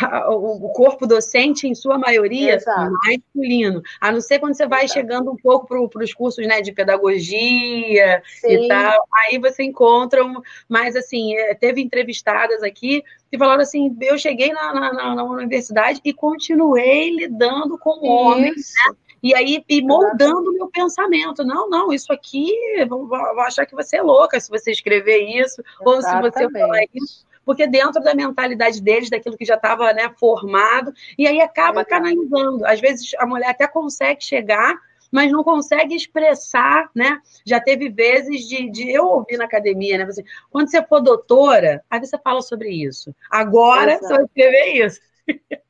a, 0.00 0.06
a, 0.06 0.30
o 0.30 0.68
corpo 0.70 1.06
docente, 1.06 1.66
em 1.66 1.74
sua 1.74 1.96
maioria, 1.96 2.56
Exato. 2.56 2.92
masculino. 2.92 3.82
A 4.00 4.12
não 4.12 4.20
ser 4.20 4.38
quando 4.38 4.54
você 4.54 4.66
vai 4.66 4.84
Exato. 4.84 5.00
chegando 5.00 5.30
um 5.30 5.36
pouco 5.36 5.66
para 5.66 6.04
os 6.04 6.12
cursos 6.12 6.46
né, 6.46 6.60
de 6.60 6.72
pedagogia 6.72 8.22
Sim. 8.40 8.64
e 8.64 8.68
tal. 8.68 9.08
Aí 9.24 9.38
você 9.38 9.62
encontra. 9.62 10.24
Um, 10.24 10.42
mas, 10.68 10.94
assim, 10.94 11.34
é, 11.34 11.54
teve 11.54 11.80
entrevistadas 11.80 12.62
aqui 12.62 13.02
que 13.30 13.38
falaram 13.38 13.62
assim: 13.62 13.96
eu 14.02 14.18
cheguei 14.18 14.52
na, 14.52 14.74
na, 14.74 15.14
na 15.14 15.24
universidade 15.24 16.00
e 16.04 16.12
continuei 16.12 17.14
lidando 17.14 17.78
com 17.78 18.06
homens. 18.06 18.72
Né? 18.86 18.96
E 19.22 19.34
aí, 19.34 19.64
e 19.68 19.82
moldando 19.82 20.50
o 20.50 20.54
meu 20.54 20.68
pensamento. 20.68 21.44
Não, 21.44 21.68
não, 21.68 21.92
isso 21.92 22.12
aqui, 22.12 22.52
vou, 22.88 23.06
vou, 23.06 23.40
achar 23.40 23.66
que 23.66 23.74
você 23.74 23.96
é 23.96 24.02
louca 24.02 24.38
se 24.38 24.48
você 24.48 24.70
escrever 24.70 25.18
isso, 25.18 25.62
Exatamente. 25.80 25.86
ou 25.86 26.02
se 26.02 26.32
você 26.32 26.50
falar 26.50 26.80
isso 26.94 27.28
porque 27.48 27.66
dentro 27.66 28.02
da 28.02 28.14
mentalidade 28.14 28.78
deles, 28.82 29.08
daquilo 29.08 29.34
que 29.34 29.44
já 29.46 29.54
estava 29.54 29.90
né, 29.94 30.12
formado, 30.20 30.92
e 31.16 31.26
aí 31.26 31.40
acaba 31.40 31.82
canalizando. 31.82 32.66
Às 32.66 32.78
vezes 32.78 33.12
a 33.18 33.24
mulher 33.24 33.48
até 33.48 33.66
consegue 33.66 34.22
chegar, 34.22 34.74
mas 35.10 35.32
não 35.32 35.42
consegue 35.42 35.94
expressar, 35.94 36.90
né? 36.94 37.18
Já 37.46 37.58
teve 37.58 37.88
vezes 37.88 38.46
de, 38.46 38.70
de 38.70 38.92
eu 38.92 39.06
ouvir 39.06 39.38
na 39.38 39.46
academia, 39.46 39.96
né? 39.96 40.04
Assim, 40.04 40.24
quando 40.50 40.70
você 40.70 40.82
for 40.82 41.00
doutora, 41.00 41.82
aí 41.88 41.98
você 41.98 42.18
fala 42.18 42.42
sobre 42.42 42.68
isso. 42.68 43.14
Agora 43.30 43.92
Exato. 43.92 44.06
você 44.06 44.14
vai 44.14 44.24
escrever 44.24 44.86
isso. 44.86 45.00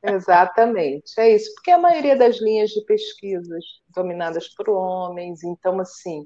Exatamente, 0.01 1.13
é 1.19 1.35
isso, 1.35 1.53
porque 1.55 1.71
a 1.71 1.77
maioria 1.77 2.15
das 2.17 2.39
linhas 2.39 2.69
de 2.69 2.83
pesquisas 2.85 3.63
dominadas 3.93 4.47
por 4.55 4.69
homens, 4.69 5.43
então 5.43 5.77
assim, 5.79 6.25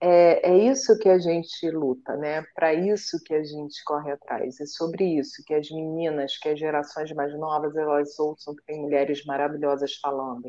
é, 0.00 0.50
é 0.50 0.58
isso 0.58 0.98
que 0.98 1.08
a 1.08 1.16
gente 1.18 1.70
luta, 1.70 2.16
né? 2.16 2.42
Para 2.56 2.74
isso 2.74 3.18
que 3.24 3.32
a 3.34 3.44
gente 3.44 3.84
corre 3.84 4.10
atrás, 4.10 4.60
é 4.60 4.66
sobre 4.66 5.04
isso 5.18 5.44
que 5.46 5.54
as 5.54 5.70
meninas, 5.70 6.36
que 6.38 6.48
as 6.48 6.58
gerações 6.58 7.12
mais 7.12 7.32
novas, 7.38 7.76
elas 7.76 8.18
ouçam 8.18 8.54
que 8.56 8.64
tem 8.64 8.80
mulheres 8.80 9.24
maravilhosas 9.24 9.94
falando. 9.96 10.42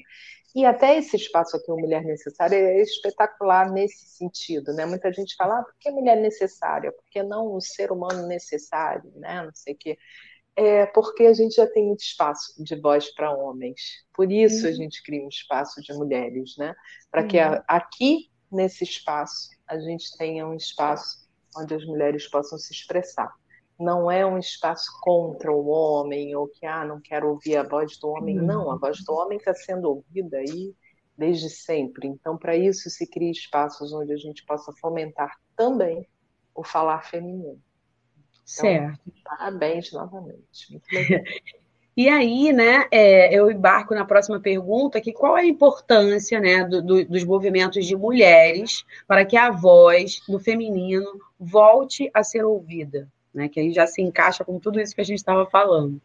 E 0.56 0.66
até 0.66 0.98
esse 0.98 1.16
espaço 1.18 1.56
aqui, 1.58 1.72
o 1.72 1.78
Mulher 1.78 2.04
Necessária, 2.04 2.56
é 2.56 2.82
espetacular 2.82 3.72
nesse 3.72 4.08
sentido, 4.08 4.74
né? 4.74 4.86
Muita 4.86 5.12
gente 5.14 5.36
fala, 5.36 5.60
ah, 5.60 5.64
por 5.64 5.76
que 5.80 5.92
mulher 5.92 6.18
necessária? 6.18 6.92
Por 6.92 7.04
que 7.12 7.22
não 7.24 7.54
o 7.56 7.62
ser 7.62 7.92
humano 7.92 8.28
necessário, 8.28 9.12
né? 9.18 9.44
Não 9.44 9.54
sei 9.54 9.74
o 9.76 9.78
quê 9.78 9.98
é 10.56 10.86
porque 10.86 11.24
a 11.24 11.34
gente 11.34 11.56
já 11.56 11.68
tem 11.68 11.88
muito 11.88 12.02
espaço 12.02 12.64
de 12.64 12.76
voz 12.76 13.10
para 13.14 13.36
homens. 13.36 13.80
Por 14.14 14.32
isso 14.32 14.66
uhum. 14.66 14.72
a 14.72 14.76
gente 14.76 15.02
cria 15.04 15.24
um 15.24 15.28
espaço 15.28 15.82
de 15.82 15.94
mulheres, 15.94 16.56
né? 16.58 16.76
Para 17.10 17.26
que 17.26 17.40
a, 17.40 17.54
uhum. 17.54 17.64
aqui, 17.68 18.30
nesse 18.52 18.84
espaço, 18.84 19.50
a 19.68 19.80
gente 19.80 20.16
tenha 20.18 20.48
um 20.48 20.54
espaço 20.54 21.28
onde 21.58 21.74
as 21.74 21.86
mulheres 21.86 22.28
possam 22.30 22.58
se 22.58 22.72
expressar. 22.74 23.32
Não 23.80 24.10
é 24.10 24.26
um 24.26 24.38
espaço 24.38 24.86
contra 25.02 25.52
o 25.52 25.68
homem, 25.68 26.36
ou 26.36 26.48
que, 26.48 26.66
ah, 26.66 26.86
não 26.86 27.02
quero 27.02 27.30
ouvir 27.30 27.58
a 27.58 27.64
voz 27.64 27.98
do 27.98 28.10
homem. 28.10 28.40
Uhum. 28.40 28.46
Não, 28.46 28.72
a 28.72 28.78
voz 28.78 29.04
do 29.04 29.14
homem 29.14 29.38
está 29.38 29.54
sendo 29.54 29.90
ouvida 29.90 30.38
aí 30.38 30.76
desde 31.18 31.50
sempre. 31.50 32.08
Então, 32.08 32.38
para 32.38 32.56
isso, 32.56 32.90
se 32.90 33.10
cria 33.10 33.32
espaços 33.32 33.92
onde 33.94 34.14
a 34.14 34.18
gente 34.18 34.46
possa 34.46 34.72
fomentar 34.74 35.36
também 35.56 36.08
o 36.56 36.64
falar 36.64 37.04
feminino. 37.04 37.60
Então, 38.44 38.70
certo. 38.70 39.14
Parabéns 39.24 39.92
novamente. 39.92 40.72
Muito 40.72 40.86
legal. 40.92 41.24
E 41.96 42.10
aí, 42.10 42.52
né, 42.52 42.88
é, 42.92 43.34
eu 43.34 43.52
embarco 43.52 43.94
na 43.94 44.04
próxima 44.04 44.40
pergunta, 44.40 45.00
que 45.00 45.14
qual 45.14 45.38
é 45.38 45.42
a 45.42 45.46
importância, 45.46 46.40
né, 46.40 46.64
do, 46.64 46.82
do, 46.82 47.06
dos 47.06 47.24
movimentos 47.24 47.86
de 47.86 47.96
mulheres 47.96 48.84
para 49.08 49.24
que 49.24 49.38
a 49.38 49.52
voz 49.52 50.20
do 50.28 50.40
feminino 50.40 51.06
volte 51.40 52.10
a 52.12 52.24
ser 52.24 52.44
ouvida, 52.44 53.08
né, 53.32 53.48
que 53.48 53.60
aí 53.60 53.72
já 53.72 53.86
se 53.86 54.02
encaixa 54.02 54.44
com 54.44 54.60
tudo 54.60 54.82
isso 54.82 54.96
que 54.96 55.02
a 55.02 55.06
gente 55.06 55.20
estava 55.20 55.46
falando. 55.46 56.02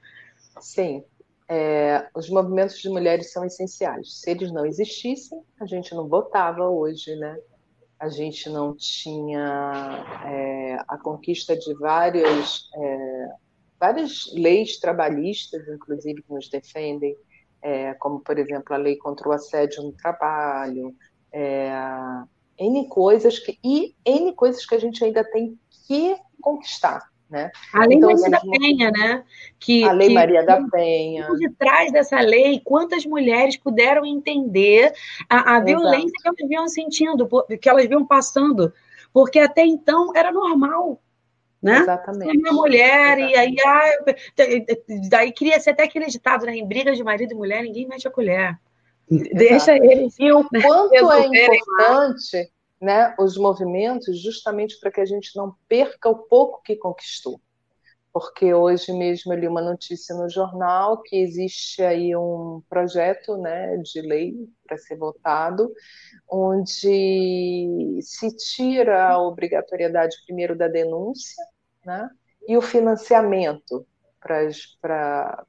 Sim, 0.61 1.03
é, 1.49 2.07
os 2.15 2.29
movimentos 2.29 2.79
de 2.79 2.91
mulheres 2.91 3.33
são 3.33 3.43
essenciais. 3.43 4.21
Se 4.21 4.31
eles 4.31 4.53
não 4.53 4.67
existissem, 4.67 5.41
a 5.59 5.65
gente 5.65 5.95
não 5.95 6.07
votava 6.07 6.69
hoje, 6.69 7.17
né? 7.17 7.39
A 7.99 8.09
gente 8.09 8.49
não 8.49 8.75
tinha 8.77 10.05
é, 10.25 10.79
a 10.87 10.97
conquista 10.97 11.57
de 11.57 11.75
várias, 11.75 12.69
é, 12.75 13.29
várias 13.79 14.33
leis 14.35 14.79
trabalhistas, 14.79 15.67
inclusive, 15.69 16.23
que 16.23 16.33
nos 16.33 16.49
defendem, 16.49 17.17
é, 17.61 17.95
como, 17.95 18.21
por 18.21 18.39
exemplo, 18.39 18.73
a 18.75 18.77
lei 18.77 18.97
contra 18.97 19.29
o 19.29 19.33
assédio 19.33 19.83
no 19.83 19.93
trabalho, 19.93 20.95
é, 21.33 21.73
N 22.59 22.89
coisas 22.89 23.39
que, 23.39 23.59
e 23.65 23.95
N 24.05 24.33
coisas 24.35 24.65
que 24.65 24.75
a 24.75 24.81
gente 24.81 25.05
ainda 25.05 25.25
tem 25.25 25.59
que 25.87 26.17
conquistar. 26.41 27.09
Né? 27.31 27.51
A 27.75 27.85
Lei 27.85 27.99
então, 27.99 28.11
Maria 28.11 28.31
da 28.31 28.41
Penha, 28.41 28.91
né? 28.91 29.25
Que, 29.59 29.85
a 29.85 29.93
Lei 29.93 30.09
que, 30.09 30.15
Maria 30.15 30.47
da 30.47 30.63
Penha. 30.71 31.27
Por 31.27 31.39
detrás 31.39 31.93
dessa 31.93 32.21
lei, 32.21 32.61
quantas 32.65 33.05
mulheres 33.05 33.57
puderam 33.57 34.05
entender 34.07 34.93
a, 35.29 35.57
a 35.57 35.61
violência 35.61 36.13
que 36.23 36.29
elas 36.29 36.49
vinham 36.49 36.69
sentindo, 36.69 37.29
que 37.61 37.69
elas 37.69 37.87
vinham 37.87 38.07
passando, 38.07 38.73
porque 39.13 39.39
até 39.39 39.65
então 39.65 40.13
era 40.17 40.33
normal. 40.33 41.01
Né? 41.61 41.79
Exatamente. 41.79 42.39
Uma 42.39 42.53
mulher, 42.53 43.19
Exatamente. 43.19 43.33
e 43.33 43.37
aí, 43.37 43.57
ah, 43.67 45.09
daí 45.11 45.33
cria-se 45.33 45.69
até 45.69 45.83
aquele 45.83 46.07
ditado, 46.07 46.47
né? 46.47 46.57
Em 46.57 46.67
briga 46.67 46.95
de 46.95 47.03
marido 47.03 47.33
e 47.33 47.37
mulher, 47.37 47.63
ninguém 47.63 47.87
mete 47.87 48.07
a 48.07 48.11
colher. 48.11 48.57
Exato. 49.11 49.35
Deixa 49.35 49.77
eles. 49.77 50.15
E 50.19 50.33
o 50.33 50.45
quanto 50.45 50.95
é 50.95 51.27
importante 51.27 52.51
né, 52.81 53.15
os 53.19 53.37
movimentos 53.37 54.21
justamente 54.21 54.79
para 54.79 54.91
que 54.91 55.01
a 55.01 55.05
gente 55.05 55.37
não 55.37 55.55
perca 55.69 56.09
o 56.09 56.17
pouco 56.17 56.63
que 56.63 56.77
conquistou. 56.77 57.41
Porque 58.13 58.55
hoje 58.55 58.93
mesmo 58.93 59.33
eu 59.33 59.39
li 59.39 59.47
uma 59.47 59.61
notícia 59.61 60.15
no 60.15 60.29
jornal 60.29 61.03
que 61.03 61.17
existe 61.17 61.83
aí 61.83 62.17
um 62.17 62.63
projeto 62.69 63.37
né, 63.37 63.77
de 63.79 64.01
lei 64.01 64.35
para 64.67 64.79
ser 64.79 64.97
votado, 64.97 65.73
onde 66.29 68.01
se 68.03 68.37
tira 68.37 69.09
a 69.09 69.23
obrigatoriedade 69.23 70.17
primeiro 70.27 70.57
da 70.57 70.69
denúncia 70.69 71.45
né, 71.85 72.09
e 72.47 72.57
o 72.57 72.63
financiamento 72.63 73.87
para 74.21 75.45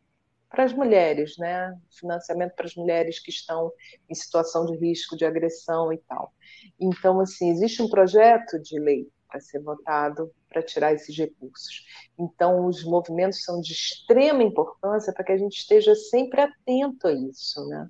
para 0.50 0.64
as 0.64 0.74
mulheres, 0.74 1.38
né? 1.38 1.78
Financiamento 1.92 2.56
para 2.56 2.66
as 2.66 2.76
mulheres 2.76 3.20
que 3.20 3.30
estão 3.30 3.72
em 4.10 4.16
situação 4.16 4.66
de 4.66 4.76
risco 4.78 5.16
de 5.16 5.26
agressão 5.26 5.94
e 5.94 5.98
tal. 6.00 6.34
Então, 6.80 7.20
assim, 7.20 7.52
existe 7.52 7.82
um 7.82 7.90
projeto 7.90 8.60
de 8.60 8.80
lei 8.80 9.08
para 9.28 9.40
ser 9.40 9.60
votado 9.62 10.32
para 10.50 10.64
tirar 10.64 10.94
esses 10.94 11.16
recursos. 11.16 11.86
Então, 12.18 12.66
os 12.66 12.84
movimentos 12.84 13.44
são 13.44 13.62
de 13.62 13.72
extrema 13.72 14.42
importância 14.42 15.14
para 15.14 15.24
que 15.24 15.32
a 15.32 15.38
gente 15.38 15.58
esteja 15.58 15.94
sempre 15.94 16.42
atento 16.42 17.08
a 17.08 17.14
isso, 17.14 17.64
né? 17.68 17.88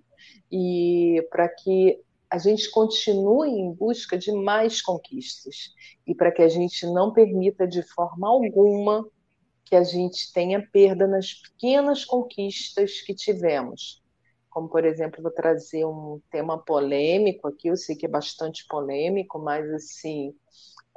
E 0.52 1.26
para 1.32 1.48
que 1.48 1.98
a 2.30 2.38
gente 2.38 2.70
continue 2.70 3.50
em 3.50 3.74
busca 3.74 4.18
de 4.18 4.32
mais 4.32 4.82
conquistas 4.82 5.74
e 6.06 6.14
para 6.14 6.32
que 6.32 6.42
a 6.42 6.50
gente 6.50 6.86
não 6.86 7.12
permita 7.12 7.66
de 7.66 7.82
forma 7.82 8.28
alguma 8.28 9.10
que 9.70 9.76
a 9.76 9.84
gente 9.84 10.34
tenha 10.34 10.68
perda 10.72 11.08
nas 11.08 11.34
pequenas 11.34 12.04
conquistas 12.04 13.02
que 13.02 13.14
tivemos. 13.14 14.04
Como, 14.50 14.68
por 14.68 14.84
exemplo, 14.84 15.22
vou 15.22 15.32
trazer 15.32 15.86
um 15.86 16.20
tema 16.32 16.58
polêmico 16.58 17.48
aqui, 17.48 17.68
eu 17.68 17.78
sei 17.78 17.96
que 17.96 18.08
é 18.08 18.10
bastante 18.10 18.66
polêmico, 18.68 19.38
mas 19.38 19.70
assim, 19.72 20.34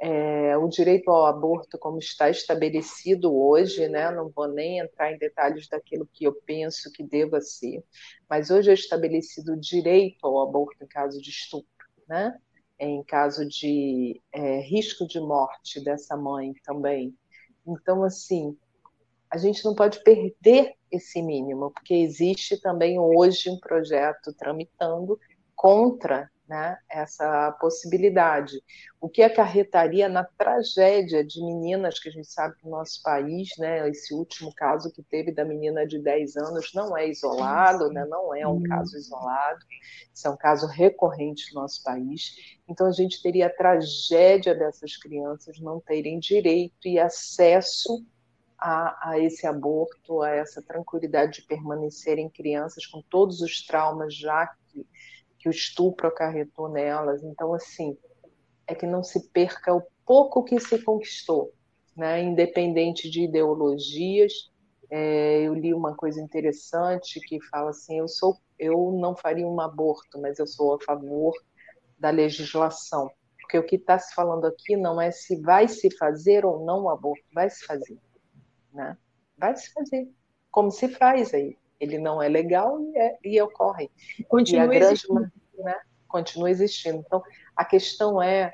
é, 0.01 0.57
o 0.57 0.67
direito 0.67 1.09
ao 1.11 1.25
aborto 1.27 1.77
como 1.77 1.99
está 1.99 2.29
estabelecido 2.29 3.33
hoje, 3.33 3.87
né? 3.87 4.09
Não 4.11 4.29
vou 4.29 4.47
nem 4.47 4.79
entrar 4.79 5.13
em 5.13 5.17
detalhes 5.19 5.67
daquilo 5.67 6.09
que 6.11 6.25
eu 6.25 6.33
penso 6.45 6.91
que 6.91 7.03
deva 7.03 7.39
ser, 7.41 7.83
mas 8.29 8.49
hoje 8.49 8.71
é 8.71 8.73
estabelecido 8.73 9.53
o 9.53 9.59
direito 9.59 10.25
ao 10.25 10.41
aborto 10.41 10.83
em 10.83 10.87
caso 10.87 11.21
de 11.21 11.29
estupro, 11.29 11.67
né? 12.07 12.35
Em 12.79 13.03
caso 13.03 13.47
de 13.47 14.19
é, 14.33 14.59
risco 14.61 15.07
de 15.07 15.19
morte 15.19 15.81
dessa 15.83 16.17
mãe 16.17 16.53
também. 16.65 17.15
Então, 17.65 18.03
assim, 18.03 18.57
a 19.33 19.37
gente 19.37 19.65
não 19.65 19.73
pode 19.73 20.03
perder 20.03 20.75
esse 20.91 21.19
mínimo, 21.19 21.71
porque 21.71 21.95
existe 21.95 22.55
também 22.61 22.99
hoje 22.99 23.49
um 23.49 23.59
projeto 23.59 24.31
tramitando 24.31 25.19
contra 25.55 26.29
né, 26.47 26.77
essa 26.87 27.51
possibilidade, 27.53 28.61
o 29.01 29.09
que 29.09 29.23
acarretaria 29.23 30.07
na 30.07 30.23
tragédia 30.23 31.25
de 31.25 31.43
meninas 31.43 31.97
que 31.97 32.09
a 32.09 32.11
gente 32.11 32.27
sabe 32.27 32.57
que 32.57 32.65
no 32.65 32.71
nosso 32.71 33.01
país, 33.01 33.49
né, 33.57 33.89
esse 33.89 34.13
último 34.13 34.53
caso 34.53 34.91
que 34.91 35.01
teve 35.01 35.31
da 35.31 35.43
menina 35.43 35.87
de 35.87 35.97
10 35.97 36.35
anos 36.35 36.71
não 36.75 36.95
é 36.95 37.09
isolado, 37.09 37.89
né, 37.89 38.05
não 38.05 38.35
é 38.35 38.45
um 38.45 38.61
caso 38.61 38.95
isolado, 38.95 39.65
isso 40.13 40.27
é 40.27 40.29
um 40.29 40.37
caso 40.37 40.67
recorrente 40.67 41.55
no 41.55 41.61
nosso 41.61 41.81
país, 41.81 42.35
então 42.69 42.85
a 42.85 42.91
gente 42.91 43.19
teria 43.23 43.47
a 43.47 43.55
tragédia 43.55 44.53
dessas 44.53 44.95
crianças 44.95 45.59
não 45.59 45.79
terem 45.79 46.19
direito 46.19 46.87
e 46.87 46.99
acesso 46.99 48.05
a, 48.63 49.09
a, 49.09 49.19
esse 49.19 49.45
aborto, 49.45 50.21
a 50.21 50.29
essa 50.29 50.61
tranquilidade 50.61 51.41
de 51.41 51.47
permanecerem 51.47 52.29
crianças 52.29 52.85
com 52.85 53.01
todos 53.01 53.41
os 53.41 53.65
traumas 53.65 54.15
já 54.15 54.47
que, 54.69 54.87
que 55.37 55.49
o 55.49 55.51
estupro 55.51 56.07
acarretou 56.07 56.69
nelas. 56.69 57.21
Então, 57.23 57.53
assim, 57.53 57.97
é 58.65 58.73
que 58.73 58.87
não 58.87 59.03
se 59.03 59.27
perca 59.31 59.73
o 59.73 59.83
pouco 60.05 60.45
que 60.45 60.57
se 60.61 60.81
conquistou, 60.81 61.51
né? 61.93 62.23
independente 62.23 63.09
de 63.09 63.23
ideologias. 63.23 64.31
É, 64.89 65.41
eu 65.41 65.53
li 65.53 65.73
uma 65.73 65.93
coisa 65.93 66.21
interessante 66.21 67.19
que 67.19 67.41
fala 67.47 67.71
assim: 67.71 67.99
eu 67.99 68.07
sou, 68.07 68.37
eu 68.57 68.93
não 68.93 69.13
faria 69.13 69.45
um 69.45 69.59
aborto, 69.59 70.21
mas 70.21 70.39
eu 70.39 70.47
sou 70.47 70.75
a 70.75 70.79
favor 70.79 71.33
da 71.99 72.11
legislação, 72.11 73.11
porque 73.41 73.57
o 73.57 73.65
que 73.65 73.75
está 73.75 73.99
se 73.99 74.15
falando 74.15 74.45
aqui 74.45 74.77
não 74.77 75.01
é 75.01 75.11
se 75.11 75.41
vai 75.41 75.67
se 75.67 75.91
fazer 75.97 76.45
ou 76.45 76.65
não 76.65 76.83
o 76.83 76.89
aborto, 76.89 77.25
vai 77.33 77.49
se 77.49 77.65
fazer 77.65 77.97
né? 78.73 78.97
Vai 79.37 79.55
se 79.55 79.71
fazer, 79.73 80.09
como 80.51 80.71
se 80.71 80.87
faz 80.87 81.33
aí. 81.33 81.57
Ele 81.79 81.97
não 81.97 82.21
é 82.21 82.29
legal 82.29 82.81
e, 82.81 82.97
é, 82.97 83.17
e 83.23 83.41
ocorre. 83.41 83.91
Continua 84.27 84.73
e 84.73 84.77
existindo. 84.77 85.31
Né, 85.57 85.79
continua 86.07 86.49
existindo. 86.49 87.03
Então, 87.05 87.21
a 87.55 87.65
questão 87.65 88.21
é 88.21 88.53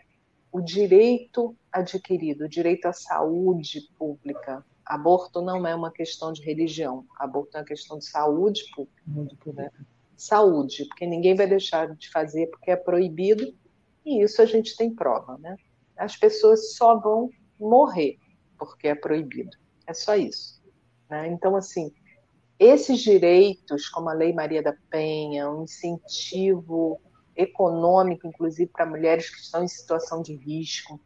o 0.51 0.61
direito 0.61 1.55
adquirido, 1.72 2.45
o 2.45 2.49
direito 2.49 2.88
à 2.88 2.93
saúde 2.93 3.82
pública. 3.97 4.65
Aborto 4.86 5.41
não 5.41 5.67
é 5.67 5.76
uma 5.76 5.91
questão 5.91 6.34
de 6.34 6.41
religião, 6.41 7.05
aborto 7.17 7.55
é 7.57 7.59
uma 7.59 7.65
questão 7.65 7.99
de 7.99 8.05
saúde 8.05 8.63
pública. 8.74 9.53
Né? 9.53 9.70
Saúde, 10.17 10.86
porque 10.86 11.05
ninguém 11.05 11.36
vai 11.36 11.45
deixar 11.45 11.95
de 11.95 12.09
fazer 12.09 12.47
porque 12.47 12.72
é 12.72 12.76
proibido, 12.76 13.53
e 14.03 14.24
isso 14.24 14.41
a 14.41 14.45
gente 14.45 14.76
tem 14.76 14.93
prova. 14.93 15.38
Né? 15.38 15.55
As 15.95 16.15
pessoas 16.15 16.74
só 16.74 16.99
vão 16.99 17.30
morrer 17.59 18.17
porque 18.57 18.88
é 18.88 18.95
proibido. 18.95 19.55
É 19.89 19.93
só 19.95 20.15
isso. 20.15 20.61
Né? 21.09 21.27
Então, 21.29 21.55
assim, 21.55 21.91
esses 22.59 22.99
direitos, 22.99 23.89
como 23.89 24.07
a 24.07 24.13
Lei 24.13 24.31
Maria 24.31 24.61
da 24.61 24.75
Penha, 24.87 25.49
um 25.49 25.63
incentivo 25.63 27.01
econômico, 27.35 28.27
inclusive 28.27 28.69
para 28.71 28.85
mulheres 28.85 29.31
que 29.31 29.41
estão 29.41 29.63
em 29.63 29.67
situação 29.67 30.21
de 30.21 30.35
risco, 30.35 31.01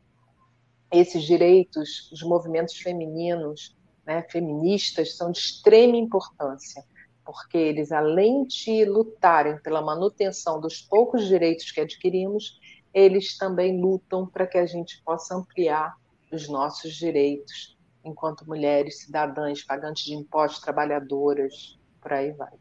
esses 0.92 1.24
direitos, 1.24 2.12
os 2.12 2.22
movimentos 2.24 2.76
femininos, 2.76 3.78
né, 4.06 4.22
feministas, 4.24 5.16
são 5.16 5.32
de 5.32 5.40
extrema 5.40 5.96
importância, 5.96 6.84
porque 7.24 7.58
eles, 7.58 7.90
além 7.90 8.44
de 8.44 8.84
lutarem 8.84 9.58
pela 9.62 9.82
manutenção 9.82 10.60
dos 10.60 10.82
poucos 10.82 11.26
direitos 11.26 11.72
que 11.72 11.80
adquirimos, 11.80 12.60
eles 12.94 13.38
também 13.38 13.80
lutam 13.80 14.28
para 14.28 14.46
que 14.46 14.58
a 14.58 14.66
gente 14.66 15.02
possa 15.04 15.36
ampliar 15.36 15.96
os 16.30 16.50
nossos 16.50 16.94
direitos 16.96 17.73
enquanto 18.04 18.48
mulheres, 18.48 19.00
cidadãs, 19.00 19.64
pagantes 19.64 20.04
de 20.04 20.14
impostos, 20.14 20.62
trabalhadoras, 20.62 21.78
por 22.02 22.14
aí 22.14 22.32
vai. 22.32 22.52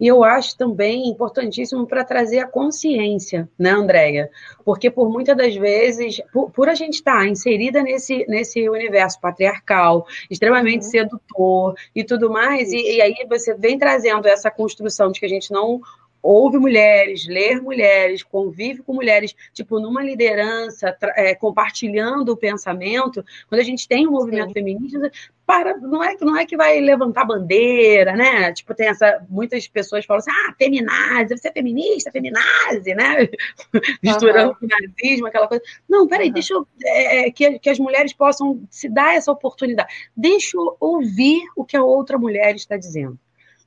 E 0.00 0.06
eu 0.06 0.22
acho 0.22 0.56
também 0.56 1.08
importantíssimo 1.08 1.86
para 1.86 2.04
trazer 2.04 2.38
a 2.38 2.46
consciência, 2.46 3.48
né, 3.58 3.70
Andréia? 3.70 4.30
Porque 4.64 4.90
por 4.90 5.10
muitas 5.10 5.36
das 5.36 5.56
vezes, 5.56 6.20
por, 6.32 6.50
por, 6.50 6.68
a 6.68 6.74
gente 6.74 6.94
estar 6.94 7.20
tá 7.20 7.26
inserida 7.26 7.82
nesse, 7.82 8.24
nesse 8.28 8.68
universo 8.68 9.20
patriarcal, 9.20 10.06
extremamente 10.30 10.84
uhum. 10.84 10.90
sedutor 10.90 11.74
e 11.94 12.04
tudo 12.04 12.30
mais, 12.30 12.72
e, 12.72 12.96
e, 12.96 13.02
aí 13.02 13.26
você 13.28 13.54
vem 13.54 13.76
trazendo 13.76 14.28
essa 14.28 14.50
construção 14.50 15.10
de 15.10 15.18
que 15.18 15.26
a 15.26 15.28
gente 15.28 15.50
não 15.50 15.80
ouve 16.22 16.58
mulheres, 16.58 17.26
ler 17.26 17.60
mulheres, 17.60 18.22
convive 18.22 18.82
com 18.82 18.94
mulheres, 18.94 19.34
tipo, 19.52 19.80
numa 19.80 20.02
liderança, 20.02 20.96
é, 21.16 21.34
compartilhando 21.34 22.32
o 22.32 22.36
pensamento, 22.36 23.24
quando 23.48 23.60
a 23.60 23.64
gente 23.64 23.86
tem 23.86 24.06
um 24.06 24.12
movimento 24.12 24.48
Sim. 24.48 24.54
feminista, 24.54 25.10
para, 25.48 25.78
não 25.78 26.04
é, 26.04 26.14
não 26.20 26.36
é 26.36 26.44
que 26.44 26.58
vai 26.58 26.78
levantar 26.78 27.24
bandeira, 27.24 28.14
né? 28.14 28.52
Tipo, 28.52 28.74
tem 28.74 28.88
essa. 28.88 29.24
Muitas 29.30 29.66
pessoas 29.66 30.04
falam 30.04 30.18
assim, 30.18 30.30
ah, 30.30 30.54
feminazi, 30.58 31.38
você 31.38 31.48
é 31.48 31.52
feminista, 31.52 32.12
feminazi, 32.12 32.94
né? 32.94 33.26
Misturando 34.02 34.50
uhum. 34.50 34.56
o 34.60 34.68
nazismo, 34.68 35.26
aquela 35.26 35.48
coisa. 35.48 35.64
Não, 35.88 36.06
peraí, 36.06 36.26
uhum. 36.26 36.34
deixa 36.34 36.52
eu. 36.52 36.68
É, 36.84 37.28
é, 37.28 37.30
que, 37.30 37.58
que 37.58 37.70
as 37.70 37.78
mulheres 37.78 38.12
possam 38.12 38.62
se 38.68 38.90
dar 38.90 39.14
essa 39.14 39.32
oportunidade. 39.32 39.90
Deixa 40.14 40.54
eu 40.54 40.76
ouvir 40.78 41.40
o 41.56 41.64
que 41.64 41.78
a 41.78 41.82
outra 41.82 42.18
mulher 42.18 42.54
está 42.54 42.76
dizendo. 42.76 43.18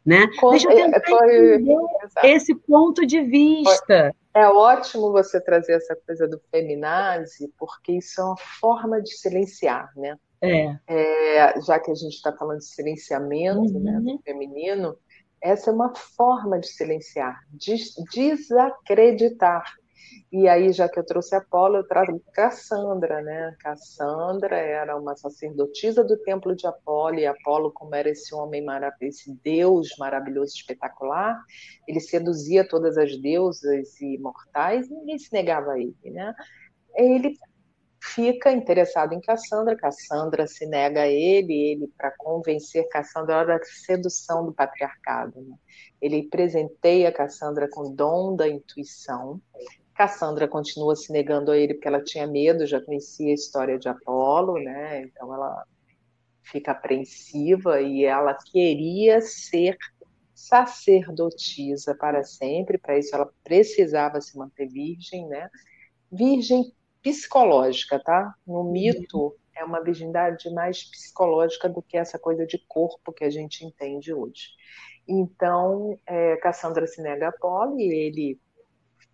Né? 0.05 0.27
Deixa 0.49 0.71
eu 0.71 0.75
tentar 0.75 1.01
foi, 1.05 1.63
esse 2.23 2.55
ponto 2.55 3.05
de 3.05 3.21
vista. 3.21 4.13
É 4.33 4.47
ótimo 4.47 5.11
você 5.11 5.39
trazer 5.39 5.73
essa 5.73 5.95
coisa 5.95 6.27
do 6.27 6.41
feminazi, 6.49 7.53
porque 7.57 7.93
isso 7.93 8.19
é 8.19 8.23
uma 8.23 8.37
forma 8.59 9.01
de 9.01 9.11
silenciar, 9.11 9.91
né? 9.95 10.17
É. 10.41 10.75
é 10.87 11.61
já 11.61 11.79
que 11.79 11.91
a 11.91 11.95
gente 11.95 12.15
está 12.15 12.31
falando 12.33 12.59
de 12.59 12.65
silenciamento 12.65 13.59
uhum. 13.59 13.83
né, 13.83 13.99
do 13.99 14.19
feminino, 14.23 14.97
essa 15.41 15.69
é 15.69 15.73
uma 15.73 15.93
forma 15.95 16.59
de 16.59 16.67
silenciar, 16.67 17.39
de 17.51 17.75
desacreditar. 18.11 19.63
E 20.31 20.47
aí, 20.47 20.71
já 20.71 20.87
que 20.87 20.97
eu 20.97 21.05
trouxe 21.05 21.35
Apolo, 21.35 21.75
eu 21.77 21.87
trago 21.87 22.23
Cassandra, 22.33 23.21
né? 23.21 23.53
Cassandra 23.59 24.55
era 24.55 24.95
uma 24.95 25.13
sacerdotisa 25.13 26.05
do 26.05 26.15
templo 26.17 26.55
de 26.55 26.65
Apolo, 26.65 27.19
e 27.19 27.25
Apolo, 27.25 27.69
como 27.71 27.93
era 27.93 28.09
esse 28.09 28.33
homem 28.33 28.63
maravilhoso, 28.63 29.19
esse 29.19 29.33
deus 29.43 29.89
maravilhoso, 29.99 30.53
espetacular, 30.55 31.37
ele 31.85 31.99
seduzia 31.99 32.65
todas 32.65 32.97
as 32.97 33.17
deusas 33.17 33.99
e 33.99 34.17
mortais, 34.19 34.87
e 34.87 34.93
ninguém 34.93 35.19
se 35.19 35.33
negava 35.33 35.73
a 35.73 35.79
ele, 35.79 35.97
né? 36.05 36.33
Ele 36.95 37.35
fica 38.01 38.51
interessado 38.51 39.13
em 39.13 39.19
Cassandra, 39.19 39.75
Cassandra 39.75 40.47
se 40.47 40.65
nega 40.65 41.01
a 41.01 41.07
ele, 41.07 41.53
ele, 41.53 41.87
para 41.97 42.11
convencer 42.17 42.87
Cassandra, 42.89 43.35
era 43.35 43.55
a 43.57 43.63
sedução 43.63 44.45
do 44.45 44.53
patriarcado. 44.53 45.41
Né? 45.41 45.55
Ele 46.01 46.23
presenteia 46.23 47.11
Cassandra 47.11 47.69
com 47.69 47.81
o 47.81 47.93
dom 47.93 48.35
da 48.35 48.47
intuição, 48.47 49.39
Cassandra 49.95 50.47
continua 50.47 50.95
se 50.95 51.11
negando 51.11 51.51
a 51.51 51.57
ele 51.57 51.73
porque 51.73 51.87
ela 51.87 52.03
tinha 52.03 52.25
medo, 52.25 52.65
já 52.65 52.81
conhecia 52.81 53.31
a 53.31 53.35
história 53.35 53.77
de 53.77 53.87
Apolo, 53.87 54.53
né? 54.55 55.03
Então 55.03 55.33
ela 55.33 55.65
fica 56.43 56.71
apreensiva 56.71 57.81
e 57.81 58.03
ela 58.03 58.33
queria 58.33 59.21
ser 59.21 59.77
sacerdotisa 60.33 61.95
para 61.95 62.23
sempre, 62.23 62.77
para 62.77 62.97
isso 62.97 63.15
ela 63.15 63.29
precisava 63.43 64.19
se 64.19 64.37
manter 64.37 64.67
virgem, 64.67 65.27
né? 65.27 65.49
Virgem 66.11 66.73
psicológica, 67.01 67.99
tá? 67.99 68.33
No 68.45 68.63
mito 68.63 69.35
é 69.55 69.63
uma 69.63 69.83
virgindade 69.83 70.49
mais 70.51 70.83
psicológica 70.83 71.69
do 71.69 71.81
que 71.81 71.97
essa 71.97 72.17
coisa 72.17 72.45
de 72.45 72.57
corpo 72.67 73.13
que 73.13 73.23
a 73.23 73.29
gente 73.29 73.65
entende 73.65 74.13
hoje. 74.13 74.49
Então, 75.07 75.99
é, 76.05 76.37
Cassandra 76.37 76.87
se 76.87 77.01
nega 77.01 77.27
a 77.27 77.29
Apolo 77.29 77.79
e 77.79 77.83
ele 77.83 78.39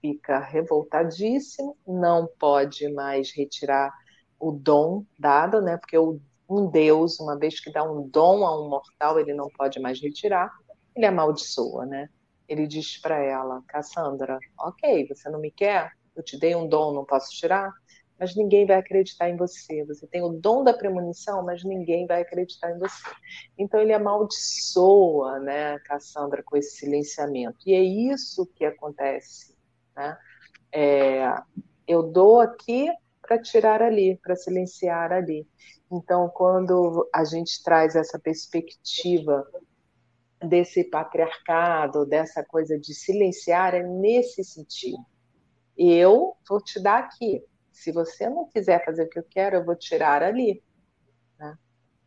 fica 0.02 0.40
revoltadíssimo, 0.40 1.78
não 1.86 2.28
pode 2.40 2.88
mais 2.94 3.32
retirar 3.32 3.92
o 4.40 4.52
dom 4.52 5.06
dado, 5.18 5.62
né? 5.62 5.78
Porque 5.78 5.98
um 5.98 6.70
Deus, 6.70 7.20
uma 7.20 7.38
vez 7.38 7.60
que 7.60 7.72
dá 7.72 7.84
um 7.84 8.08
dom 8.08 8.46
a 8.46 8.60
um 8.60 8.70
mortal, 8.70 9.20
ele 9.20 9.34
não 9.34 9.50
pode 9.50 9.80
mais 9.80 10.02
retirar, 10.02 10.52
ele 10.96 11.06
amaldiçoa, 11.06 11.86
né? 11.86 12.10
Ele 12.48 12.66
diz 12.66 12.98
para 12.98 13.20
ela, 13.20 13.62
Cassandra, 13.68 14.40
ok, 14.58 15.08
você 15.08 15.30
não 15.30 15.40
me 15.40 15.52
quer? 15.52 15.92
Eu 16.16 16.24
te 16.24 16.40
dei 16.40 16.56
um 16.56 16.68
dom, 16.68 16.94
não 16.94 17.06
posso 17.06 17.30
tirar? 17.32 17.72
Mas 18.20 18.36
ninguém 18.36 18.66
vai 18.66 18.78
acreditar 18.78 19.30
em 19.30 19.36
você. 19.36 19.84
Você 19.86 20.08
tem 20.08 20.24
o 20.24 20.30
dom 20.30 20.64
da 20.64 20.74
premonição, 20.74 21.44
mas 21.44 21.64
ninguém 21.64 22.08
vai 22.08 22.22
acreditar 22.22 22.72
em 22.72 22.80
você. 22.80 23.04
Então 23.58 23.80
ele 23.80 23.94
amaldiçoa, 23.94 25.40
né, 25.40 25.78
Cassandra, 25.80 26.42
com 26.42 26.58
esse 26.58 26.78
silenciamento. 26.78 27.58
E 27.66 27.74
é 27.74 27.82
isso 27.82 28.48
que 28.56 28.66
acontece 28.66 29.57
né? 29.98 30.18
É, 30.72 31.34
eu 31.88 32.04
dou 32.04 32.40
aqui 32.40 32.88
para 33.22 33.42
tirar 33.42 33.82
ali, 33.82 34.18
para 34.22 34.36
silenciar 34.36 35.12
ali. 35.12 35.48
Então, 35.92 36.30
quando 36.30 37.10
a 37.14 37.24
gente 37.24 37.64
traz 37.64 37.96
essa 37.96 38.20
perspectiva 38.20 39.46
desse 40.40 40.84
patriarcado, 40.84 42.06
dessa 42.06 42.44
coisa 42.44 42.78
de 42.78 42.94
silenciar, 42.94 43.74
é 43.74 43.84
nesse 43.84 44.44
sentido. 44.44 45.04
Eu 45.76 46.36
vou 46.48 46.62
te 46.62 46.80
dar 46.80 47.00
aqui. 47.00 47.44
Se 47.72 47.92
você 47.92 48.30
não 48.30 48.48
quiser 48.50 48.84
fazer 48.86 49.04
o 49.04 49.10
que 49.10 49.20
eu 49.20 49.26
quero, 49.30 49.58
eu 49.58 49.66
vou 49.66 49.76
tirar 49.76 50.22
ali. 50.22 50.64
Né? 51.40 51.58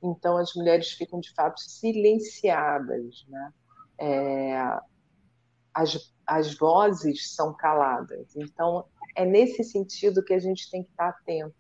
Então, 0.03 0.37
as 0.37 0.55
mulheres 0.55 0.93
ficam, 0.93 1.21
de 1.21 1.33
fato, 1.35 1.61
silenciadas. 1.61 3.27
Né? 3.29 3.53
É, 3.99 4.79
as, 5.75 6.13
as 6.31 6.55
vozes 6.55 7.35
são 7.35 7.53
caladas. 7.53 8.37
Então, 8.37 8.85
é 9.17 9.25
nesse 9.25 9.65
sentido 9.65 10.25
que 10.25 10.33
a 10.33 10.39
gente 10.39 10.71
tem 10.71 10.85
que 10.85 10.91
estar 10.91 11.09
atento. 11.09 11.57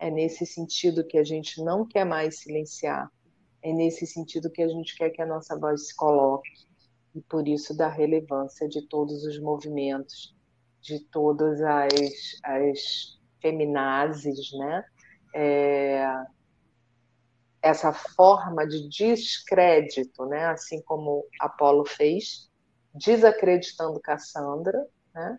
É 0.00 0.10
nesse 0.10 0.44
sentido 0.44 1.06
que 1.06 1.16
a 1.16 1.22
gente 1.22 1.62
não 1.62 1.86
quer 1.86 2.04
mais 2.04 2.40
silenciar. 2.40 3.08
É 3.62 3.72
nesse 3.72 4.08
sentido 4.08 4.50
que 4.50 4.62
a 4.62 4.68
gente 4.68 4.96
quer 4.96 5.10
que 5.10 5.22
a 5.22 5.26
nossa 5.26 5.56
voz 5.56 5.86
se 5.86 5.94
coloque. 5.94 6.50
E 7.14 7.20
por 7.20 7.46
isso 7.46 7.76
da 7.76 7.88
relevância 7.88 8.68
de 8.68 8.82
todos 8.88 9.22
os 9.24 9.38
movimentos, 9.40 10.34
de 10.80 10.98
todas 10.98 11.60
as, 11.62 12.40
as 12.42 13.20
feminazes, 13.40 14.50
né? 14.58 14.84
É, 15.32 16.04
essa 17.62 17.92
forma 17.92 18.66
de 18.66 18.88
descrédito, 18.88 20.24
né? 20.26 20.46
assim 20.46 20.82
como 20.82 21.24
Apolo 21.38 21.84
fez, 21.84 22.49
desacreditando 22.94 24.00
Cassandra, 24.00 24.86
né? 25.14 25.38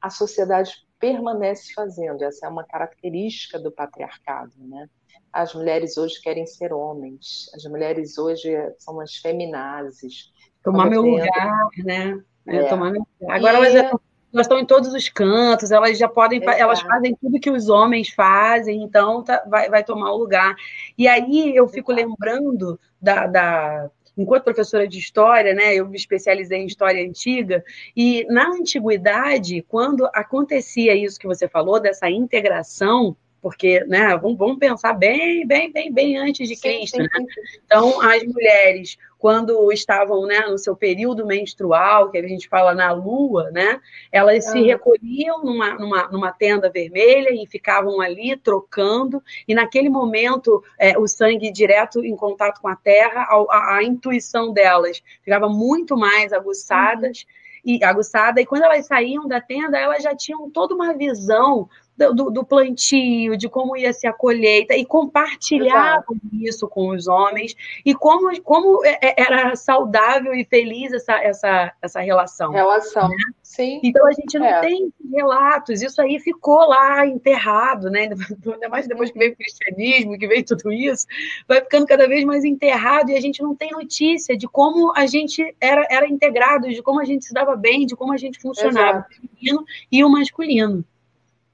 a 0.00 0.10
sociedade 0.10 0.72
permanece 0.98 1.72
fazendo. 1.74 2.22
Essa 2.22 2.46
é 2.46 2.48
uma 2.48 2.64
característica 2.64 3.58
do 3.58 3.70
patriarcado. 3.70 4.52
Né? 4.58 4.88
As 5.32 5.54
mulheres 5.54 5.96
hoje 5.96 6.20
querem 6.20 6.46
ser 6.46 6.72
homens, 6.72 7.50
as 7.54 7.64
mulheres 7.64 8.18
hoje 8.18 8.50
são 8.78 9.00
as 9.00 9.16
feminazes. 9.16 10.32
Tomar 10.62 10.88
meu 10.88 11.02
lugar, 11.02 11.68
né? 11.78 12.20
É, 12.46 12.56
é. 12.56 12.68
Tomar 12.68 12.90
meu. 12.90 13.06
Agora 13.28 13.54
e... 13.54 13.76
elas, 13.76 14.00
elas 14.32 14.46
estão 14.46 14.58
em 14.58 14.66
todos 14.66 14.92
os 14.92 15.08
cantos, 15.08 15.70
elas 15.70 15.98
já 15.98 16.08
podem, 16.08 16.40
Exato. 16.40 16.58
elas 16.58 16.80
fazem 16.80 17.16
tudo 17.16 17.40
que 17.40 17.50
os 17.50 17.68
homens 17.68 18.10
fazem, 18.10 18.82
então 18.82 19.24
tá, 19.24 19.42
vai, 19.46 19.68
vai 19.68 19.82
tomar 19.82 20.12
o 20.12 20.18
lugar. 20.18 20.54
E 20.96 21.08
aí 21.08 21.54
eu 21.54 21.66
fico 21.68 21.92
Exato. 21.92 22.08
lembrando 22.08 22.80
da, 23.00 23.26
da 23.26 23.90
enquanto 24.20 24.44
professora 24.44 24.86
de 24.86 24.98
história, 24.98 25.54
né, 25.54 25.74
eu 25.74 25.88
me 25.88 25.96
especializei 25.96 26.58
em 26.58 26.66
história 26.66 27.02
antiga, 27.02 27.64
e 27.96 28.26
na 28.28 28.48
antiguidade, 28.50 29.64
quando 29.66 30.06
acontecia 30.12 30.94
isso 30.94 31.18
que 31.18 31.26
você 31.26 31.48
falou, 31.48 31.80
dessa 31.80 32.10
integração 32.10 33.16
porque, 33.40 33.80
né, 33.84 34.16
vamos, 34.16 34.36
vamos 34.36 34.58
pensar 34.58 34.92
bem, 34.92 35.46
bem, 35.46 35.72
bem, 35.72 35.92
bem 35.92 36.18
antes 36.18 36.48
de 36.48 36.56
Cristo, 36.56 36.96
sim, 36.96 37.02
sim, 37.02 37.24
né? 37.24 37.26
Então, 37.64 38.00
as 38.00 38.22
mulheres, 38.22 38.98
quando 39.18 39.72
estavam, 39.72 40.26
né, 40.26 40.40
no 40.40 40.58
seu 40.58 40.76
período 40.76 41.26
menstrual, 41.26 42.10
que 42.10 42.18
a 42.18 42.28
gente 42.28 42.48
fala 42.48 42.74
na 42.74 42.92
lua, 42.92 43.50
né, 43.50 43.80
elas 44.12 44.44
se 44.44 44.60
recolhiam 44.62 45.42
numa, 45.42 45.74
numa, 45.74 46.08
numa, 46.08 46.32
tenda 46.32 46.70
vermelha 46.70 47.30
e 47.30 47.46
ficavam 47.46 48.00
ali 48.00 48.36
trocando, 48.36 49.22
e 49.48 49.54
naquele 49.54 49.88
momento, 49.88 50.62
é, 50.78 50.98
o 50.98 51.08
sangue 51.08 51.50
direto 51.50 52.04
em 52.04 52.16
contato 52.16 52.60
com 52.60 52.68
a 52.68 52.76
terra, 52.76 53.22
a, 53.22 53.36
a, 53.50 53.76
a 53.76 53.82
intuição 53.82 54.52
delas 54.52 55.02
ficava 55.22 55.48
muito 55.48 55.96
mais 55.96 56.32
aguçadas, 56.32 57.24
uhum. 57.64 57.72
e 57.76 57.84
aguçada, 57.84 58.40
e 58.40 58.46
quando 58.46 58.64
elas 58.64 58.86
saíam 58.86 59.26
da 59.26 59.40
tenda, 59.40 59.78
elas 59.78 60.02
já 60.02 60.14
tinham 60.14 60.50
toda 60.50 60.74
uma 60.74 60.92
visão 60.94 61.68
do, 61.96 62.30
do, 62.30 62.44
plantio, 62.44 63.36
de 63.36 63.48
como 63.48 63.76
ia 63.76 63.92
ser 63.92 64.06
a 64.06 64.12
colheita, 64.12 64.74
e 64.74 64.84
compartilhavam 64.84 66.16
Exato. 66.16 66.28
isso 66.32 66.68
com 66.68 66.88
os 66.88 67.06
homens, 67.06 67.54
e 67.84 67.94
como, 67.94 68.30
como 68.42 68.84
é, 68.84 68.98
é, 69.02 69.14
era 69.18 69.54
saudável 69.54 70.34
e 70.34 70.44
feliz 70.44 70.92
essa, 70.92 71.14
essa, 71.22 71.72
essa 71.82 72.00
relação. 72.00 72.52
Relação, 72.52 73.08
né? 73.08 73.16
sim. 73.42 73.80
Então 73.82 74.06
a 74.06 74.12
gente 74.12 74.38
não 74.38 74.46
é. 74.46 74.60
tem 74.60 74.92
relatos, 75.12 75.82
isso 75.82 76.00
aí 76.00 76.18
ficou 76.18 76.66
lá 76.66 77.06
enterrado, 77.06 77.90
né? 77.90 78.08
Ainda 78.52 78.68
mais 78.68 78.88
depois 78.88 79.10
que 79.10 79.18
veio 79.18 79.32
o 79.32 79.36
cristianismo, 79.36 80.18
que 80.18 80.26
veio 80.26 80.44
tudo 80.44 80.72
isso, 80.72 81.06
vai 81.46 81.60
ficando 81.60 81.86
cada 81.86 82.08
vez 82.08 82.24
mais 82.24 82.44
enterrado, 82.44 83.10
e 83.10 83.16
a 83.16 83.20
gente 83.20 83.42
não 83.42 83.54
tem 83.54 83.72
notícia 83.72 84.36
de 84.36 84.48
como 84.48 84.92
a 84.96 85.06
gente 85.06 85.54
era, 85.60 85.86
era 85.90 86.08
integrado, 86.08 86.68
de 86.68 86.82
como 86.82 87.00
a 87.00 87.04
gente 87.04 87.26
se 87.26 87.34
dava 87.34 87.56
bem, 87.56 87.84
de 87.84 87.94
como 87.94 88.12
a 88.12 88.16
gente 88.16 88.40
funcionava, 88.40 89.00
o 89.00 89.14
feminino 89.14 89.64
e 89.92 90.02
o 90.02 90.08
masculino. 90.08 90.84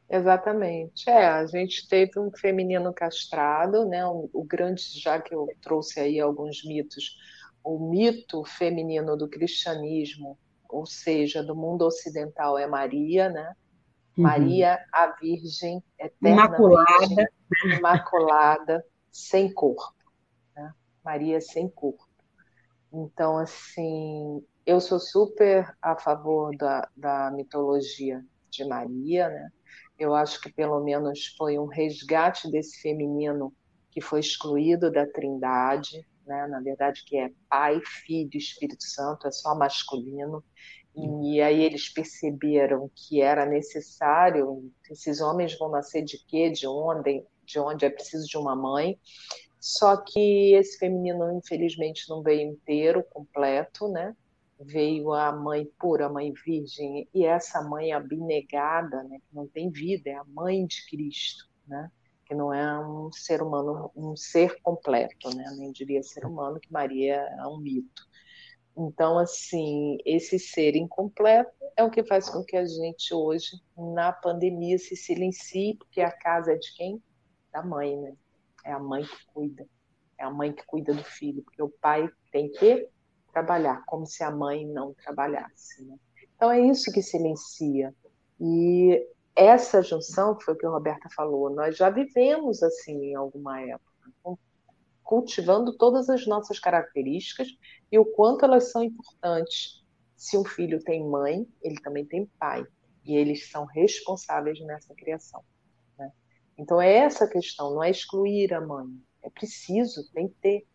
Exatamente. 0.09 1.09
É, 1.11 1.27
a 1.27 1.47
gente 1.47 1.89
teve 1.89 2.19
um 2.19 2.31
feminino 2.31 2.93
castrado, 2.95 3.85
né? 3.85 4.07
O, 4.07 4.31
o, 4.33 4.45
grande, 4.45 4.83
já 5.01 5.21
que 5.21 5.35
eu 5.35 5.49
trouxe 5.61 5.99
aí 5.99 6.21
alguns 6.21 6.65
mitos, 6.65 7.17
o 7.63 7.91
mito 7.91 8.45
feminino 8.45 9.17
do 9.17 9.29
cristianismo, 9.29 10.39
ou 10.69 10.87
seja, 10.87 11.43
do 11.43 11.57
mundo 11.57 11.83
ocidental 11.83 12.57
é 12.57 12.67
Maria, 12.67 13.29
né? 13.29 13.53
Uhum. 14.17 14.25
Maria, 14.25 14.79
a 14.93 15.09
Virgem 15.21 15.83
eterna, 15.99 16.47
imaculada, 16.47 17.31
virgem, 17.51 17.79
imaculada, 17.79 18.85
sem 19.11 19.53
corpo, 19.53 19.93
né? 20.55 20.73
Maria 21.05 21.41
sem 21.41 21.69
corpo. 21.69 22.07
Então, 22.93 23.37
assim, 23.37 24.43
eu 24.65 24.81
sou 24.81 25.01
super 25.01 25.77
a 25.83 25.97
favor 25.97 26.57
da, 26.57 26.89
da 26.97 27.31
mitologia 27.33 28.25
de 28.49 28.65
Maria, 28.65 29.29
né? 29.29 29.51
Eu 29.99 30.15
acho 30.15 30.41
que 30.41 30.53
pelo 30.53 30.83
menos 30.83 31.35
foi 31.39 31.59
um 31.59 31.67
resgate 31.67 32.51
desse 32.51 32.81
feminino 32.81 33.53
que 33.91 34.01
foi 34.01 34.21
excluído 34.21 34.91
da 34.91 35.07
Trindade, 35.07 36.07
né? 36.27 36.47
Na 36.49 36.61
verdade 36.61 37.03
que 37.07 37.17
é 37.17 37.31
Pai, 37.49 37.81
Filho 38.05 38.37
Espírito 38.37 38.85
Santo, 38.85 39.27
é 39.27 39.31
só 39.31 39.55
masculino. 39.55 40.45
E 41.23 41.43
aí 41.43 41.63
eles 41.63 41.91
perceberam 41.91 42.91
que 42.95 43.21
era 43.21 43.45
necessário, 43.45 44.73
esses 44.91 45.21
homens 45.21 45.57
vão 45.59 45.71
nascer 45.71 46.03
de 46.03 46.19
quê? 46.27 46.51
De 46.51 46.67
onde? 46.67 47.23
De 47.45 47.59
onde 47.59 47.85
é 47.85 47.91
preciso 47.91 48.27
de 48.27 48.39
uma 48.39 48.57
mãe. 48.57 48.99
Só 49.61 49.97
que 49.97 50.55
esse 50.55 50.79
feminino, 50.79 51.31
infelizmente, 51.33 52.09
não 52.09 52.23
veio 52.23 52.51
inteiro, 52.51 53.05
completo, 53.11 53.89
né? 53.89 54.17
Veio 54.59 55.13
a 55.13 55.33
mãe 55.33 55.67
pura, 55.79 56.07
a 56.07 56.13
mãe 56.13 56.33
virgem, 56.33 57.09
e 57.13 57.25
essa 57.25 57.63
mãe 57.63 57.93
abnegada, 57.93 59.03
né, 59.05 59.19
que 59.19 59.35
não 59.35 59.47
tem 59.47 59.71
vida, 59.71 60.11
é 60.11 60.15
a 60.15 60.25
mãe 60.25 60.67
de 60.67 60.87
Cristo, 60.89 61.49
né, 61.67 61.91
que 62.25 62.35
não 62.35 62.53
é 62.53 62.87
um 62.87 63.11
ser 63.13 63.43
humano, 63.43 63.91
um 63.95 64.17
ser 64.17 64.61
completo, 64.63 65.35
né, 65.35 65.45
nem 65.59 65.73
diria 65.73 66.03
ser 66.03 66.25
humano, 66.25 66.59
que 66.59 66.73
Maria 66.73 67.17
é 67.17 67.47
um 67.47 67.59
mito. 67.59 68.07
Então, 68.77 69.19
assim, 69.19 69.97
esse 70.05 70.39
ser 70.39 70.77
incompleto 70.77 71.51
é 71.77 71.83
o 71.83 71.91
que 71.91 72.05
faz 72.05 72.29
com 72.29 72.45
que 72.45 72.57
a 72.57 72.67
gente 72.67 73.15
hoje, 73.15 73.59
na 73.77 74.13
pandemia, 74.13 74.79
se 74.79 74.95
silencie, 74.95 75.77
porque 75.77 76.03
a 76.03 76.13
casa 76.13 76.53
é 76.53 76.57
de 76.57 76.75
quem? 76.75 77.03
Da 77.51 77.63
mãe, 77.63 77.97
né? 77.97 78.15
É 78.65 78.73
a 78.73 78.79
mãe 78.79 79.03
que 79.03 79.27
cuida. 79.33 79.67
É 80.19 80.25
a 80.25 80.31
mãe 80.31 80.53
que 80.53 80.65
cuida 80.67 80.93
do 80.93 81.05
filho, 81.05 81.43
porque 81.43 81.63
o 81.63 81.71
pai 81.71 82.11
tem 82.31 82.51
que 82.51 82.87
trabalhar, 83.37 83.85
como 83.85 84.07
se 84.07 84.25
a 84.25 84.31
mãe 84.31 84.67
não 84.67 84.95
trabalhasse. 84.95 85.85
Né? 85.85 85.97
Então 86.35 86.51
é 86.51 86.59
isso 86.59 86.91
que 86.91 87.03
silencia. 87.03 87.95
E 88.41 89.07
essa 89.35 89.83
junção, 89.83 90.41
foi 90.41 90.55
o 90.55 90.57
que 90.57 90.65
a 90.65 90.71
Roberta 90.71 91.11
falou, 91.15 91.51
nós 91.51 91.77
já 91.77 91.91
vivemos 91.91 92.63
assim 92.63 93.11
em 93.11 93.15
alguma 93.15 93.61
época, 93.61 94.39
cultivando 95.03 95.77
todas 95.77 96.09
as 96.09 96.27
nossas 96.27 96.59
características 96.59 97.49
e 97.93 97.99
o 97.99 98.07
quanto 98.07 98.47
elas 98.47 98.71
são 98.71 98.83
importantes. 98.83 99.85
Se 100.17 100.39
um 100.39 100.45
filho 100.45 100.83
tem 100.83 101.07
mãe, 101.07 101.47
ele 101.63 101.79
também 101.83 102.07
tem 102.07 102.25
pai, 102.39 102.65
e 103.05 103.15
eles 103.15 103.51
são 103.51 103.67
responsáveis 103.67 104.59
nessa 104.61 104.95
criação. 104.95 105.45
Né? 105.99 106.11
Então, 106.57 106.81
é 106.81 106.91
essa 106.91 107.29
questão, 107.29 107.75
não 107.75 107.85
é 107.85 107.91
excluir 107.91 108.55
a 108.55 108.61
mãe, 108.63 108.89
é 109.23 109.29
preciso, 109.29 110.11
tem 110.13 110.27
que 110.27 110.35
ter, 110.41 110.67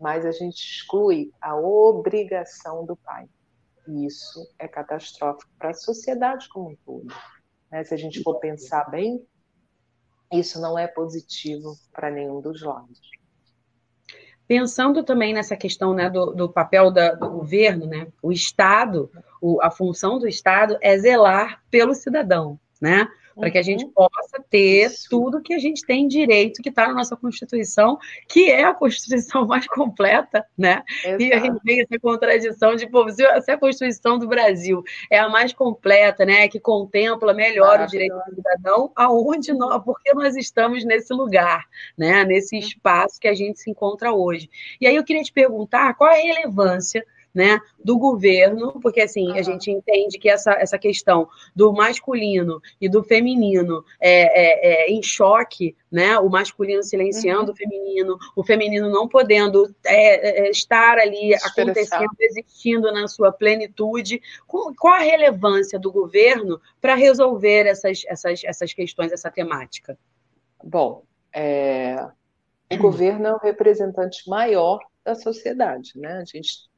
mas 0.00 0.26
a 0.26 0.32
gente 0.32 0.56
exclui 0.56 1.32
a 1.40 1.56
obrigação 1.56 2.84
do 2.84 2.96
pai. 2.96 3.28
E 3.86 4.06
isso 4.06 4.46
é 4.58 4.66
catastrófico 4.66 5.50
para 5.58 5.70
a 5.70 5.74
sociedade 5.74 6.48
como 6.48 6.70
um 6.70 6.76
todo. 6.84 7.14
Né? 7.70 7.84
Se 7.84 7.94
a 7.94 7.96
gente 7.96 8.22
for 8.22 8.38
pensar 8.38 8.90
bem, 8.90 9.24
isso 10.32 10.60
não 10.60 10.78
é 10.78 10.86
positivo 10.86 11.76
para 11.92 12.10
nenhum 12.10 12.40
dos 12.40 12.62
lados. 12.62 13.00
Pensando 14.46 15.02
também 15.02 15.32
nessa 15.32 15.56
questão 15.56 15.94
né, 15.94 16.10
do, 16.10 16.32
do 16.32 16.48
papel 16.48 16.90
da, 16.90 17.14
do 17.14 17.30
governo, 17.30 17.86
né, 17.86 18.08
o 18.22 18.30
Estado, 18.30 19.10
o, 19.40 19.62
a 19.62 19.70
função 19.70 20.18
do 20.18 20.28
Estado 20.28 20.76
é 20.82 20.98
zelar 20.98 21.62
pelo 21.70 21.94
cidadão, 21.94 22.60
né? 22.80 23.08
Para 23.34 23.50
que 23.50 23.58
a 23.58 23.62
gente 23.62 23.84
uhum. 23.84 23.90
possa 23.90 24.42
ter 24.48 24.90
tudo 25.10 25.42
que 25.42 25.54
a 25.54 25.58
gente 25.58 25.84
tem 25.84 26.06
direito, 26.06 26.62
que 26.62 26.68
está 26.68 26.86
na 26.86 26.94
nossa 26.94 27.16
Constituição, 27.16 27.98
que 28.28 28.50
é 28.50 28.64
a 28.64 28.74
Constituição 28.74 29.46
mais 29.48 29.66
completa, 29.66 30.46
né? 30.56 30.82
Exato. 31.04 31.22
E 31.22 31.32
a 31.32 31.38
gente 31.38 31.60
vê 31.64 31.82
essa 31.82 31.98
contradição 31.98 32.76
de, 32.76 32.88
pô, 32.88 33.06
se 33.10 33.50
a 33.50 33.58
Constituição 33.58 34.18
do 34.18 34.28
Brasil 34.28 34.82
é 35.10 35.18
a 35.18 35.28
mais 35.28 35.52
completa, 35.52 36.24
né, 36.24 36.48
que 36.48 36.60
contempla 36.60 37.34
melhor 37.34 37.80
o 37.80 37.86
direito 37.86 38.14
do 38.14 38.34
cidadão, 38.36 38.92
aonde 38.94 39.52
nós, 39.52 39.82
porque 39.84 40.12
nós 40.14 40.36
estamos 40.36 40.84
nesse 40.84 41.12
lugar, 41.12 41.64
né, 41.96 42.24
nesse 42.24 42.56
uhum. 42.56 42.60
espaço 42.60 43.20
que 43.20 43.28
a 43.28 43.34
gente 43.34 43.60
se 43.60 43.70
encontra 43.70 44.12
hoje. 44.12 44.48
E 44.80 44.86
aí 44.86 44.96
eu 44.96 45.04
queria 45.04 45.22
te 45.22 45.32
perguntar 45.32 45.94
qual 45.94 46.10
é 46.10 46.20
a 46.20 46.34
relevância 46.34 47.04
né, 47.34 47.58
do 47.82 47.98
governo, 47.98 48.78
porque 48.80 49.00
assim 49.00 49.28
uhum. 49.28 49.34
a 49.34 49.42
gente 49.42 49.70
entende 49.70 50.18
que 50.18 50.28
essa, 50.28 50.52
essa 50.52 50.78
questão 50.78 51.28
do 51.54 51.72
masculino 51.72 52.62
e 52.80 52.88
do 52.88 53.02
feminino 53.02 53.84
é, 54.00 54.12
é, 54.12 54.84
é 54.84 54.90
em 54.90 55.02
choque, 55.02 55.76
né, 55.90 56.16
o 56.18 56.28
masculino 56.28 56.82
silenciando 56.82 57.46
uhum. 57.46 57.52
o 57.52 57.56
feminino, 57.56 58.18
o 58.36 58.44
feminino 58.44 58.88
não 58.88 59.08
podendo 59.08 59.74
é, 59.84 60.46
é 60.46 60.50
estar 60.50 60.98
ali 60.98 61.34
acontecendo, 61.34 62.10
existindo 62.20 62.92
na 62.92 63.08
sua 63.08 63.32
plenitude. 63.32 64.22
Qual 64.46 64.94
a 64.94 64.98
relevância 64.98 65.78
do 65.78 65.90
governo 65.90 66.60
para 66.80 66.94
resolver 66.94 67.66
essas, 67.66 68.02
essas, 68.06 68.44
essas 68.44 68.72
questões, 68.72 69.10
essa 69.10 69.30
temática? 69.30 69.98
Bom, 70.62 71.02
é, 71.34 71.96
o 72.70 72.76
governo 72.78 73.26
é 73.26 73.34
o 73.34 73.38
representante 73.38 74.28
maior 74.28 74.78
da 75.04 75.14
sociedade, 75.14 75.92
né? 75.96 76.18
A 76.18 76.24
gente 76.24 76.68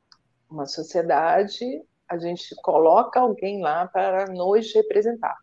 uma 0.49 0.67
sociedade, 0.67 1.65
a 2.09 2.19
gente 2.19 2.55
coloca 2.63 3.21
alguém 3.21 3.61
lá 3.61 3.87
para 3.87 4.27
nos 4.27 4.73
representar. 4.75 5.37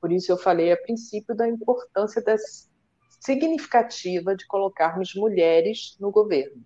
Por 0.00 0.12
isso 0.12 0.30
eu 0.30 0.38
falei 0.38 0.72
a 0.72 0.76
princípio 0.76 1.34
da 1.34 1.48
importância 1.48 2.22
das, 2.22 2.68
significativa 3.20 4.34
de 4.34 4.46
colocarmos 4.46 5.14
mulheres 5.14 5.96
no 6.00 6.10
governo. 6.10 6.64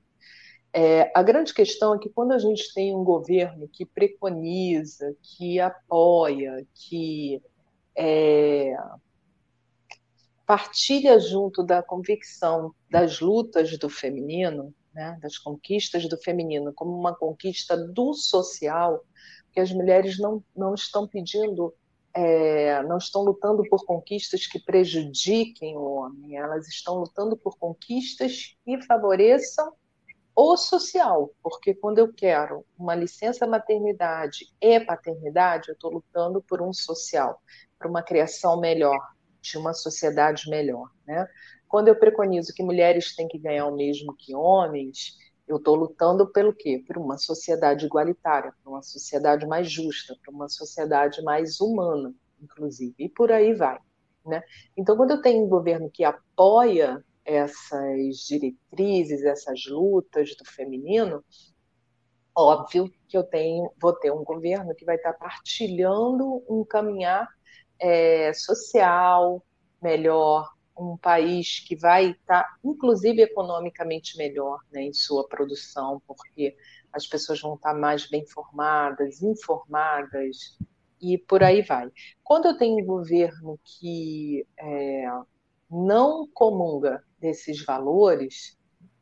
É, 0.72 1.10
a 1.14 1.22
grande 1.22 1.52
questão 1.52 1.94
é 1.94 1.98
que 1.98 2.08
quando 2.08 2.32
a 2.32 2.38
gente 2.38 2.72
tem 2.72 2.94
um 2.94 3.04
governo 3.04 3.68
que 3.68 3.84
preconiza, 3.84 5.14
que 5.22 5.60
apoia, 5.60 6.66
que 6.74 7.42
é, 7.96 8.74
partilha 10.46 11.18
junto 11.20 11.62
da 11.62 11.82
convicção 11.82 12.74
das 12.90 13.20
lutas 13.20 13.76
do 13.76 13.88
feminino, 13.88 14.74
né, 14.94 15.18
das 15.20 15.38
conquistas 15.38 16.08
do 16.08 16.16
feminino 16.18 16.72
como 16.72 16.92
uma 16.92 17.14
conquista 17.14 17.76
do 17.76 18.14
social, 18.14 19.04
que 19.52 19.60
as 19.60 19.72
mulheres 19.72 20.18
não, 20.18 20.42
não 20.56 20.74
estão 20.74 21.06
pedindo, 21.06 21.74
é, 22.14 22.82
não 22.84 22.98
estão 22.98 23.22
lutando 23.22 23.62
por 23.68 23.84
conquistas 23.84 24.46
que 24.46 24.58
prejudiquem 24.58 25.76
o 25.76 25.84
homem, 25.84 26.36
elas 26.36 26.68
estão 26.68 26.96
lutando 26.96 27.36
por 27.36 27.56
conquistas 27.58 28.56
que 28.64 28.82
favoreçam 28.82 29.72
o 30.34 30.56
social, 30.56 31.30
porque 31.42 31.74
quando 31.74 31.98
eu 31.98 32.12
quero 32.12 32.64
uma 32.78 32.94
licença 32.94 33.46
maternidade 33.46 34.46
e 34.60 34.80
paternidade, 34.80 35.68
eu 35.68 35.74
estou 35.74 35.92
lutando 35.92 36.42
por 36.42 36.62
um 36.62 36.72
social, 36.72 37.42
por 37.78 37.90
uma 37.90 38.02
criação 38.02 38.58
melhor, 38.58 38.98
de 39.42 39.58
uma 39.58 39.74
sociedade 39.74 40.48
melhor, 40.48 40.90
né? 41.06 41.26
Quando 41.72 41.88
eu 41.88 41.96
preconizo 41.96 42.52
que 42.52 42.62
mulheres 42.62 43.16
têm 43.16 43.26
que 43.26 43.38
ganhar 43.38 43.64
o 43.64 43.74
mesmo 43.74 44.14
que 44.14 44.34
homens, 44.34 45.16
eu 45.48 45.56
estou 45.56 45.74
lutando 45.74 46.30
pelo 46.30 46.52
quê? 46.52 46.84
Por 46.86 46.98
uma 46.98 47.16
sociedade 47.16 47.86
igualitária, 47.86 48.52
por 48.62 48.72
uma 48.72 48.82
sociedade 48.82 49.46
mais 49.46 49.72
justa, 49.72 50.14
por 50.22 50.34
uma 50.34 50.50
sociedade 50.50 51.22
mais 51.22 51.62
humana, 51.62 52.14
inclusive, 52.42 52.94
e 52.98 53.08
por 53.08 53.32
aí 53.32 53.54
vai. 53.54 53.78
Né? 54.22 54.42
Então, 54.76 54.98
quando 54.98 55.12
eu 55.12 55.22
tenho 55.22 55.46
um 55.46 55.48
governo 55.48 55.90
que 55.90 56.04
apoia 56.04 57.02
essas 57.24 58.18
diretrizes, 58.28 59.24
essas 59.24 59.64
lutas 59.66 60.36
do 60.36 60.44
feminino, 60.44 61.24
óbvio 62.36 62.92
que 63.08 63.16
eu 63.16 63.24
tenho, 63.24 63.72
vou 63.80 63.94
ter 63.94 64.12
um 64.12 64.22
governo 64.22 64.74
que 64.74 64.84
vai 64.84 64.96
estar 64.96 65.14
partilhando 65.14 66.44
um 66.46 66.66
caminhar 66.66 67.26
é, 67.80 68.30
social 68.34 69.42
melhor, 69.80 70.52
um 70.76 70.96
país 70.96 71.60
que 71.60 71.76
vai 71.76 72.10
estar, 72.10 72.46
inclusive 72.64 73.22
economicamente 73.22 74.16
melhor 74.16 74.60
né, 74.72 74.82
em 74.82 74.92
sua 74.92 75.26
produção, 75.28 76.02
porque 76.06 76.56
as 76.92 77.06
pessoas 77.06 77.40
vão 77.40 77.54
estar 77.54 77.74
mais 77.74 78.08
bem 78.08 78.26
formadas, 78.26 79.22
informadas 79.22 80.58
e 81.00 81.18
por 81.18 81.42
aí 81.42 81.62
vai. 81.62 81.90
Quando 82.22 82.46
eu 82.46 82.56
tenho 82.56 82.82
um 82.82 82.86
governo 82.86 83.58
que 83.64 84.46
é, 84.58 85.06
não 85.70 86.28
comunga 86.32 87.02
desses 87.18 87.64
valores, 87.64 88.58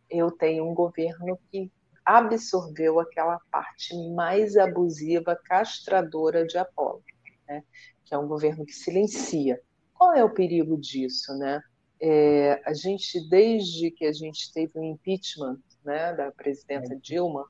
eu 0.08 0.30
tenho 0.30 0.68
um 0.68 0.74
governo 0.74 1.38
que 1.50 1.70
absorveu 2.04 2.98
aquela 2.98 3.38
parte 3.50 3.94
mais 4.14 4.56
abusiva, 4.56 5.38
castradora 5.44 6.46
de 6.46 6.58
Apolo, 6.58 7.02
né? 7.46 7.62
que 8.04 8.14
é 8.14 8.18
um 8.18 8.26
governo 8.26 8.64
que 8.64 8.72
silencia 8.72 9.60
qual 10.00 10.14
é 10.14 10.24
o 10.24 10.32
perigo 10.32 10.78
disso, 10.78 11.36
né? 11.36 11.60
É, 12.00 12.58
a 12.64 12.72
gente, 12.72 13.20
desde 13.28 13.90
que 13.90 14.06
a 14.06 14.12
gente 14.14 14.50
teve 14.50 14.78
o 14.78 14.82
impeachment 14.82 15.60
né, 15.84 16.14
da 16.14 16.32
presidenta 16.32 16.96
Dilma, 16.96 17.44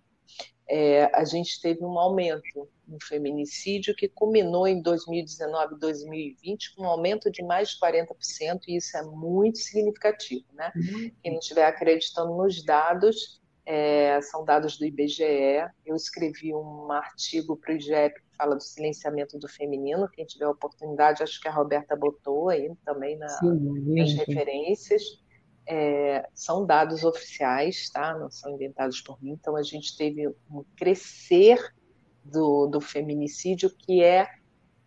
é, 0.68 1.04
a 1.14 1.24
gente 1.24 1.60
teve 1.60 1.84
um 1.84 1.96
aumento 1.96 2.68
no 2.88 2.98
feminicídio 3.04 3.94
que 3.94 4.08
culminou 4.08 4.66
em 4.66 4.82
2019 4.82 5.78
2020 5.78 6.74
com 6.74 6.82
um 6.82 6.86
aumento 6.86 7.30
de 7.30 7.40
mais 7.44 7.68
de 7.70 7.78
40%, 7.78 8.62
e 8.66 8.78
isso 8.78 8.96
é 8.96 9.02
muito 9.04 9.58
significativo. 9.58 10.44
Né? 10.52 10.72
Uhum. 10.74 11.12
Quem 11.22 11.32
não 11.32 11.38
estiver 11.38 11.66
acreditando 11.66 12.34
nos 12.34 12.64
dados, 12.64 13.40
é, 13.64 14.20
são 14.22 14.44
dados 14.44 14.76
do 14.76 14.84
IBGE. 14.84 15.70
Eu 15.86 15.94
escrevi 15.94 16.52
um 16.52 16.90
artigo 16.90 17.56
para 17.56 17.72
o 17.72 17.76
IGEP 17.76 18.20
fala 18.40 18.56
do 18.56 18.62
silenciamento 18.62 19.38
do 19.38 19.46
feminino. 19.46 20.08
Quem 20.08 20.24
tiver 20.24 20.46
oportunidade, 20.46 21.22
acho 21.22 21.38
que 21.40 21.48
a 21.48 21.52
Roberta 21.52 21.94
botou 21.94 22.48
aí 22.48 22.72
também 22.84 23.18
na, 23.18 23.28
Sim, 23.28 23.94
nas 23.94 24.14
referências. 24.14 25.02
É, 25.68 26.26
são 26.34 26.64
dados 26.64 27.04
oficiais, 27.04 27.90
tá? 27.90 28.18
Não 28.18 28.30
são 28.30 28.54
inventados 28.54 29.00
por 29.02 29.22
mim. 29.22 29.32
Então 29.32 29.56
a 29.56 29.62
gente 29.62 29.94
teve 29.96 30.26
um 30.50 30.64
crescer 30.76 31.58
do, 32.24 32.66
do 32.66 32.80
feminicídio 32.80 33.70
que 33.70 34.02
é 34.02 34.26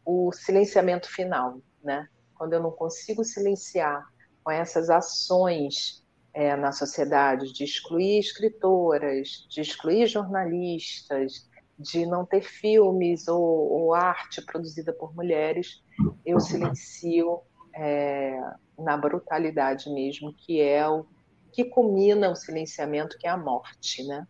o 0.03 0.31
silenciamento 0.31 1.07
final, 1.07 1.61
né? 1.83 2.07
Quando 2.35 2.53
eu 2.53 2.61
não 2.61 2.71
consigo 2.71 3.23
silenciar 3.23 4.03
com 4.43 4.51
essas 4.51 4.89
ações 4.89 6.03
é, 6.33 6.55
na 6.55 6.71
sociedade 6.71 7.53
de 7.53 7.63
excluir 7.63 8.19
escritoras, 8.19 9.45
de 9.47 9.61
excluir 9.61 10.07
jornalistas, 10.07 11.47
de 11.77 12.05
não 12.05 12.25
ter 12.25 12.41
filmes 12.41 13.27
ou, 13.27 13.41
ou 13.41 13.93
arte 13.93 14.41
produzida 14.41 14.93
por 14.93 15.13
mulheres, 15.15 15.83
eu 16.25 16.39
silencio 16.39 17.41
é, 17.75 18.39
na 18.77 18.95
brutalidade 18.95 19.89
mesmo, 19.89 20.33
que 20.33 20.61
é 20.61 20.87
o 20.87 21.05
que 21.51 21.63
culmina 21.65 22.31
o 22.31 22.35
silenciamento, 22.35 23.17
que 23.17 23.27
é 23.27 23.29
a 23.29 23.37
morte, 23.37 24.03
né? 24.03 24.27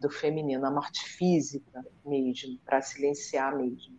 Do 0.00 0.08
feminino, 0.08 0.64
a 0.64 0.70
morte 0.70 1.04
física 1.04 1.84
mesmo, 2.04 2.58
para 2.64 2.80
silenciar 2.80 3.56
mesmo. 3.56 3.98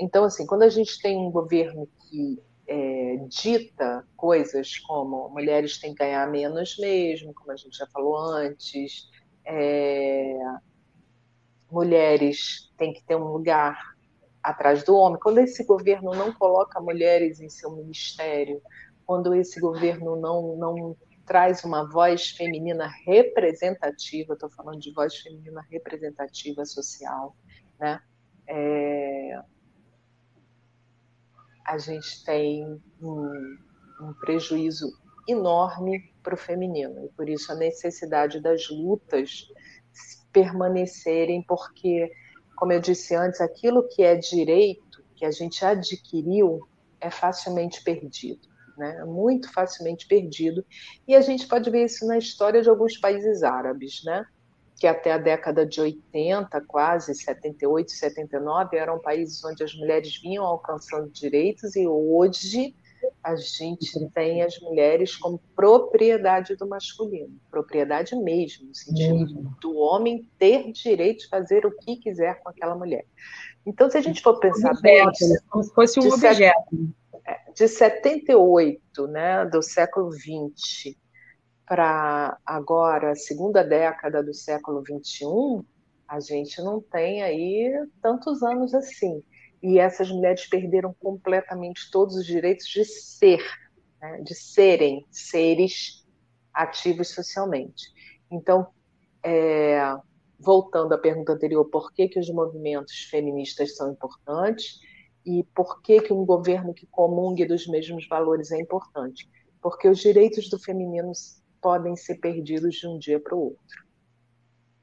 Então, 0.00 0.24
assim, 0.24 0.46
quando 0.46 0.62
a 0.62 0.68
gente 0.68 1.00
tem 1.00 1.18
um 1.18 1.30
governo 1.30 1.88
que 1.98 2.40
é, 2.68 3.16
dita 3.28 4.06
coisas 4.16 4.78
como 4.78 5.28
mulheres 5.28 5.78
têm 5.78 5.94
que 5.94 5.98
ganhar 5.98 6.28
menos 6.30 6.76
mesmo, 6.78 7.34
como 7.34 7.52
a 7.52 7.56
gente 7.56 7.76
já 7.76 7.86
falou 7.88 8.16
antes, 8.16 9.08
é, 9.44 10.38
mulheres 11.70 12.72
têm 12.76 12.92
que 12.92 13.02
ter 13.04 13.16
um 13.16 13.28
lugar 13.28 13.96
atrás 14.42 14.84
do 14.84 14.94
homem, 14.94 15.18
quando 15.20 15.38
esse 15.38 15.64
governo 15.64 16.12
não 16.12 16.32
coloca 16.32 16.80
mulheres 16.80 17.40
em 17.40 17.48
seu 17.48 17.72
ministério, 17.72 18.62
quando 19.04 19.34
esse 19.34 19.60
governo 19.60 20.16
não, 20.16 20.56
não 20.56 20.96
traz 21.26 21.64
uma 21.64 21.88
voz 21.88 22.30
feminina 22.30 22.88
representativa, 23.04 24.34
estou 24.34 24.48
falando 24.50 24.78
de 24.78 24.92
voz 24.92 25.16
feminina 25.16 25.60
representativa 25.68 26.64
social, 26.64 27.36
né? 27.78 28.00
É, 28.48 29.40
a 31.66 31.78
gente 31.78 32.24
tem 32.24 32.80
um, 33.02 33.58
um 34.00 34.14
prejuízo 34.20 34.86
enorme 35.28 36.14
para 36.22 36.34
o 36.34 36.38
feminino 36.38 37.04
e 37.04 37.08
por 37.08 37.28
isso 37.28 37.50
a 37.50 37.56
necessidade 37.56 38.40
das 38.40 38.68
lutas 38.68 39.48
permanecerem, 40.36 41.42
porque, 41.48 42.12
como 42.54 42.72
eu 42.72 42.80
disse 42.80 43.14
antes, 43.14 43.40
aquilo 43.40 43.88
que 43.88 44.02
é 44.02 44.14
direito, 44.14 45.02
que 45.14 45.24
a 45.24 45.30
gente 45.30 45.64
adquiriu, 45.64 46.68
é 47.00 47.10
facilmente 47.10 47.82
perdido 47.82 48.46
né? 48.76 49.04
muito 49.04 49.50
facilmente 49.52 50.06
perdido. 50.06 50.64
E 51.08 51.14
a 51.14 51.20
gente 51.20 51.46
pode 51.46 51.70
ver 51.70 51.84
isso 51.84 52.06
na 52.06 52.18
história 52.18 52.62
de 52.62 52.68
alguns 52.68 52.98
países 52.98 53.42
árabes, 53.42 54.02
né? 54.04 54.24
que 54.78 54.86
até 54.86 55.12
a 55.12 55.18
década 55.18 55.64
de 55.64 55.80
80, 55.80 56.60
quase 56.66 57.14
78, 57.14 57.90
79, 57.90 58.76
eram 58.76 58.98
países 58.98 59.42
onde 59.42 59.64
as 59.64 59.74
mulheres 59.74 60.20
vinham 60.20 60.44
alcançando 60.44 61.08
direitos 61.08 61.74
e 61.76 61.86
hoje 61.86 62.76
a 63.22 63.36
gente 63.36 64.08
tem 64.10 64.42
as 64.42 64.58
mulheres 64.60 65.16
como 65.16 65.38
propriedade 65.54 66.56
do 66.56 66.66
masculino, 66.66 67.38
propriedade 67.50 68.14
mesmo, 68.16 68.68
no 68.68 68.74
sentido 68.74 69.26
do 69.60 69.76
homem 69.76 70.28
ter 70.38 70.70
direito 70.72 71.20
de 71.20 71.28
fazer 71.28 71.66
o 71.66 71.76
que 71.76 71.96
quiser 71.96 72.40
com 72.42 72.48
aquela 72.48 72.74
mulher. 72.74 73.04
Então, 73.64 73.90
se 73.90 73.98
a 73.98 74.00
gente 74.00 74.22
for 74.22 74.38
pensar 74.38 74.70
objeto, 74.70 75.18
bem, 75.20 75.28
né? 75.28 75.38
como 75.48 75.64
se 75.64 75.74
fosse 75.74 76.00
um 76.00 76.12
objeto 76.12 76.94
de 77.54 77.68
78, 77.68 79.06
né, 79.08 79.44
do 79.46 79.62
século 79.62 80.10
20 80.10 80.96
para 81.66 82.38
agora, 82.46 83.10
a 83.10 83.16
segunda 83.16 83.64
década 83.64 84.22
do 84.22 84.32
século 84.32 84.82
21, 84.86 85.64
a 86.06 86.20
gente 86.20 86.62
não 86.62 86.80
tem 86.80 87.22
aí 87.22 87.72
tantos 88.00 88.42
anos 88.42 88.72
assim. 88.72 89.22
E 89.66 89.78
essas 89.78 90.10
mulheres 90.10 90.46
perderam 90.46 90.94
completamente 91.00 91.90
todos 91.90 92.14
os 92.16 92.26
direitos 92.26 92.66
de 92.66 92.84
ser, 92.84 93.42
né, 94.00 94.20
de 94.22 94.34
serem 94.34 95.04
seres 95.10 96.06
ativos 96.52 97.08
socialmente. 97.08 97.84
Então, 98.30 98.68
é, 99.22 99.80
voltando 100.38 100.92
à 100.92 100.98
pergunta 100.98 101.32
anterior, 101.32 101.64
por 101.64 101.92
que, 101.92 102.08
que 102.08 102.18
os 102.18 102.30
movimentos 102.30 103.08
feministas 103.10 103.76
são 103.76 103.92
importantes? 103.92 104.78
e 105.26 105.42
por 105.42 105.82
que, 105.82 106.00
que 106.00 106.12
um 106.12 106.24
governo 106.24 106.72
que 106.72 106.86
comungue 106.86 107.44
dos 107.44 107.66
mesmos 107.66 108.06
valores 108.06 108.52
é 108.52 108.60
importante? 108.60 109.28
Porque 109.60 109.88
os 109.88 109.98
direitos 109.98 110.48
do 110.48 110.56
feminino 110.56 111.10
podem 111.60 111.96
ser 111.96 112.20
perdidos 112.20 112.76
de 112.76 112.86
um 112.86 112.96
dia 112.96 113.18
para 113.18 113.34
o 113.34 113.46
outro. 113.46 113.86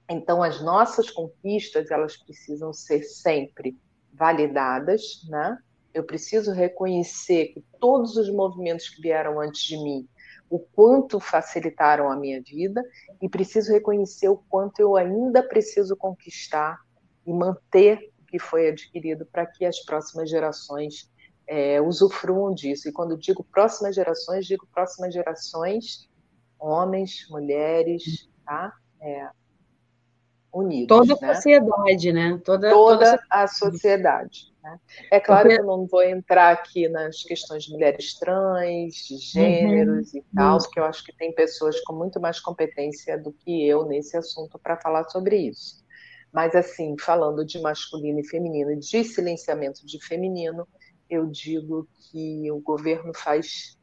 Então, 0.10 0.44
as 0.44 0.62
nossas 0.62 1.10
conquistas, 1.10 1.90
elas 1.90 2.18
precisam 2.18 2.74
ser 2.74 3.04
sempre 3.04 3.78
validadas, 4.14 5.22
né? 5.28 5.58
Eu 5.94 6.04
preciso 6.04 6.52
reconhecer 6.52 7.48
que 7.48 7.64
todos 7.80 8.16
os 8.18 8.30
movimentos 8.32 8.90
que 8.90 9.02
vieram 9.02 9.40
antes 9.40 9.62
de 9.64 9.78
mim, 9.78 10.08
o 10.50 10.60
quanto 10.60 11.20
facilitaram 11.20 12.12
a 12.12 12.16
minha 12.16 12.42
vida, 12.42 12.84
e 13.22 13.30
preciso 13.30 13.72
reconhecer 13.72 14.30
o 14.30 14.38
quanto 14.50 14.80
eu 14.80 14.96
ainda 14.96 15.42
preciso 15.42 15.96
conquistar 15.96 16.80
e 17.26 17.34
manter 17.34 18.12
que 18.28 18.40
foi 18.40 18.70
adquirido 18.70 19.26
para 19.26 19.46
que 19.46 19.66
as 19.66 19.80
próximas 19.80 20.30
gerações 20.30 21.12
é, 21.48 21.80
usufruam 21.82 22.54
disso. 22.54 22.90
E 22.90 22.92
quando 22.92 23.18
digo 23.18 23.44
próximas 23.44 23.96
gerações, 23.96 24.46
digo 24.46 24.68
próximas 24.74 25.14
gerações, 25.14 26.10
homens, 26.60 27.28
mulheres, 27.30 28.28
tá? 28.46 28.74
É, 29.02 29.30
unidos. 30.54 30.88
Toda 30.88 31.18
né? 31.20 31.32
a 31.32 31.36
sociedade, 31.36 32.14
né? 32.14 32.42
Toda, 32.44 32.70
toda, 32.70 33.06
toda 33.06 33.24
a 33.30 33.48
sociedade. 33.48 34.54
Né? 34.64 34.80
É 35.12 35.20
claro 35.20 35.50
Porque... 35.50 35.56
que 35.56 35.62
eu 35.62 35.68
não 35.68 35.86
vou 35.86 36.04
entrar 36.04 36.54
aqui 36.54 36.88
nas 36.88 37.24
questões 37.24 37.64
de 37.64 37.72
mulheres 37.72 38.14
trans, 38.18 38.94
de 39.08 39.18
gêneros 39.18 40.14
uhum. 40.14 40.20
e 40.20 40.36
tal, 40.36 40.58
porque 40.60 40.80
eu 40.80 40.86
acho 40.86 41.04
que 41.04 41.16
tem 41.18 41.34
pessoas 41.34 41.80
com 41.82 41.94
muito 41.94 42.20
mais 42.20 42.40
competência 42.40 43.18
do 43.18 43.34
que 43.34 43.68
eu 43.68 43.86
nesse 43.86 44.16
assunto 44.16 44.60
para 44.60 44.78
falar 44.78 45.04
sobre 45.10 45.38
isso. 45.38 45.84
Mas, 46.32 46.56
assim, 46.56 46.96
falando 47.00 47.46
de 47.46 47.60
masculino 47.60 48.20
e 48.20 48.28
feminino, 48.28 48.76
de 48.80 49.04
silenciamento 49.04 49.86
de 49.86 50.04
feminino, 50.04 50.68
eu 51.10 51.28
digo 51.28 51.88
que 52.10 52.50
o 52.52 52.60
governo 52.60 53.12
faz 53.14 53.78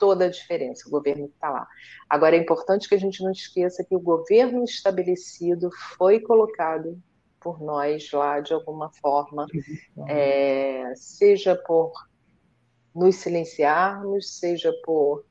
toda 0.00 0.24
a 0.24 0.30
diferença, 0.30 0.88
o 0.88 0.90
governo 0.90 1.26
está 1.26 1.50
lá. 1.50 1.68
Agora, 2.08 2.34
é 2.34 2.40
importante 2.40 2.88
que 2.88 2.94
a 2.94 2.98
gente 2.98 3.22
não 3.22 3.30
esqueça 3.30 3.84
que 3.84 3.94
o 3.94 4.00
governo 4.00 4.64
estabelecido 4.64 5.70
foi 5.96 6.18
colocado 6.18 7.00
por 7.38 7.60
nós 7.60 8.10
lá 8.10 8.40
de 8.40 8.52
alguma 8.52 8.90
forma, 9.00 9.46
é, 10.08 10.92
seja 10.96 11.54
por 11.54 11.92
nos 12.94 13.16
silenciarmos, 13.16 14.38
seja 14.38 14.72
por 14.84 15.24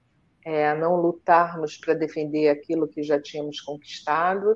é, 0.45 0.73
não 0.75 0.95
lutarmos 0.95 1.77
para 1.77 1.93
defender 1.93 2.49
aquilo 2.49 2.87
que 2.87 3.03
já 3.03 3.21
tínhamos 3.21 3.59
conquistado. 3.59 4.55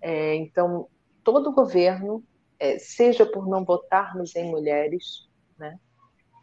É, 0.00 0.34
então, 0.36 0.88
todo 1.22 1.50
o 1.50 1.54
governo, 1.54 2.22
é, 2.58 2.78
seja 2.78 3.26
por 3.26 3.48
não 3.48 3.64
votarmos 3.64 4.36
em 4.36 4.50
mulheres, 4.50 5.28
né, 5.58 5.78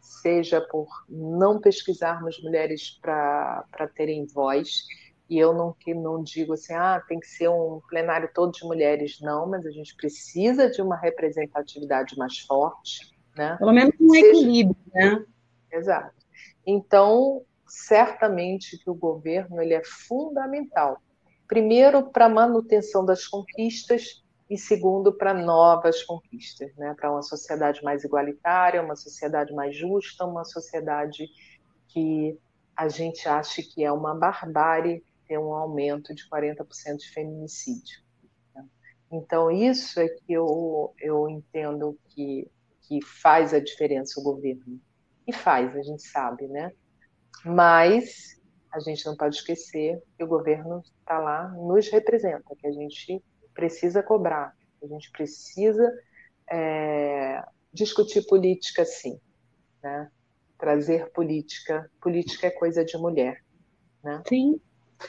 seja 0.02 0.60
por 0.60 0.88
não 1.08 1.60
pesquisarmos 1.60 2.42
mulheres 2.42 2.98
para 3.00 3.64
terem 3.94 4.26
voz, 4.26 4.84
e 5.30 5.38
eu 5.38 5.54
não, 5.54 5.72
que 5.72 5.94
não 5.94 6.22
digo 6.22 6.52
assim, 6.52 6.74
ah, 6.74 7.02
tem 7.08 7.18
que 7.18 7.26
ser 7.26 7.48
um 7.48 7.80
plenário 7.88 8.28
todo 8.34 8.52
de 8.52 8.64
mulheres, 8.64 9.18
não, 9.20 9.48
mas 9.48 9.64
a 9.64 9.70
gente 9.70 9.96
precisa 9.96 10.68
de 10.68 10.82
uma 10.82 10.96
representatividade 10.96 12.18
mais 12.18 12.40
forte. 12.40 13.16
Né? 13.34 13.56
Pelo 13.58 13.72
menos 13.72 13.94
um 13.98 14.10
seja... 14.10 14.26
equilíbrio, 14.26 14.76
né? 14.92 15.24
Exato. 15.72 16.14
Então, 16.66 17.42
certamente 17.66 18.76
que 18.76 18.90
o 18.90 18.94
governo 18.94 19.62
ele 19.62 19.72
é 19.72 19.82
fundamental. 19.84 21.00
Primeiro, 21.48 22.10
para 22.10 22.26
a 22.26 22.28
manutenção 22.28 23.04
das 23.04 23.26
conquistas 23.26 24.21
e 24.52 24.58
segundo, 24.58 25.14
para 25.14 25.32
novas 25.32 26.02
conquistas, 26.02 26.76
né? 26.76 26.94
para 26.94 27.10
uma 27.10 27.22
sociedade 27.22 27.82
mais 27.82 28.04
igualitária, 28.04 28.82
uma 28.82 28.94
sociedade 28.94 29.50
mais 29.54 29.74
justa, 29.74 30.26
uma 30.26 30.44
sociedade 30.44 31.26
que 31.88 32.38
a 32.76 32.86
gente 32.86 33.26
acha 33.26 33.62
que 33.62 33.82
é 33.82 33.90
uma 33.90 34.14
barbárie 34.14 35.02
ter 35.26 35.38
um 35.38 35.54
aumento 35.54 36.14
de 36.14 36.28
40% 36.28 36.98
de 36.98 37.08
feminicídio. 37.14 38.02
Né? 38.54 38.66
Então, 39.10 39.50
isso 39.50 39.98
é 39.98 40.06
que 40.06 40.34
eu, 40.34 40.92
eu 41.00 41.30
entendo 41.30 41.98
que, 42.08 42.46
que 42.82 43.02
faz 43.02 43.54
a 43.54 43.58
diferença 43.58 44.20
o 44.20 44.22
governo. 44.22 44.78
E 45.26 45.32
faz, 45.32 45.74
a 45.74 45.82
gente 45.82 46.02
sabe, 46.02 46.46
né? 46.46 46.72
Mas 47.42 48.38
a 48.70 48.80
gente 48.80 49.06
não 49.06 49.16
pode 49.16 49.36
esquecer 49.36 50.02
que 50.14 50.22
o 50.22 50.28
governo 50.28 50.82
está 51.00 51.18
lá, 51.18 51.48
nos 51.48 51.88
representa, 51.88 52.54
que 52.54 52.66
a 52.66 52.72
gente 52.72 53.22
precisa 53.54 54.02
cobrar, 54.02 54.54
a 54.82 54.86
gente 54.86 55.10
precisa 55.10 55.92
é, 56.50 57.42
discutir 57.72 58.26
política, 58.26 58.84
sim, 58.84 59.18
né? 59.82 60.10
trazer 60.58 61.10
política. 61.10 61.90
Política 62.00 62.46
é 62.46 62.50
coisa 62.50 62.84
de 62.84 62.96
mulher. 62.96 63.42
Né? 64.02 64.22
Sim, 64.28 64.60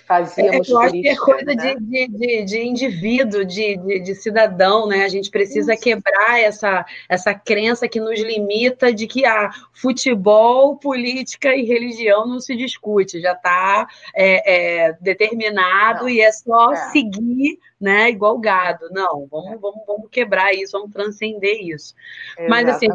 fazíamos 0.07 0.67
é, 0.67 0.71
eu 0.71 0.79
acho 0.79 0.93
que 0.93 1.07
é 1.07 1.15
coisa 1.15 1.53
né? 1.53 1.75
de, 1.75 2.07
de, 2.07 2.43
de, 2.43 2.63
indivíduo, 2.63 3.45
de, 3.45 3.77
de, 3.77 3.99
de, 3.99 4.15
cidadão, 4.15 4.87
né? 4.87 5.03
A 5.03 5.07
gente 5.07 5.29
precisa 5.29 5.73
Isso. 5.73 5.83
quebrar 5.83 6.39
essa, 6.39 6.85
essa 7.07 7.33
crença 7.33 7.87
que 7.87 7.99
nos 7.99 8.19
limita 8.19 8.93
de 8.93 9.07
que 9.07 9.25
ah, 9.25 9.51
futebol, 9.73 10.77
política 10.77 11.55
e 11.55 11.63
religião 11.63 12.27
não 12.27 12.39
se 12.39 12.55
discute, 12.55 13.21
já 13.21 13.33
está 13.33 13.87
é, 14.15 14.87
é, 14.87 14.97
determinado 14.99 16.03
não. 16.03 16.09
e 16.09 16.21
é 16.21 16.31
só 16.31 16.73
é. 16.73 16.91
seguir 16.91 17.59
né, 17.84 18.09
igual 18.09 18.39
gado. 18.39 18.88
Não, 18.91 19.27
vamos, 19.29 19.59
vamos, 19.59 19.86
vamos 19.86 20.09
quebrar 20.09 20.53
isso, 20.53 20.71
vamos 20.71 20.93
transcender 20.93 21.59
isso. 21.61 21.93
Exatamente. 22.39 22.49
Mas 22.49 22.69
assim, 22.69 22.88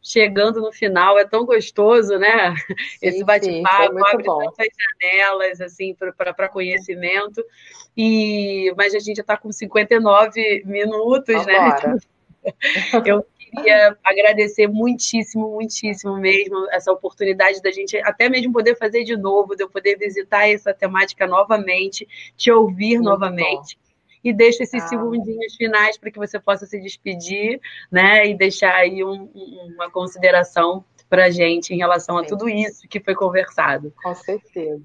chegando 0.00 0.60
no 0.60 0.72
final, 0.72 1.18
é 1.18 1.26
tão 1.26 1.44
gostoso, 1.44 2.16
né? 2.18 2.54
Sim, 3.00 3.08
Esse 3.08 3.24
bate-papo 3.24 4.06
abre 4.06 4.24
bom. 4.24 4.38
tantas 4.38 4.68
janelas 5.02 5.60
assim 5.60 5.96
para 6.16 6.48
conhecimento. 6.48 7.44
E 7.96 8.72
mas 8.76 8.94
a 8.94 9.00
gente 9.00 9.16
já 9.16 9.22
está 9.22 9.36
com 9.36 9.50
59 9.50 10.62
minutos, 10.66 11.44
né? 11.44 11.76
Então, 12.94 13.02
eu 13.04 13.26
queria 13.56 13.98
agradecer 14.04 14.68
muitíssimo, 14.68 15.50
muitíssimo 15.50 16.16
mesmo 16.16 16.68
essa 16.70 16.92
oportunidade 16.92 17.60
da 17.60 17.72
gente 17.72 17.96
até 17.98 18.28
mesmo 18.28 18.52
poder 18.52 18.76
fazer 18.76 19.02
de 19.02 19.16
novo, 19.16 19.56
de 19.56 19.64
eu 19.64 19.68
poder 19.68 19.98
visitar 19.98 20.48
essa 20.48 20.72
temática 20.72 21.26
novamente, 21.26 22.06
te 22.36 22.52
ouvir 22.52 22.94
Muito 22.94 23.10
novamente. 23.10 23.76
Bom 23.76 23.81
e 24.22 24.32
deixo 24.32 24.62
esses 24.62 24.82
ah. 24.82 24.86
segundinhos 24.86 25.54
finais 25.56 25.96
para 25.98 26.10
que 26.10 26.18
você 26.18 26.38
possa 26.38 26.66
se 26.66 26.80
despedir, 26.80 27.60
né? 27.90 28.26
E 28.26 28.36
deixar 28.36 28.74
aí 28.74 29.04
um, 29.04 29.30
uma 29.74 29.90
consideração 29.90 30.84
para 31.08 31.26
a 31.26 31.30
gente 31.30 31.74
em 31.74 31.76
relação 31.76 32.16
a 32.16 32.24
tudo 32.24 32.48
isso 32.48 32.88
que 32.88 33.00
foi 33.00 33.14
conversado. 33.14 33.92
Com 34.02 34.14
certeza. 34.14 34.82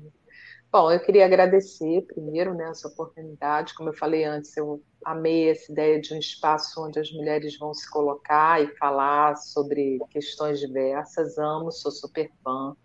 Bom, 0.70 0.92
eu 0.92 1.00
queria 1.00 1.26
agradecer 1.26 2.02
primeiro 2.02 2.54
né, 2.54 2.70
essa 2.70 2.90
oportunidade. 2.90 3.74
Como 3.74 3.90
eu 3.90 3.94
falei 3.94 4.26
antes, 4.26 4.56
eu 4.58 4.84
amei 5.06 5.50
essa 5.50 5.72
ideia 5.72 6.02
de 6.02 6.14
um 6.14 6.20
espaço 6.20 6.84
onde 6.84 7.00
as 7.00 7.10
mulheres 7.14 7.58
vão 7.58 7.74
se 7.74 7.90
colocar 7.90 8.62
e 8.62 8.68
falar 8.76 9.38
sobre 9.38 10.00
questões 10.10 10.60
diversas. 10.60 11.38
Amo, 11.38 11.72
sou 11.72 11.92
super 11.92 12.30
fã. 12.44 12.76